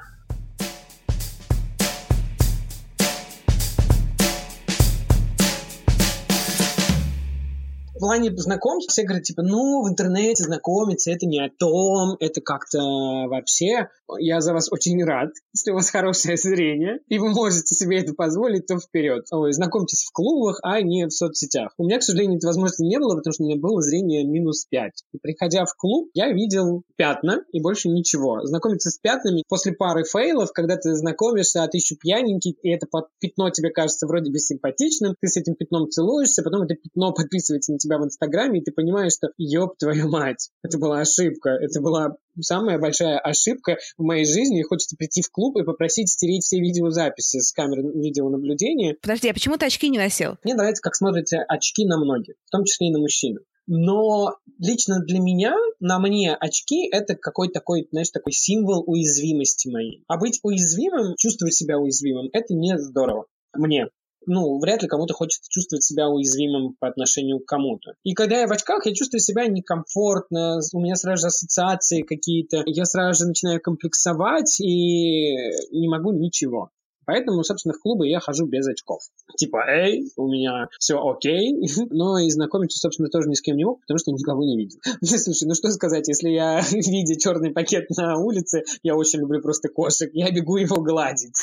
Плане 8.02 8.36
знакомств 8.36 8.90
все 8.90 9.04
говорят, 9.04 9.22
типа, 9.22 9.42
ну, 9.42 9.84
в 9.84 9.88
интернете 9.88 10.42
знакомиться, 10.42 11.12
это 11.12 11.24
не 11.24 11.38
о 11.38 11.48
том, 11.56 12.16
это 12.18 12.40
как-то 12.40 12.80
вообще. 13.28 13.88
Я 14.18 14.40
за 14.40 14.52
вас 14.52 14.70
очень 14.72 15.02
рад, 15.04 15.30
если 15.54 15.70
у 15.70 15.74
вас 15.74 15.88
хорошее 15.88 16.36
зрение, 16.36 16.98
и 17.08 17.18
вы 17.18 17.30
можете 17.30 17.76
себе 17.76 18.00
это 18.00 18.12
позволить, 18.12 18.66
то 18.66 18.78
вперед. 18.78 19.24
Ой, 19.30 19.52
знакомьтесь 19.52 20.02
в 20.02 20.12
клубах, 20.12 20.58
а 20.64 20.82
не 20.82 21.06
в 21.06 21.10
соцсетях. 21.10 21.72
У 21.78 21.84
меня, 21.84 21.98
к 21.98 22.02
сожалению, 22.02 22.38
этой 22.38 22.46
возможности 22.46 22.82
не 22.82 22.98
было, 22.98 23.14
потому 23.14 23.32
что 23.32 23.44
у 23.44 23.46
меня 23.46 23.60
было 23.60 23.80
зрение 23.80 24.24
минус 24.24 24.66
5. 24.68 25.04
И 25.12 25.18
приходя 25.18 25.64
в 25.64 25.74
клуб, 25.76 26.10
я 26.12 26.32
видел 26.32 26.82
пятна 26.96 27.44
и 27.52 27.60
больше 27.60 27.88
ничего. 27.88 28.44
Знакомиться 28.44 28.90
с 28.90 28.98
пятнами 28.98 29.44
после 29.48 29.72
пары 29.72 30.02
фейлов, 30.02 30.52
когда 30.52 30.76
ты 30.76 30.92
знакомишься, 30.96 31.62
а 31.62 31.68
ты 31.68 31.78
еще 31.78 31.94
пьяненький, 31.94 32.58
и 32.62 32.68
это 32.68 32.88
пятно 33.20 33.50
тебе 33.50 33.70
кажется 33.70 34.08
вроде 34.08 34.32
бы 34.32 34.40
симпатичным, 34.40 35.14
ты 35.20 35.28
с 35.28 35.36
этим 35.36 35.54
пятном 35.54 35.88
целуешься, 35.88 36.42
потом 36.42 36.62
это 36.62 36.74
пятно 36.74 37.12
подписывается 37.12 37.72
на 37.72 37.78
тебя 37.78 37.91
себя 37.92 37.98
в 37.98 38.04
Инстаграме, 38.04 38.60
и 38.60 38.62
ты 38.62 38.72
понимаешь, 38.72 39.12
что 39.12 39.28
ёб 39.36 39.76
твою 39.78 40.08
мать, 40.08 40.50
это 40.62 40.78
была 40.78 41.00
ошибка, 41.00 41.50
это 41.50 41.80
была 41.80 42.16
самая 42.40 42.78
большая 42.78 43.18
ошибка 43.18 43.78
в 43.96 44.02
моей 44.02 44.24
жизни, 44.24 44.60
и 44.60 44.62
хочется 44.62 44.96
прийти 44.96 45.22
в 45.22 45.30
клуб 45.30 45.56
и 45.58 45.64
попросить 45.64 46.08
стереть 46.08 46.44
все 46.44 46.58
видеозаписи 46.60 47.40
с 47.40 47.52
камер 47.52 47.82
видеонаблюдения. 47.94 48.96
Подожди, 49.00 49.28
а 49.28 49.34
почему 49.34 49.56
ты 49.56 49.66
очки 49.66 49.88
не 49.88 49.98
носил? 49.98 50.36
Мне 50.44 50.54
нравится, 50.54 50.82
как 50.82 50.94
смотрятся 50.94 51.38
очки 51.42 51.86
на 51.86 51.98
многих, 51.98 52.34
в 52.46 52.50
том 52.50 52.64
числе 52.64 52.88
и 52.88 52.92
на 52.92 52.98
мужчин. 52.98 53.38
Но 53.68 54.36
лично 54.58 55.00
для 55.00 55.20
меня, 55.20 55.54
на 55.78 56.00
мне 56.00 56.34
очки— 56.34 56.88
это 56.92 57.14
какой-то 57.14 57.54
такой, 57.54 57.86
знаешь, 57.92 58.10
такой 58.10 58.32
символ 58.32 58.82
уязвимости 58.86 59.68
моей. 59.68 60.02
А 60.08 60.18
быть 60.18 60.40
уязвимым, 60.42 61.14
чувствовать 61.16 61.54
себя 61.54 61.78
уязвимым— 61.78 62.28
это 62.32 62.54
не 62.54 62.76
здорово. 62.76 63.26
Мне 63.54 63.86
ну, 64.26 64.58
вряд 64.58 64.82
ли 64.82 64.88
кому-то 64.88 65.14
хочется 65.14 65.48
чувствовать 65.48 65.84
себя 65.84 66.08
уязвимым 66.08 66.74
по 66.78 66.88
отношению 66.88 67.40
к 67.40 67.46
кому-то. 67.46 67.92
И 68.02 68.14
когда 68.14 68.40
я 68.40 68.46
в 68.46 68.52
очках, 68.52 68.86
я 68.86 68.94
чувствую 68.94 69.20
себя 69.20 69.46
некомфортно, 69.46 70.60
у 70.72 70.80
меня 70.80 70.96
сразу 70.96 71.22
же 71.22 71.26
ассоциации 71.28 72.02
какие-то, 72.02 72.62
я 72.66 72.84
сразу 72.84 73.22
же 73.22 73.28
начинаю 73.28 73.60
комплексовать 73.60 74.60
и 74.60 75.34
не 75.72 75.88
могу 75.88 76.12
ничего. 76.12 76.70
Поэтому, 77.04 77.42
собственно, 77.42 77.74
в 77.74 77.80
клубы 77.80 78.08
я 78.08 78.20
хожу 78.20 78.46
без 78.46 78.66
очков. 78.66 79.02
Типа, 79.36 79.64
эй, 79.68 80.10
у 80.16 80.28
меня 80.28 80.68
все 80.78 80.98
окей, 80.98 81.52
но 81.90 82.18
и 82.18 82.30
знакомиться, 82.30 82.78
собственно, 82.78 83.08
тоже 83.08 83.28
ни 83.28 83.34
с 83.34 83.42
кем 83.42 83.56
не 83.56 83.64
мог, 83.64 83.80
потому 83.80 83.98
что 83.98 84.12
никого 84.12 84.44
не 84.44 84.56
видел. 84.56 84.78
Слушай, 85.02 85.46
ну 85.46 85.54
что 85.54 85.70
сказать, 85.70 86.08
если 86.08 86.30
я, 86.30 86.60
видя 86.70 87.18
черный 87.18 87.50
пакет 87.50 87.86
на 87.96 88.18
улице, 88.18 88.62
я 88.82 88.96
очень 88.96 89.20
люблю 89.20 89.40
просто 89.40 89.68
кошек, 89.68 90.10
я 90.12 90.30
бегу 90.30 90.56
его 90.56 90.80
гладить. 90.80 91.34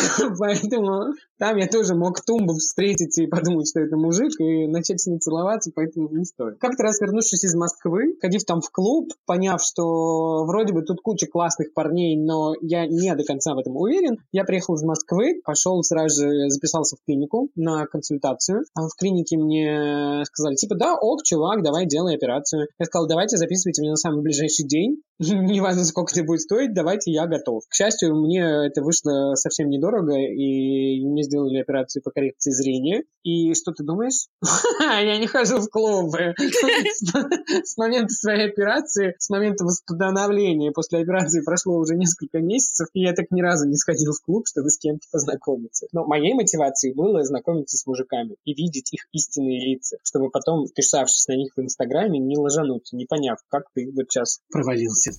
Поэтому 0.38 1.14
там 1.38 1.56
я 1.56 1.66
тоже 1.66 1.94
мог 1.94 2.20
тумбу 2.20 2.54
встретить 2.54 3.18
и 3.18 3.26
подумать, 3.26 3.68
что 3.68 3.80
это 3.80 3.96
мужик, 3.96 4.32
и 4.40 4.66
начать 4.66 5.00
с 5.00 5.06
ней 5.06 5.18
целоваться, 5.18 5.70
поэтому 5.74 6.08
не 6.10 6.24
стоит. 6.24 6.58
Как-то 6.58 6.82
раз 6.82 7.00
вернувшись 7.00 7.44
из 7.44 7.54
Москвы, 7.54 8.16
ходив 8.20 8.44
там 8.44 8.60
в 8.60 8.70
клуб, 8.70 9.12
поняв, 9.26 9.62
что 9.62 10.44
вроде 10.44 10.72
бы 10.72 10.82
тут 10.82 11.00
куча 11.00 11.26
классных 11.26 11.72
парней, 11.72 12.16
но 12.16 12.54
я 12.60 12.86
не 12.86 13.14
до 13.14 13.24
конца 13.24 13.54
в 13.54 13.58
этом 13.58 13.76
уверен, 13.76 14.18
я 14.32 14.44
приехал 14.44 14.74
из 14.74 14.82
Москвы, 14.82 15.40
пошел 15.44 15.82
сразу 15.82 16.22
же, 16.22 16.50
записался 16.50 16.96
в 16.96 17.04
клинику 17.04 17.48
на 17.54 17.86
консультацию. 17.86 18.64
А 18.74 18.82
в 18.82 18.94
клинике 18.98 19.36
мне 19.36 20.22
сказали, 20.24 20.56
типа, 20.56 20.74
да, 20.76 20.94
ок, 20.94 21.22
чувак, 21.22 21.62
давай 21.62 21.86
делай 21.86 22.16
операцию. 22.16 22.68
Я 22.78 22.86
сказал, 22.86 23.08
давайте 23.08 23.36
записывайте 23.36 23.82
меня 23.82 23.92
на 23.92 23.96
самый 23.96 24.22
ближайший 24.22 24.66
день, 24.66 25.02
неважно, 25.54 25.84
сколько 25.84 26.12
это 26.14 26.24
будет 26.24 26.40
стоить, 26.40 26.74
давайте, 26.74 27.12
я 27.12 27.26
готов. 27.26 27.62
К 27.68 27.74
счастью, 27.74 28.16
мне 28.16 28.66
это 28.66 28.82
вышло 28.82 29.34
совсем 29.34 29.68
недорого, 29.68 29.90
дорого, 29.90 30.16
и 30.16 31.04
мне 31.04 31.22
сделали 31.22 31.60
операцию 31.60 32.02
по 32.02 32.10
коррекции 32.10 32.50
зрения. 32.50 33.02
И 33.22 33.54
что 33.54 33.72
ты 33.72 33.84
думаешь? 33.84 34.28
Я 34.80 35.18
не 35.18 35.26
хожу 35.26 35.58
в 35.58 35.68
клубы. 35.68 36.34
С 37.64 37.76
момента 37.76 38.12
своей 38.14 38.48
операции, 38.48 39.14
с 39.18 39.28
момента 39.28 39.64
восстановления 39.64 40.72
после 40.72 41.00
операции 41.00 41.42
прошло 41.44 41.76
уже 41.76 41.96
несколько 41.96 42.38
месяцев, 42.38 42.88
и 42.94 43.02
я 43.02 43.12
так 43.12 43.26
ни 43.30 43.42
разу 43.42 43.68
не 43.68 43.76
сходил 43.76 44.12
в 44.12 44.24
клуб, 44.24 44.46
чтобы 44.46 44.70
с 44.70 44.78
кем-то 44.78 45.06
познакомиться. 45.12 45.86
Но 45.92 46.06
моей 46.06 46.34
мотивацией 46.34 46.94
было 46.94 47.22
знакомиться 47.24 47.76
с 47.76 47.86
мужиками 47.86 48.36
и 48.44 48.54
видеть 48.54 48.92
их 48.92 49.06
истинные 49.12 49.60
лица, 49.60 49.98
чтобы 50.02 50.30
потом, 50.30 50.66
писавшись 50.74 51.28
на 51.28 51.36
них 51.36 51.52
в 51.56 51.60
Инстаграме, 51.60 52.18
не 52.18 52.36
ложануться, 52.36 52.96
не 52.96 53.06
поняв, 53.06 53.38
как 53.48 53.64
ты 53.74 53.90
вот 53.94 54.06
сейчас 54.10 54.40
провалился. 54.50 55.09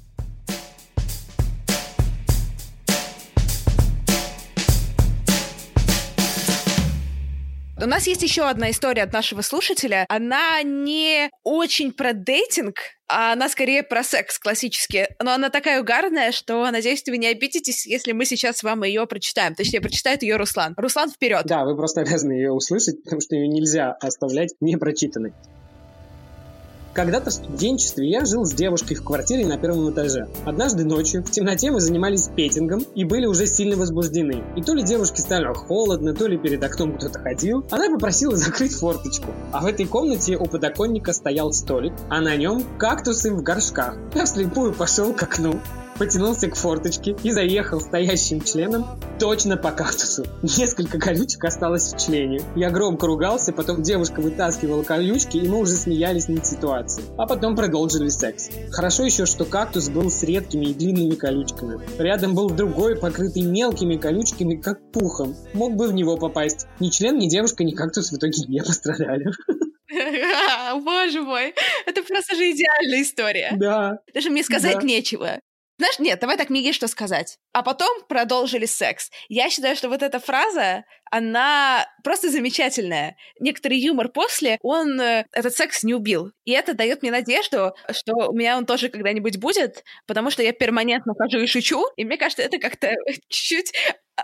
У 7.83 7.87
нас 7.87 8.05
есть 8.05 8.21
еще 8.21 8.43
одна 8.43 8.69
история 8.69 9.01
от 9.01 9.11
нашего 9.11 9.41
слушателя. 9.41 10.05
Она 10.07 10.61
не 10.61 11.31
очень 11.43 11.91
про 11.91 12.13
дейтинг, 12.13 12.75
а 13.07 13.33
она 13.33 13.49
скорее 13.49 13.81
про 13.81 14.03
секс 14.03 14.37
классический. 14.37 15.07
Но 15.19 15.33
она 15.33 15.49
такая 15.49 15.81
угарная, 15.81 16.31
что, 16.31 16.69
надеюсь, 16.69 17.03
вы 17.07 17.17
не 17.17 17.25
обидитесь, 17.25 17.87
если 17.87 18.11
мы 18.11 18.25
сейчас 18.25 18.61
вам 18.61 18.83
ее 18.83 19.07
прочитаем. 19.07 19.55
Точнее, 19.55 19.81
прочитает 19.81 20.21
ее 20.21 20.35
Руслан. 20.35 20.75
Руслан, 20.77 21.09
вперед! 21.09 21.41
Да, 21.45 21.65
вы 21.65 21.75
просто 21.75 22.01
обязаны 22.01 22.33
ее 22.33 22.51
услышать, 22.51 23.03
потому 23.03 23.19
что 23.19 23.35
ее 23.35 23.47
нельзя 23.47 23.93
оставлять 23.93 24.51
непрочитанной. 24.59 25.33
Когда-то 26.93 27.29
в 27.29 27.33
студенчестве 27.33 28.09
я 28.09 28.25
жил 28.25 28.45
с 28.45 28.53
девушкой 28.53 28.95
в 28.95 29.03
квартире 29.03 29.45
на 29.45 29.57
первом 29.57 29.91
этаже. 29.91 30.27
Однажды 30.45 30.83
ночью 30.83 31.23
в 31.23 31.31
темноте 31.31 31.71
мы 31.71 31.79
занимались 31.79 32.29
петингом 32.35 32.81
и 32.95 33.05
были 33.05 33.25
уже 33.25 33.47
сильно 33.47 33.77
возбуждены. 33.77 34.43
И 34.57 34.61
то 34.61 34.73
ли 34.73 34.83
девушке 34.83 35.21
стало 35.21 35.53
холодно, 35.53 36.13
то 36.13 36.27
ли 36.27 36.37
перед 36.37 36.61
окном 36.63 36.97
кто-то 36.97 37.19
ходил. 37.19 37.65
Она 37.71 37.89
попросила 37.89 38.35
закрыть 38.35 38.73
форточку. 38.73 39.31
А 39.53 39.61
в 39.61 39.65
этой 39.65 39.85
комнате 39.85 40.35
у 40.35 40.45
подоконника 40.45 41.13
стоял 41.13 41.53
столик, 41.53 41.93
а 42.09 42.19
на 42.19 42.35
нем 42.35 42.63
кактусы 42.77 43.31
в 43.31 43.41
горшках. 43.41 43.95
Я 44.13 44.25
вслепую 44.25 44.73
пошел 44.73 45.13
к 45.13 45.23
окну, 45.23 45.59
потянулся 46.01 46.49
к 46.49 46.55
форточке 46.55 47.15
и 47.21 47.29
заехал 47.29 47.79
стоящим 47.79 48.41
членом 48.41 48.99
точно 49.19 49.55
по 49.55 49.71
кактусу. 49.71 50.25
Несколько 50.41 50.97
колючек 50.97 51.45
осталось 51.45 51.93
в 51.93 52.03
члене. 52.03 52.41
Я 52.55 52.71
громко 52.71 53.05
ругался, 53.05 53.53
потом 53.53 53.83
девушка 53.83 54.19
вытаскивала 54.19 54.81
колючки, 54.81 55.37
и 55.37 55.47
мы 55.47 55.59
уже 55.59 55.73
смеялись 55.73 56.27
над 56.27 56.47
ситуацией. 56.47 57.05
А 57.19 57.27
потом 57.27 57.55
продолжили 57.55 58.09
секс. 58.09 58.49
Хорошо 58.71 59.03
еще, 59.03 59.27
что 59.27 59.45
кактус 59.45 59.89
был 59.89 60.09
с 60.09 60.23
редкими 60.23 60.71
и 60.71 60.73
длинными 60.73 61.13
колючками. 61.13 61.79
Рядом 62.01 62.33
был 62.33 62.49
другой, 62.49 62.95
покрытый 62.95 63.43
мелкими 63.43 63.95
колючками, 63.95 64.55
как 64.55 64.79
пухом. 64.91 65.35
Мог 65.53 65.75
бы 65.75 65.87
в 65.87 65.93
него 65.93 66.17
попасть. 66.17 66.65
Ни 66.79 66.89
член, 66.89 67.19
ни 67.19 67.29
девушка, 67.29 67.63
ни 67.63 67.73
кактус 67.73 68.11
в 68.11 68.15
итоге 68.15 68.43
не 68.47 68.59
пострадали. 68.63 69.25
Боже 70.83 71.21
мой, 71.21 71.53
это 71.85 72.01
просто 72.01 72.35
же 72.35 72.49
идеальная 72.49 73.03
история. 73.03 73.53
Да. 73.55 73.99
Даже 74.15 74.31
мне 74.31 74.43
сказать 74.43 74.79
Да. 74.79 74.81
нечего. 74.81 75.39
Знаешь, 75.81 75.97
нет, 75.97 76.19
давай 76.19 76.37
так, 76.37 76.51
мне 76.51 76.61
есть 76.61 76.75
что 76.75 76.87
сказать. 76.87 77.39
А 77.53 77.63
потом 77.63 78.03
продолжили 78.07 78.67
секс. 78.67 79.09
Я 79.29 79.49
считаю, 79.49 79.75
что 79.75 79.89
вот 79.89 80.03
эта 80.03 80.19
фраза, 80.19 80.83
она 81.09 81.87
просто 82.03 82.29
замечательная. 82.29 83.17
Некоторый 83.39 83.79
юмор 83.79 84.09
после, 84.09 84.59
он 84.61 85.01
э, 85.01 85.25
этот 85.31 85.55
секс 85.55 85.81
не 85.81 85.95
убил. 85.95 86.33
И 86.45 86.51
это 86.51 86.75
дает 86.75 87.01
мне 87.01 87.09
надежду, 87.09 87.73
что 87.89 88.29
у 88.29 88.33
меня 88.33 88.59
он 88.59 88.67
тоже 88.67 88.89
когда-нибудь 88.89 89.37
будет, 89.37 89.83
потому 90.05 90.29
что 90.29 90.43
я 90.43 90.53
перманентно 90.53 91.15
хожу 91.17 91.39
и 91.39 91.47
шучу, 91.47 91.83
и 91.97 92.05
мне 92.05 92.17
кажется, 92.17 92.43
это 92.43 92.59
как-то 92.59 92.93
чуть-чуть 93.27 93.73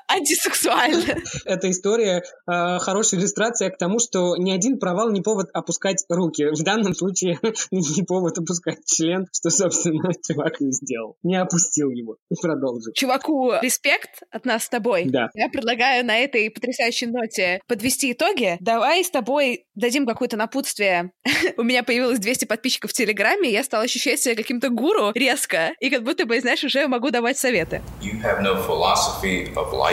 антисексуально. 0.08 1.16
Эта 1.46 1.70
история 1.72 2.24
э, 2.50 2.80
хорошая 2.80 3.20
иллюстрация 3.20 3.70
к 3.70 3.78
тому, 3.78 4.00
что 4.00 4.36
ни 4.38 4.52
один 4.52 4.80
провал 4.80 5.12
не 5.12 5.22
повод 5.22 5.50
опускать 5.54 6.06
руки. 6.10 6.46
В 6.52 6.64
данном 6.64 6.94
случае 6.94 7.40
не 7.72 8.04
повод 8.04 8.38
опускать 8.38 8.80
член, 8.86 9.28
что, 9.32 9.50
собственно, 9.50 10.12
чувак 10.28 10.62
и 10.62 10.72
сделал. 10.72 11.16
Не 11.24 11.36
опустил 11.36 11.90
его 11.92 12.18
и 12.30 12.36
продолжил. 12.42 12.94
Чуваку, 12.94 13.54
респект 13.62 14.22
от 14.32 14.46
нас 14.46 14.66
с 14.66 14.70
тобой. 14.70 15.06
Да. 15.06 15.30
Я 15.34 15.50
предлагаю 15.50 16.06
на 16.06 16.18
этой 16.18 16.50
потрясающей 16.50 17.08
ноте 17.08 17.62
подвести 17.68 18.12
итоги. 18.12 18.58
Давай 18.60 19.04
с 19.04 19.10
тобой 19.10 19.66
дадим 19.76 20.06
какое-то 20.06 20.38
напутствие. 20.38 21.12
У 21.58 21.64
меня 21.64 21.84
появилось 21.84 22.20
200 22.20 22.46
подписчиков 22.46 22.92
в 22.92 22.94
Телеграме, 22.94 23.52
я 23.52 23.64
стала 23.64 23.84
ощущать 23.84 24.20
себя 24.20 24.36
каким-то 24.36 24.70
гуру 24.70 25.12
резко, 25.14 25.74
и 25.80 25.90
как 25.90 26.04
будто 26.04 26.26
бы, 26.26 26.40
знаешь, 26.40 26.64
уже 26.64 26.88
могу 26.88 27.10
давать 27.10 27.38
советы. 27.38 27.82
You 28.02 28.22
have 28.22 28.42
no 28.42 28.56
philosophy 28.68 29.54
of 29.56 29.72
life. 29.74 29.87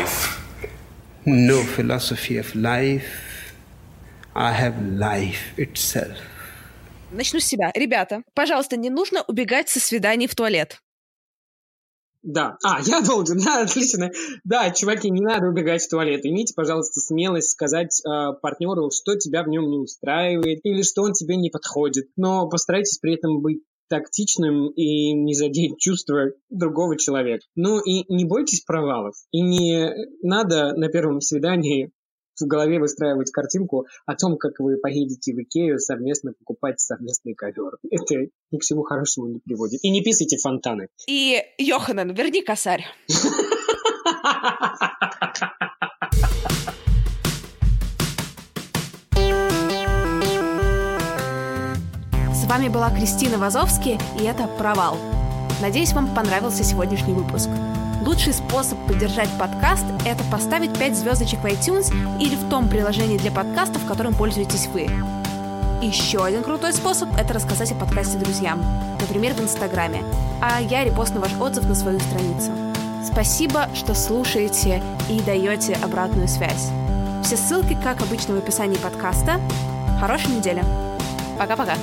No 1.24 1.62
philosophy 1.62 2.36
of 2.38 2.54
life. 2.54 3.06
I 4.34 4.52
have 4.52 4.74
life 4.98 5.54
itself. 5.56 6.16
Начну 7.12 7.38
с 7.38 7.44
себя. 7.44 7.70
Ребята, 7.74 8.22
пожалуйста, 8.34 8.76
не 8.76 8.90
нужно 8.90 9.22
убегать 9.28 9.68
со 9.68 9.78
свиданий 9.78 10.26
в 10.26 10.34
туалет. 10.34 10.80
Да. 12.24 12.56
А, 12.64 12.80
я 12.82 13.02
должен. 13.02 13.38
Да, 13.44 13.62
отлично. 13.62 14.10
Да, 14.42 14.70
чуваки, 14.70 15.10
не 15.10 15.20
надо 15.20 15.46
убегать 15.46 15.82
в 15.82 15.88
туалет. 15.88 16.24
Имейте, 16.24 16.54
пожалуйста, 16.54 17.00
смелость 17.00 17.50
сказать 17.50 18.00
э, 18.04 18.32
партнеру, 18.42 18.90
что 18.90 19.16
тебя 19.16 19.44
в 19.44 19.48
нем 19.48 19.70
не 19.70 19.78
устраивает 19.78 20.60
или 20.64 20.82
что 20.82 21.02
он 21.02 21.12
тебе 21.12 21.36
не 21.36 21.50
подходит. 21.50 22.08
Но 22.16 22.48
постарайтесь 22.48 22.98
при 22.98 23.14
этом 23.14 23.40
быть 23.40 23.62
тактичным 23.94 24.70
и 24.70 25.12
не 25.12 25.34
задеть 25.34 25.78
чувства 25.78 26.32
другого 26.50 26.98
человека. 26.98 27.44
Ну 27.54 27.78
и 27.78 28.04
не 28.12 28.24
бойтесь 28.24 28.62
провалов. 28.62 29.14
И 29.30 29.40
не 29.40 29.88
надо 30.20 30.74
на 30.74 30.88
первом 30.88 31.20
свидании 31.20 31.92
в 32.40 32.46
голове 32.48 32.80
выстраивать 32.80 33.30
картинку 33.30 33.86
о 34.04 34.16
том, 34.16 34.36
как 34.36 34.58
вы 34.58 34.78
поедете 34.78 35.32
в 35.32 35.40
Икею 35.40 35.78
совместно 35.78 36.32
покупать 36.32 36.80
совместный 36.80 37.34
ковер. 37.34 37.76
Это 37.88 38.26
ни 38.50 38.58
к 38.58 38.64
чему 38.64 38.82
хорошему 38.82 39.28
не 39.28 39.38
приводит. 39.38 39.78
И 39.84 39.90
не 39.90 40.02
писайте 40.02 40.38
фонтаны. 40.38 40.88
И, 41.06 41.40
Йоханан, 41.58 42.12
верни 42.12 42.42
косарь. 42.42 42.84
С 52.44 52.46
вами 52.46 52.68
была 52.68 52.90
Кристина 52.90 53.38
Вазовски, 53.38 53.98
и 54.20 54.22
это 54.22 54.46
«Провал». 54.46 54.98
Надеюсь, 55.62 55.94
вам 55.94 56.08
понравился 56.08 56.62
сегодняшний 56.62 57.14
выпуск. 57.14 57.48
Лучший 58.04 58.34
способ 58.34 58.78
поддержать 58.86 59.30
подкаст– 59.38 59.86
это 60.04 60.22
поставить 60.24 60.78
5 60.78 60.94
звездочек 60.94 61.40
в 61.40 61.46
iTunes 61.46 61.90
или 62.20 62.36
в 62.36 62.50
том 62.50 62.68
приложении 62.68 63.16
для 63.16 63.30
подкастов, 63.30 63.86
которым 63.86 64.12
пользуетесь 64.12 64.66
вы. 64.66 64.90
Еще 65.80 66.22
один 66.22 66.42
крутой 66.42 66.74
способ– 66.74 67.08
это 67.18 67.32
рассказать 67.32 67.72
о 67.72 67.76
подкасте 67.76 68.18
друзьям, 68.18 68.62
например, 69.00 69.32
в 69.32 69.40
Инстаграме, 69.40 70.04
а 70.42 70.60
я 70.60 70.84
репостну 70.84 71.22
ваш 71.22 71.32
отзыв 71.40 71.66
на 71.66 71.74
свою 71.74 71.98
страницу. 71.98 72.50
Спасибо, 73.10 73.70
что 73.72 73.94
слушаете 73.94 74.82
и 75.08 75.18
даете 75.22 75.78
обратную 75.82 76.28
связь. 76.28 76.68
Все 77.22 77.38
ссылки, 77.38 77.74
как 77.82 78.02
обычно, 78.02 78.34
в 78.34 78.38
описании 78.38 78.76
подкаста. 78.76 79.40
Хорошей 79.98 80.36
недели. 80.36 80.62
Пока-пока. 81.38 81.76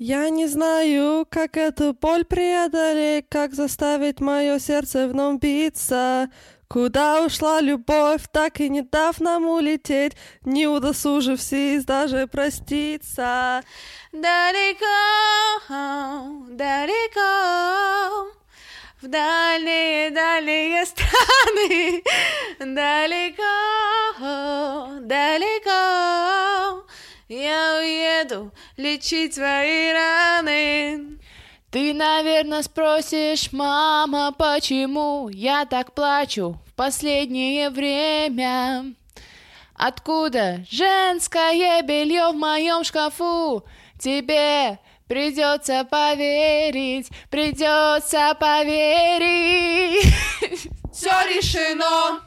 Я 0.00 0.28
не 0.28 0.46
знаю, 0.46 1.26
как 1.28 1.56
эту 1.56 1.92
боль 1.92 2.24
преодолеть, 2.24 3.26
как 3.28 3.52
заставить 3.52 4.20
мое 4.20 4.60
сердце 4.60 5.08
вновь 5.08 5.40
биться. 5.40 6.30
Куда 6.68 7.24
ушла 7.24 7.60
любовь, 7.60 8.22
так 8.30 8.60
и 8.60 8.68
не 8.68 8.82
дав 8.82 9.20
нам 9.20 9.48
улететь, 9.48 10.12
не 10.44 10.68
удосужившись 10.68 11.84
даже 11.84 12.28
проститься. 12.28 13.64
Далеко, 14.12 14.86
далеко, 16.48 17.20
в 19.02 19.08
дальние, 19.08 20.10
дальние 20.10 20.86
страны, 20.86 22.04
далеко, 22.60 23.42
далеко, 25.00 26.57
я 27.28 27.78
уеду 27.80 28.52
лечить 28.76 29.34
твои 29.34 29.92
раны. 29.92 31.18
Ты, 31.70 31.92
наверное, 31.92 32.62
спросишь, 32.62 33.52
мама, 33.52 34.32
почему 34.32 35.28
я 35.28 35.66
так 35.66 35.94
плачу 35.94 36.58
в 36.66 36.74
последнее 36.74 37.68
время? 37.68 38.94
Откуда 39.74 40.64
женское 40.70 41.82
белье 41.82 42.32
в 42.32 42.36
моем 42.36 42.84
шкафу? 42.84 43.64
Тебе 44.00 44.78
придется 45.06 45.84
поверить, 45.84 47.10
придется 47.30 48.34
поверить. 48.40 50.06
Все 50.92 51.10
решено. 51.28 52.22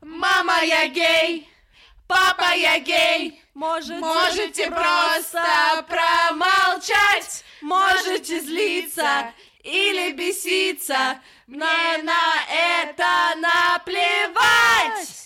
Мама, 0.00 0.62
я 0.62 0.86
гей. 0.88 1.48
Папа, 2.06 2.54
я 2.54 2.78
гей. 2.78 3.42
Можете, 3.56 4.00
Можете 4.00 4.70
просто 4.70 5.42
промолчать. 5.88 7.42
можете 7.62 8.40
злиться 8.42 9.32
или 9.62 10.12
беситься, 10.12 11.18
мне 11.46 12.02
на 12.02 12.34
это 12.52 13.34
наплевать! 13.40 15.25